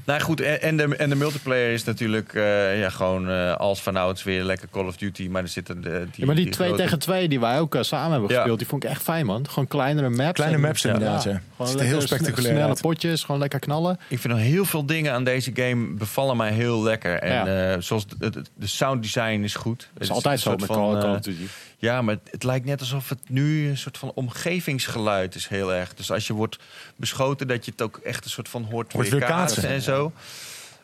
Nou 0.04 0.20
goed, 0.20 0.40
en, 0.40 0.62
en, 0.62 0.76
de, 0.76 0.96
en 0.96 1.08
de 1.08 1.14
multiplayer 1.14 1.72
is 1.72 1.84
natuurlijk 1.84 2.34
eh, 2.34 2.80
ja, 2.80 2.90
gewoon 2.90 3.30
eh, 3.30 3.54
als 3.56 3.82
vanouds 3.82 4.22
weer 4.22 4.42
lekker 4.42 4.68
Call 4.70 4.86
of 4.86 4.96
Duty. 4.96 5.28
Maar 5.28 5.42
er 5.42 5.48
zitten 5.48 5.80
de, 5.80 5.88
die, 5.90 6.10
Ja, 6.20 6.26
maar 6.26 6.34
die 6.34 6.48
2 6.48 6.66
grote- 6.68 6.82
tegen 6.82 6.98
2 6.98 7.28
die 7.28 7.40
wij 7.40 7.60
ook 7.60 7.74
eh, 7.74 7.82
samen 7.82 8.10
hebben 8.10 8.28
Ja. 8.30 8.36
gespeeld, 8.36 8.58
die 8.58 8.68
vond 8.68 8.84
ik 8.84 8.90
echt 8.90 9.02
fijn, 9.02 9.26
man. 9.26 9.48
Gewoon 9.48 9.66
kleinere 9.68 10.08
maps. 10.08 10.32
Kleine 10.32 10.56
en- 10.56 10.62
maps 10.62 10.84
inderdaad, 10.84 11.22
ja. 11.22 11.40
Gewoon 11.56 11.66
lekker 11.72 11.86
heel 11.86 12.00
spectaculair 12.00 12.52
Snelle 12.54 12.68
uit. 12.68 12.80
potjes, 12.80 13.22
gewoon 13.24 13.40
lekker 13.40 13.58
knallen. 13.58 13.98
Ik 14.08 14.18
vind 14.18 14.34
heel 14.36 14.64
veel 14.64 14.86
dingen 14.86 15.12
aan 15.12 15.24
deze 15.24 15.50
game 15.54 15.94
bevallen 15.94 16.36
mij 16.36 16.52
heel 16.52 16.82
lekker. 16.82 17.18
En 17.18 17.32
Ja. 17.32 17.72
eh, 17.74 17.80
zoals 17.80 18.06
de, 18.06 18.30
de, 18.30 18.42
de 18.54 18.66
sounddesign 18.66 19.40
is 19.42 19.54
goed. 19.54 19.88
Dat 19.94 20.02
is 20.02 20.10
altijd 20.10 20.40
zo 20.40 20.50
met 20.56 20.66
Call 20.66 21.12
of 21.14 21.20
Duty. 21.20 21.46
Ja, 21.80 22.02
maar 22.02 22.14
het, 22.14 22.30
het 22.30 22.44
lijkt 22.44 22.66
net 22.66 22.80
alsof 22.80 23.08
het 23.08 23.28
nu 23.28 23.68
een 23.68 23.76
soort 23.76 23.98
van 23.98 24.12
omgevingsgeluid 24.14 25.34
is 25.34 25.46
heel 25.46 25.72
erg. 25.72 25.94
Dus 25.94 26.10
als 26.10 26.26
je 26.26 26.32
wordt 26.32 26.58
beschoten, 26.96 27.48
dat 27.48 27.64
je 27.64 27.70
het 27.70 27.82
ook 27.82 27.96
echt 27.96 28.24
een 28.24 28.30
soort 28.30 28.48
van 28.48 28.64
hoort, 28.64 28.92
Hoort 28.92 29.08
weer 29.08 29.20
kaatsen 29.20 29.68
en 29.68 29.82
zo. 29.82 30.12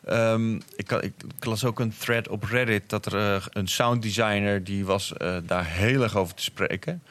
Ehm, 0.04 0.54
ik, 0.54 0.90
ik, 0.92 1.12
ik 1.36 1.44
las 1.44 1.64
ook 1.64 1.80
een 1.80 1.94
thread 1.98 2.28
op 2.28 2.44
Reddit 2.44 2.82
dat 2.86 3.06
er 3.06 3.34
eh, 3.34 3.46
een 3.52 3.68
sounddesigner 3.68 4.64
die 4.64 4.84
was 4.84 5.12
eh, 5.12 5.36
daar 5.42 5.66
heel 5.66 6.02
erg 6.02 6.16
over 6.16 6.34
te 6.34 6.42
spreken. 6.42 7.02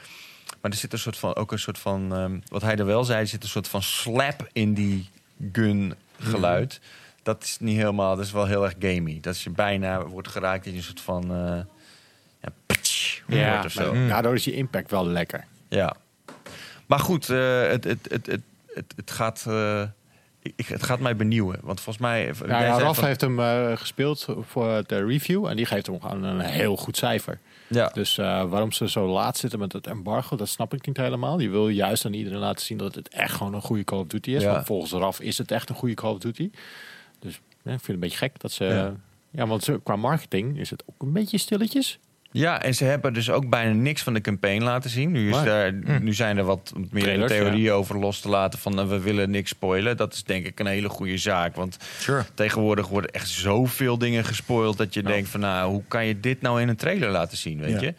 Maar 0.61 0.71
er 0.71 0.77
zit 0.77 0.93
een 0.93 0.99
soort 0.99 1.17
van, 1.17 1.35
ook 1.35 1.51
een 1.51 1.59
soort 1.59 1.79
van, 1.79 2.13
ehm, 2.13 2.39
wat 2.47 2.61
hij 2.61 2.75
er 2.75 2.85
wel 2.85 3.03
zei, 3.03 3.19
er 3.19 3.27
zit 3.27 3.43
een 3.43 3.49
soort 3.49 3.67
van 3.67 3.83
slap 3.83 4.49
in 4.51 4.73
die 4.73 5.09
gun 5.51 5.95
geluid. 6.19 6.79
Dat 7.23 7.43
is 7.43 7.57
niet 7.59 7.77
helemaal, 7.77 8.15
dat 8.15 8.25
is 8.25 8.31
wel 8.31 8.45
heel 8.45 8.63
erg 8.63 8.75
gamey. 8.79 9.17
Dat 9.21 9.41
je 9.41 9.49
bijna 9.49 10.05
wordt 10.05 10.27
geraakt 10.27 10.65
in 10.65 10.75
een 10.75 10.83
soort 10.83 11.01
van, 11.01 11.31
eh 11.31 11.59
pitch 13.25 13.49
hoort 13.49 13.65
of 13.65 13.71
zo. 13.71 13.93
maar 13.93 14.07
daardoor 14.07 14.33
is 14.33 14.43
die 14.43 14.53
impact 14.55 14.91
wel 14.91 15.07
lekker. 15.07 15.45
Ja. 15.69 15.95
Maar 16.85 16.99
goed, 16.99 17.29
eh, 17.29 17.61
het, 17.67 17.83
het, 17.83 18.07
het, 18.09 18.25
het, 18.25 18.41
het, 18.73 18.93
het 18.95 19.11
gaat, 19.11 19.45
eh, 19.47 19.83
ik, 20.39 20.67
het 20.67 20.83
gaat 20.83 20.99
mij 20.99 21.15
benieuwen. 21.15 21.59
Want 21.61 21.81
volgens 21.81 22.05
mij... 22.05 22.25
Ja, 22.25 22.33
jij 22.47 22.61
ja, 22.67 22.79
Raf 22.79 22.95
van- 22.95 23.05
heeft 23.05 23.21
hem 23.21 23.39
eh, 23.39 23.77
gespeeld 23.77 24.27
voor 24.41 24.83
de 24.87 25.05
review 25.05 25.45
en 25.45 25.55
die 25.55 25.65
geeft 25.65 25.85
hem 25.85 26.01
gewoon 26.01 26.23
een 26.23 26.39
heel 26.39 26.77
goed 26.77 26.97
cijfer. 26.97 27.39
Ja. 27.67 27.89
Dus 27.93 28.17
eh, 28.17 28.43
waarom 28.43 28.71
ze 28.71 28.89
zo 28.89 29.07
laat 29.07 29.37
zitten 29.37 29.59
met 29.59 29.73
het 29.73 29.87
embargo, 29.87 30.35
dat 30.35 30.47
snap 30.49 30.73
ik 30.73 30.85
niet 30.87 30.97
helemaal. 30.97 31.37
Die 31.37 31.49
wil 31.49 31.67
juist 31.67 32.05
aan 32.05 32.13
iedereen 32.13 32.39
laten 32.39 32.65
zien 32.65 32.77
dat 32.77 32.95
het 32.95 33.09
echt 33.09 33.33
gewoon 33.33 33.53
een 33.53 33.61
goede 33.61 33.83
Call 33.83 33.99
of 33.99 34.07
Duty 34.07 34.31
is. 34.31 34.43
Ja. 34.43 34.51
Want 34.51 34.65
volgens 34.65 34.91
Raf 34.91 35.19
is 35.19 35.37
het 35.37 35.51
echt 35.51 35.69
een 35.69 35.75
goede 35.75 35.95
Call 35.95 36.11
of 36.11 36.17
Duty. 36.17 36.49
Dus 37.19 37.33
ja, 37.63 37.71
ik 37.71 37.79
vind 37.79 37.81
het 37.81 37.89
een 37.89 37.99
beetje 37.99 38.17
gek 38.17 38.39
dat 38.39 38.51
ze... 38.51 38.63
Ja. 38.65 38.93
Ja, 39.35 39.47
want 39.47 39.69
qua 39.83 39.95
marketing 39.95 40.59
is 40.59 40.69
het 40.69 40.83
ook 40.85 41.01
een 41.01 41.13
beetje 41.13 41.37
stilletjes. 41.37 41.99
Ja, 42.33 42.61
en 42.61 42.75
ze 42.75 42.83
hebben 42.83 43.13
dus 43.13 43.29
ook 43.29 43.49
bijna 43.49 43.73
niks 43.73 44.01
van 44.01 44.13
de 44.13 44.21
campaign 44.21 44.63
laten 44.63 44.89
zien. 44.89 45.11
Nu, 45.11 45.29
is 45.29 45.43
daar, 45.43 45.73
nu 46.01 46.13
zijn 46.13 46.37
er 46.37 46.43
wat 46.43 46.73
meer 46.91 47.03
Trailers, 47.03 47.31
theorieën 47.31 47.71
over 47.71 47.99
los 47.99 48.19
te 48.19 48.29
laten 48.29 48.59
van 48.59 48.79
eh, 48.79 48.87
we 48.87 48.99
willen 48.99 49.29
niks 49.31 49.49
spoilen. 49.49 49.97
Dat 49.97 50.13
is 50.13 50.23
denk 50.23 50.45
ik 50.45 50.59
een 50.59 50.65
hele 50.65 50.89
goede 50.89 51.17
zaak. 51.17 51.55
Want 51.55 51.77
Sure. 51.99 52.25
tegenwoordig 52.33 52.87
worden 52.87 53.11
echt 53.11 53.29
zoveel 53.29 53.97
dingen 53.97 54.25
gespoild 54.25 54.77
dat 54.77 54.93
je 54.93 55.03
denkt 55.03 55.29
van 55.29 55.39
nou, 55.39 55.71
hoe 55.71 55.83
kan 55.87 56.05
je 56.05 56.19
dit 56.19 56.41
nou 56.41 56.61
in 56.61 56.67
een 56.67 56.75
trailer 56.75 57.09
laten 57.09 57.37
zien, 57.37 57.59
weet 57.59 57.71
Ja. 57.71 57.81
je? 57.81 57.93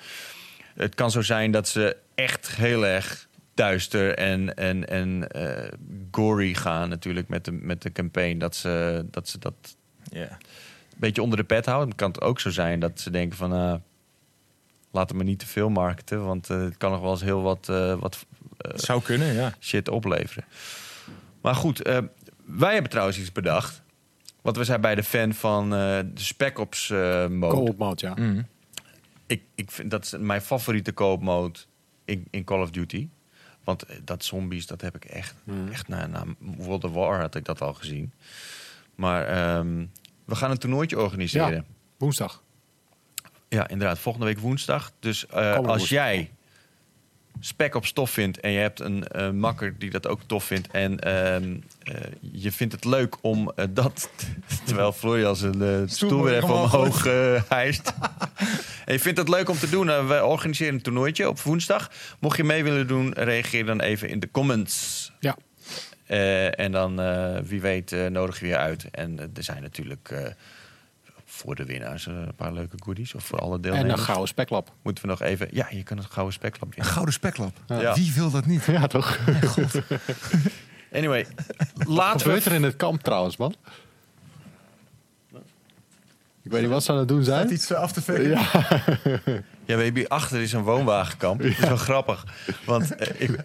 Het 0.75 0.95
kan 0.95 1.11
zo 1.11 1.23
zijn 1.23 1.51
dat 1.51 1.69
ze 1.69 1.97
echt 2.15 2.55
heel 2.57 2.87
erg 2.87 3.29
duister 3.55 4.15
en, 4.15 4.55
en, 4.57 4.89
en 4.89 5.29
eh, 5.29 5.73
gory 6.11 6.55
gaan 6.55 6.89
natuurlijk 6.89 7.29
met 7.29 7.45
de, 7.45 7.53
met 7.53 7.83
de 7.83 7.93
campaign. 7.93 8.39
Dat 8.39 8.57
ze, 8.57 9.05
dat 9.11 9.29
ze 9.29 9.39
dat 9.39 9.55
een 10.11 10.29
beetje 10.97 11.23
onder 11.23 11.39
de 11.39 11.45
pet 11.45 11.67
houden. 11.67 11.89
Dan 11.89 11.97
kan 11.97 12.09
het 12.11 12.21
ook 12.21 12.41
zo 12.41 12.51
zijn 12.51 12.81
dat 12.81 13.01
ze 13.01 13.11
denken 13.11 13.37
van... 13.37 13.83
laten 14.95 15.17
we 15.17 15.23
niet 15.25 15.39
te 15.39 15.47
veel 15.47 15.69
marketen, 15.69 16.25
want 16.25 16.51
eh, 16.51 16.61
het 16.61 16.77
kan 16.77 16.91
nog 16.91 17.01
wel 17.01 17.11
eens 17.11 17.21
heel 17.23 17.43
wat, 17.43 17.69
eh, 17.69 17.95
wat 17.95 18.27
eh, 18.57 18.71
Zou 18.79 19.03
kunnen, 19.03 19.33
ja. 19.35 19.55
shit 19.61 19.89
opleveren. 19.89 20.45
Maar 21.41 21.55
goed, 21.55 21.83
eh, 21.83 21.99
wij 22.45 22.73
hebben 22.73 22.91
trouwens 22.91 23.19
iets 23.19 23.33
bedacht. 23.33 23.83
Want 24.43 24.57
we 24.57 24.65
zijn 24.65 24.81
bij 24.81 24.95
de 24.95 25.03
fan 25.03 25.33
van 25.33 25.65
eh, 25.65 25.99
de 26.15 26.21
Spec 26.21 26.59
Ops 26.59 26.91
eh 26.91 27.27
mode. 27.27 27.55
Co-op 27.55 27.79
mode, 27.79 28.07
ja. 28.07 28.15
Mhm. 28.15 28.43
Ik, 29.27 29.43
ik 29.55 29.71
vind 29.71 29.91
dat 29.91 30.05
is 30.05 30.15
mijn 30.19 30.41
favoriete 30.41 30.93
koopmode 30.93 31.59
in, 32.05 32.27
in 32.31 32.45
Call 32.45 32.61
of 32.61 32.71
Duty. 32.71 33.09
Want 33.65 33.85
dat 34.05 34.25
zombies, 34.25 34.67
dat 34.67 34.81
heb 34.81 34.97
ik 34.97 35.05
echt, 35.05 35.35
echt 35.71 35.89
na, 35.89 36.07
na 36.07 36.25
World 36.39 36.85
of 36.85 36.93
War 36.93 37.21
had 37.21 37.35
ik 37.35 37.45
dat 37.45 37.61
al 37.61 37.75
gezien. 37.75 38.13
Maar 38.95 39.27
ehm, 39.27 39.87
we 40.25 40.35
gaan 40.35 40.51
een 40.51 40.59
toernooitje 40.59 41.01
organiseren. 41.01 41.55
Ja, 41.55 41.65
woensdag. 41.97 42.43
Ja, 43.55 43.69
inderdaad. 43.69 43.99
Volgende 43.99 44.27
week 44.27 44.39
woensdag. 44.39 44.93
Dus 45.01 45.27
eh, 45.27 45.57
als 45.57 45.67
woensdag. 45.67 45.89
jij 45.89 46.31
spek 47.41 47.75
op 47.75 47.87
stof 47.87 48.11
vindt 48.11 48.41
en 48.41 48.51
je 48.51 48.59
hebt 48.59 48.81
een 48.81 49.07
eh, 49.09 49.31
makker 49.31 49.79
die 49.79 49.91
dat 49.91 50.07
ook 50.07 50.21
tof 50.27 50.45
vindt 50.45 50.69
en 50.71 50.99
ehm, 50.99 51.57
eh, 51.83 51.95
je 52.21 52.53
vindt 52.53 52.73
het 52.73 52.85
leuk 52.85 53.17
om 53.21 53.53
dat, 53.71 54.11
terwijl 54.67 54.93
Florian 54.93 55.37
zijn 55.37 55.89
stoel 55.89 56.23
weer 56.23 56.37
even 56.37 56.55
omhoog 56.55 57.05
hijst. 57.49 57.93
en 58.87 58.93
je 58.93 59.01
vindt 59.01 59.19
het 59.19 59.29
leuk 59.29 59.49
om 59.49 59.59
te 59.59 59.71
doen, 59.71 60.07
we 60.07 60.25
organiseren 60.25 60.75
een 60.75 60.83
toernooitje 60.83 61.29
op 61.29 61.41
woensdag. 61.41 61.91
Mocht 62.19 62.37
je 62.37 62.45
mee 62.45 62.65
willen 62.65 62.87
doen, 62.87 63.13
reageer 63.13 63.67
dan 63.67 63.81
even 63.81 64.09
in 64.09 64.21
de 64.21 64.31
comments. 64.31 65.13
Ja. 65.21 65.37
En 66.51 66.73
dan, 66.73 66.97
wie 67.47 67.61
weet, 67.61 68.11
nodig 68.11 68.41
je 68.41 68.47
je 68.47 68.57
uit. 68.57 68.91
En 68.91 69.19
er 69.19 69.43
zijn 69.43 69.63
natuurlijk 69.63 70.35
voor 71.35 71.55
de 71.55 71.65
winnaars 71.65 72.07
eh, 72.07 72.15
een 72.15 72.35
paar 72.35 72.53
leuke 72.53 72.77
goodies. 72.85 73.15
Of 73.15 73.25
voor 73.25 73.39
alle 73.39 73.55
En 73.55 73.61
deelnemers. 73.61 73.93
een 73.93 73.99
gouden 74.05 74.29
speklap. 74.29 74.73
Moeten 74.83 75.05
we 75.05 75.11
nog 75.11 75.23
even... 75.23 75.49
Ja, 75.51 75.67
je 75.71 75.83
kan 75.83 75.97
het 75.97 76.07
gouden 76.07 76.35
speklap 76.35 76.73
Een 76.77 76.85
gouden 76.85 77.15
speklap. 77.15 77.57
Ja. 77.67 77.95
Wie 77.95 78.13
wil 78.15 78.31
dat 78.31 78.47
niet? 78.47 78.65
Ja, 78.75 78.87
toch? 78.87 79.19
Anyway, 80.93 81.27
Wat 81.75 81.87
laten 81.89 82.21
gebeurt 82.21 82.45
we... 82.45 82.51
er 82.51 82.57
in 82.57 82.63
het 82.63 82.77
kamp 82.77 83.03
trouwens, 83.03 83.37
man? 83.37 83.55
Ik 86.43 86.51
weet 86.51 86.61
niet 86.61 86.71
wat 86.71 86.85
ze 86.85 86.93
aan 86.93 86.99
het 86.99 87.09
doen 87.09 87.25
zijn. 87.25 87.53
Iets 87.53 87.71
eh, 87.71 87.79
af 87.79 87.93
te 87.93 88.03
vegen. 88.03 88.29
Ja. 88.29 88.47
Ja, 89.67 89.77
baby, 89.77 90.05
achter 90.09 90.41
is 90.41 90.53
een 90.53 90.63
woonwagenkamp. 90.63 91.43
Dat 91.43 91.51
is 91.51 91.59
wel 91.59 91.77
grappig. 91.77 92.25
Want 92.65 92.95
eh, 92.97 93.21
ik, 93.21 93.37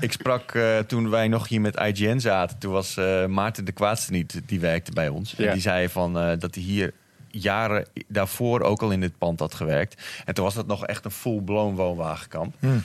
ik 0.00 0.12
sprak 0.12 0.54
eh, 0.54 0.78
toen 0.78 1.10
wij 1.10 1.28
nog 1.28 1.48
hier 1.48 1.60
met 1.60 1.76
IGN 1.80 2.18
zaten. 2.18 2.58
Toen 2.58 2.72
was 2.72 2.96
eh, 2.96 3.26
Maarten 3.26 3.64
de 3.64 3.72
Kwaadste 3.72 4.12
niet, 4.12 4.40
die 4.46 4.60
werkte 4.60 4.92
bij 4.92 5.08
ons. 5.08 5.34
En 5.34 5.52
die 5.52 5.60
zei 5.62 5.88
van, 5.88 6.18
eh, 6.18 6.38
dat 6.38 6.54
hij 6.54 6.64
hier 6.64 6.92
jaren 7.32 7.86
daarvoor 8.08 8.60
ook 8.60 8.82
al 8.82 8.90
in 8.90 9.00
dit 9.00 9.18
pand 9.18 9.40
had 9.40 9.54
gewerkt. 9.54 10.02
En 10.24 10.34
toen 10.34 10.44
was 10.44 10.54
dat 10.54 10.66
nog 10.66 10.86
echt 10.86 11.04
een 11.04 11.10
full-blown 11.10 11.74
woonwagenkamp. 11.74 12.54
Hmm. 12.58 12.82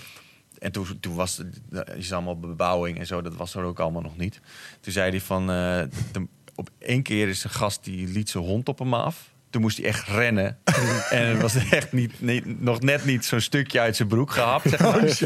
En 0.59 0.71
toen, 0.71 0.97
toen 0.99 1.15
was 1.15 1.37
het, 1.37 1.61
je 1.71 2.03
zag 2.03 2.11
allemaal 2.17 2.39
bebouwing 2.39 2.99
en 2.99 3.05
zo, 3.07 3.21
dat 3.21 3.35
was 3.35 3.55
er 3.55 3.63
ook 3.63 3.79
allemaal 3.79 4.01
nog 4.01 4.17
niet. 4.17 4.39
Toen 4.81 4.93
zei 4.93 5.09
hij 5.09 5.21
van, 5.21 5.41
eh, 5.41 5.81
de- 6.11 6.27
op 6.55 6.69
één 6.79 7.01
keer 7.03 7.27
is 7.27 7.43
een 7.43 7.49
gast 7.49 7.83
die 7.83 8.07
liet 8.07 8.29
zijn 8.29 8.43
hond 8.43 8.67
op 8.69 8.79
hem 8.79 8.93
af. 8.93 9.29
Toen 9.49 9.61
moest 9.61 9.77
hij 9.77 9.85
echt 9.85 10.07
rennen. 10.07 10.57
en 11.09 11.25
het 11.27 11.41
was 11.41 11.55
echt 11.55 11.91
niet, 11.91 12.21
niet- 12.21 12.61
nog 12.61 12.81
net 12.81 13.05
niet 13.05 13.25
zo'n 13.25 13.39
stukje 13.41 13.79
uit 13.79 13.95
zijn 13.95 14.07
broek 14.07 14.31
gehapt. 14.31 14.69
Zeg 14.69 14.79
maar. 14.79 15.17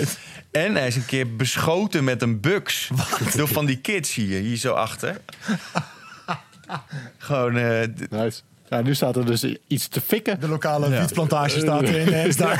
En 0.52 0.76
hij 0.76 0.88
is 0.88 0.96
een 0.96 1.06
keer 1.06 1.36
beschoten 1.36 2.04
met 2.04 2.22
een 2.22 2.40
buks. 2.40 2.90
Door 3.36 3.48
van 3.48 3.66
die 3.66 3.78
kids 3.78 4.14
hier, 4.14 4.40
hier 4.42 4.58
zo 4.58 4.74
achter. 4.74 5.22
Gewoon, 7.18 7.58
eh, 7.58 7.88
Nice. 8.10 8.42
Ja, 8.72 8.82
nu 8.82 8.96
staat 8.96 9.16
er 9.16 9.26
dus 9.26 9.46
iets 9.68 9.88
te 9.88 10.02
fikken. 10.02 10.40
De 10.40 10.48
lokale 10.48 10.90
wietplantage 10.90 11.60
staat 11.60 11.82
erin. 11.82 12.14
eh. 12.14 12.36
Nou, 12.36 12.58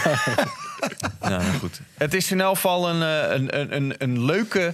nou 1.40 1.44
goed. 1.44 1.82
Het 1.94 2.14
is 2.14 2.32
in 2.32 2.42
elk 2.42 2.56
geval 2.56 2.90
een, 2.90 3.02
eh, 3.02 3.36
een, 3.36 3.60
een, 3.60 3.76
een, 3.76 3.96
een 3.98 4.26
leuke 4.26 4.74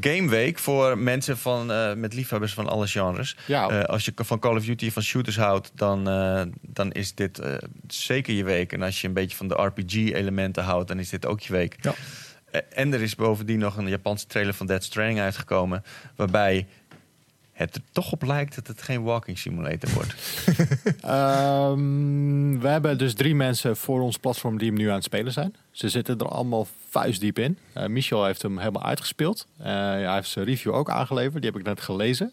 gameweek 0.00 0.58
voor 0.58 0.98
mensen 0.98 1.38
van, 1.38 1.72
eh, 1.72 1.94
met 1.94 2.14
liefhebbers 2.14 2.52
van 2.54 2.68
alle 2.68 2.86
genres. 2.86 3.36
Ja. 3.46 3.68
Eh, 3.68 3.84
als 3.84 4.04
je 4.04 4.12
van 4.16 4.38
Call 4.38 4.56
of 4.56 4.64
Duty 4.64 4.90
van 4.90 5.02
shooters 5.02 5.36
houdt, 5.36 5.70
dan, 5.74 6.08
eh, 6.08 6.42
dan 6.60 6.92
is 6.92 7.14
dit 7.14 7.40
zeker 7.86 8.34
je 8.34 8.44
week. 8.44 8.72
En 8.72 8.82
als 8.82 9.00
je 9.00 9.06
een 9.06 9.14
beetje 9.14 9.36
van 9.36 9.48
de 9.48 9.54
RPG-elementen 9.54 10.64
houdt, 10.64 10.88
dan 10.88 10.98
is 10.98 11.08
dit 11.08 11.26
ook 11.26 11.40
je 11.40 11.52
week. 11.52 11.76
Ja. 11.80 11.94
En 12.70 12.92
er 12.94 13.02
is 13.02 13.14
bovendien 13.14 13.58
nog 13.58 13.76
een 13.76 13.88
Japanse 13.88 14.26
trailer 14.26 14.54
van 14.54 14.66
Dead 14.66 14.84
Stranding 14.84 15.20
uitgekomen, 15.20 15.84
waarbij 16.16 16.66
het 17.60 17.74
er 17.74 17.82
toch 17.92 18.12
op 18.12 18.22
lijkt 18.22 18.54
dat 18.54 18.66
het 18.66 18.82
geen 18.82 19.02
walking 19.02 19.38
simulator 19.38 19.90
wordt. 19.90 20.14
Ehm, 21.00 22.58
we 22.58 22.68
hebben 22.68 22.98
dus 22.98 23.14
drie 23.14 23.34
mensen 23.34 23.76
voor 23.76 24.00
ons 24.00 24.16
platform 24.16 24.58
die 24.58 24.68
hem 24.68 24.76
nu 24.78 24.88
aan 24.88 24.94
het 24.94 25.04
spelen 25.04 25.32
zijn. 25.32 25.54
Ze 25.70 25.88
zitten 25.88 26.18
er 26.18 26.28
allemaal 26.28 26.66
vuistdiep 26.88 27.38
in. 27.38 27.58
Eh, 27.72 27.86
Michel 27.86 28.24
heeft 28.24 28.42
hem 28.42 28.58
helemaal 28.58 28.84
uitgespeeld. 28.84 29.46
Eh, 29.58 29.66
hij 29.66 30.14
heeft 30.14 30.28
zijn 30.28 30.44
review 30.44 30.74
ook 30.74 30.90
aangeleverd. 30.90 31.42
Die 31.42 31.50
heb 31.50 31.60
ik 31.60 31.66
net 31.66 31.80
gelezen. 31.80 32.32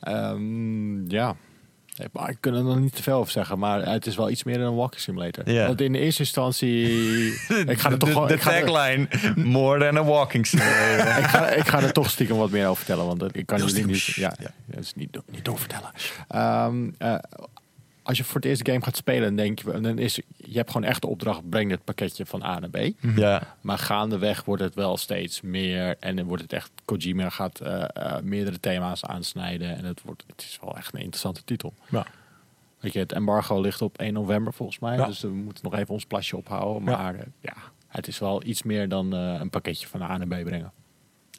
Ehm, 0.00 1.10
ja, 1.10 1.36
Nee, 1.96 2.08
maar 2.12 2.30
ik 2.30 2.36
kan 2.40 2.54
er 2.54 2.62
nog 2.64 2.78
niet 2.78 2.96
te 2.96 3.02
veel 3.02 3.16
over 3.18 3.32
zeggen. 3.32 3.58
Maar 3.58 3.86
het 3.88 4.06
is 4.06 4.16
wel 4.16 4.30
iets 4.30 4.44
meer 4.44 4.58
dan 4.58 4.66
een 4.66 4.74
walking 4.74 5.00
simulator. 5.00 5.50
Ja. 5.50 5.66
Want 5.66 5.80
in 5.80 5.92
de 5.92 5.98
eerste 5.98 6.22
instantie... 6.22 6.86
ik 7.66 7.78
ga 7.80 7.90
er 7.90 7.98
toch 7.98 8.08
de, 8.08 8.14
gewoon... 8.14 8.28
de 8.28 8.34
ik 8.34 8.40
ga 8.42 8.52
er- 8.54 8.64
tagline, 8.64 9.08
more 9.34 9.80
than 9.80 9.96
a 9.96 10.04
walking 10.04 10.46
simulator. 10.46 11.18
ik, 11.24 11.26
ga, 11.26 11.48
ik 11.48 11.66
ga 11.68 11.80
er 11.82 11.92
toch 11.92 12.10
stiekem 12.10 12.36
wat 12.36 12.50
meer 12.50 12.64
over 12.68 12.76
vertellen, 12.84 13.06
want 13.06 13.36
ik 13.36 13.46
kan 13.46 13.58
jullie 13.58 13.86
niet. 13.86 13.96
stiekem, 13.96 14.22
Ja, 14.38 14.50
dat 14.66 14.80
is 14.82 14.94
niet, 14.94 15.18
niet 15.30 15.44
doorvertellen. 15.44 15.90
Ehm 16.28 16.88
eh, 16.98 17.14
als 18.02 18.18
je 18.18 18.24
voor 18.24 18.34
het 18.34 18.44
eerst 18.44 18.68
game 18.68 18.82
gaat 18.82 18.96
spelen, 18.96 19.22
dan 19.22 19.36
denk 19.36 19.58
je, 19.58 19.80
dan 19.80 19.98
is 19.98 20.20
je 20.36 20.56
hebt 20.56 20.70
gewoon 20.70 20.88
echt 20.88 21.00
de 21.00 21.06
opdracht: 21.06 21.48
breng 21.48 21.68
dit 21.70 21.84
pakketje 21.84 22.26
van 22.26 22.42
A 22.42 22.58
naar 22.58 22.70
B. 22.70 22.78
ja. 23.16 23.56
Maar 23.60 23.78
gaandeweg 23.78 24.44
wordt 24.44 24.62
het 24.62 24.74
wel 24.74 24.96
steeds 24.96 25.40
meer 25.40 25.96
en 26.00 26.16
dan 26.16 26.24
wordt 26.26 26.42
het 26.42 26.52
echt 26.52 26.70
Kojima 26.84 27.28
gaat 27.28 27.60
eh, 27.60 27.84
eh, 27.92 28.22
meerdere 28.22 28.60
thema's 28.60 29.04
aansnijden 29.04 29.76
en 29.76 29.84
het 29.84 30.02
wordt, 30.02 30.24
het 30.26 30.40
is 30.42 30.58
wel 30.62 30.76
echt 30.76 30.94
een 30.94 31.00
interessante 31.00 31.44
titel. 31.44 31.74
Ja. 31.90 32.06
Weet 32.80 32.92
je, 32.92 32.98
het 32.98 33.12
embargo 33.12 33.60
ligt 33.60 33.82
op 33.82 33.98
1 33.98 34.12
november 34.12 34.52
volgens 34.52 34.78
mij, 34.78 34.96
Ja. 34.96 35.06
dus 35.06 35.20
we 35.20 35.28
moeten 35.28 35.64
nog 35.64 35.74
even 35.74 35.94
ons 35.94 36.04
plasje 36.04 36.36
ophouden. 36.36 36.84
Ja. 36.90 36.96
Maar 36.96 37.14
eh, 37.14 37.26
ja, 37.40 37.54
het 37.86 38.06
is 38.08 38.18
wel 38.18 38.44
iets 38.44 38.62
meer 38.62 38.88
dan 38.88 39.14
eh, 39.14 39.36
een 39.40 39.50
pakketje 39.50 39.86
van 39.86 40.02
A 40.02 40.16
naar 40.16 40.26
B 40.26 40.44
brengen. 40.44 40.72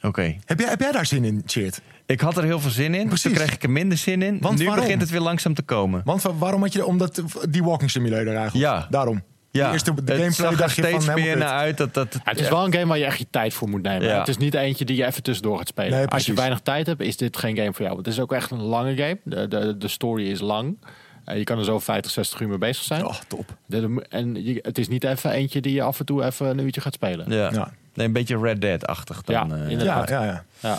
Oké. 0.02 0.36
Heb, 0.46 0.60
jij, 0.60 0.70
heb 0.70 0.80
jij 0.80 0.92
daar 0.92 1.06
zin 1.06 1.24
in, 1.24 1.42
Cheert? 1.46 1.82
Ik 2.06 2.22
had 2.22 2.38
er 2.38 2.44
heel 2.44 2.60
veel 2.60 2.70
zin 2.72 2.94
in. 2.94 3.08
Precies. 3.08 3.24
Toen 3.24 3.34
kreeg 3.34 3.54
ik 3.54 3.64
er 3.64 3.70
minder 3.70 3.98
zin 3.98 4.22
in. 4.22 4.38
Want 4.42 4.58
nu 4.58 4.66
waarom? 4.66 4.84
begint 4.84 5.02
het 5.02 5.10
weer 5.12 5.20
langzaam 5.20 5.54
te 5.54 5.62
komen. 5.62 6.02
Want 6.06 6.22
wa- 6.22 6.34
waarom 6.36 6.62
had 6.62 6.74
je... 6.74 6.86
Omdat 6.86 7.24
die 7.50 7.64
walking 7.64 7.92
simulator 7.92 8.36
eigenlijk. 8.36 8.56
Ja. 8.56 8.88
Daarom. 8.90 9.24
Ja, 9.52 9.66
De 9.68 9.72
eerste 9.72 9.94
de 10.04 10.14
het 10.14 10.34
zag 10.36 10.52
er 10.52 10.58
dacht 10.58 10.76
je 10.76 10.82
van 10.90 11.02
steeds 11.02 11.16
meer 11.24 11.38
naar 11.38 11.50
uit. 11.50 11.78
Dat, 11.78 11.94
dat, 11.94 12.14
Ja, 12.14 12.20
het 12.24 12.40
is 12.40 12.50
wel 12.50 12.66
een 12.66 12.74
game 12.74 12.86
waar 12.86 12.98
je 12.98 13.06
echt 13.06 13.18
je 13.18 13.28
tijd 13.30 13.54
voor 13.54 13.70
moet 13.70 13.82
nemen. 13.82 14.08
Ja. 14.08 14.20
Het 14.20 14.28
is 14.28 14.38
niet 14.38 14.54
eentje 14.54 14.86
die 14.86 14.96
je 14.96 15.06
even 15.06 15.24
tussendoor 15.24 15.58
gaat 15.58 15.68
spelen. 15.68 15.92
Nee, 15.92 16.06
Als 16.08 16.26
je 16.26 16.34
weinig 16.34 16.60
tijd 16.60 16.88
hebt, 16.88 17.02
is 17.02 17.18
dit 17.18 17.38
geen 17.38 17.58
game 17.58 17.74
voor 17.74 17.86
jou. 17.86 17.98
Het 17.98 18.08
is 18.08 18.20
ook 18.20 18.34
echt 18.34 18.52
een 18.52 18.62
lange 18.62 18.96
game. 18.96 19.18
De, 19.24 19.48
de, 19.48 19.78
de 19.78 19.88
story 19.88 20.30
is 20.30 20.40
lang. 20.40 20.78
Eh, 21.26 21.38
je 21.38 21.44
kan 21.44 21.58
er 21.58 21.64
zo 21.66 21.80
50, 21.80 22.12
60 22.12 22.40
uur 22.40 22.48
mee 22.48 22.58
bezig 22.58 22.84
zijn. 22.84 23.06
Oh, 23.06 23.16
top. 23.28 23.58
De- 23.66 24.06
en 24.10 24.46
je, 24.46 24.60
het 24.62 24.78
is 24.78 24.88
niet 24.88 25.04
even 25.04 25.32
eentje 25.32 25.62
die 25.62 25.74
je 25.74 25.82
af 25.82 26.00
en 26.00 26.06
toe 26.06 26.24
even 26.26 26.48
een 26.48 26.60
uurtje 26.60 26.82
gaat 26.82 26.94
spelen. 26.94 27.32
ja. 27.32 27.50
Ja. 27.54 27.72
Nee, 27.94 28.08
een 28.08 28.14
beetje 28.14 28.40
Red 28.40 28.62
Dead-achtig 28.62 29.22
dan. 29.22 29.36
Ja, 29.36 29.56
eh. 29.56 29.62
Ja, 29.64 29.70
inderdaad. 29.70 30.10
ja, 30.10 30.24
ja. 30.24 30.44
Ja. 30.60 30.78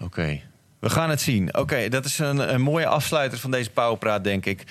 Oké, 0.00 0.40
we 0.78 0.90
gaan 0.90 1.10
het 1.10 1.20
zien. 1.20 1.56
Oké, 1.56 1.88
dat 1.88 2.04
is 2.04 2.18
een, 2.18 2.54
een 2.54 2.60
mooie 2.60 2.86
afsluiter 2.86 3.38
van 3.38 3.50
deze 3.50 3.70
Powerpraat, 3.70 4.24
denk 4.24 4.46
ik. 4.46 4.64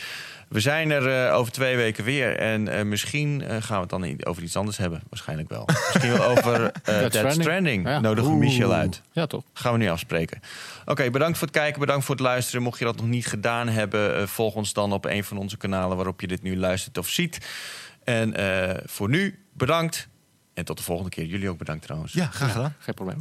We 0.50 0.60
zijn 0.60 0.92
er 0.92 1.26
eh, 1.28 1.36
over 1.36 1.52
twee 1.52 1.76
weken 1.76 2.04
weer. 2.04 2.38
En 2.38 2.68
eh, 2.68 2.84
misschien 2.86 3.42
eh, 3.42 3.56
gaan 3.60 3.76
we 3.76 3.82
het 3.82 3.90
dan 3.90 4.28
over 4.28 4.44
iets 4.44 4.56
anders 4.56 4.78
hebben. 4.78 5.02
Waarschijnlijk 5.10 5.50
wel. 5.50 5.68
Misschien 5.94 6.12
wel 6.12 6.26
over 6.26 6.72
eh 6.72 6.72
Dead 6.84 7.14
Stranding. 7.14 7.42
Stranding. 7.42 7.88
Ja. 7.88 8.00
Nodigen 8.00 8.32
we 8.32 8.38
Michel 8.38 8.74
uit. 8.74 9.02
ja, 9.12 9.26
toch? 9.26 9.44
Gaan 9.54 9.72
we 9.72 9.78
nu 9.78 9.90
afspreken. 9.90 10.40
Oké, 10.86 11.10
bedankt 11.10 11.38
voor 11.38 11.48
het 11.48 11.56
kijken, 11.56 11.80
bedankt 11.80 12.06
voor 12.06 12.16
het 12.16 12.24
luisteren. 12.24 12.62
Mocht 12.62 12.80
je 12.80 12.86
dat 12.86 12.96
nog 12.96 13.08
niet 13.08 13.28
gedaan 13.28 13.68
hebben, 13.68 14.28
volg 14.30 14.56
ons 14.56 14.74
dan 14.74 14.94
op 14.94 15.06
een 15.06 15.24
van 15.24 15.38
onze 15.38 15.58
kanalen 15.58 15.96
waarop 15.96 16.22
je 16.22 16.28
dit 16.28 16.42
nu 16.42 16.58
luistert 16.58 16.98
of 16.98 17.10
ziet. 17.10 17.38
En 18.04 18.34
eh, 18.36 18.78
voor 18.86 19.10
nu, 19.10 19.40
bedankt. 19.54 20.08
En 20.60 20.66
tot 20.66 20.78
de 20.78 20.84
volgende 20.84 21.10
keer. 21.10 21.26
Jullie 21.26 21.50
ook 21.50 21.58
bedankt 21.58 21.84
trouwens. 21.84 22.14
Ja, 22.14 22.26
graag 22.26 22.52
gedaan. 22.52 22.76
Geen 22.80 22.94
probleem. 22.94 23.20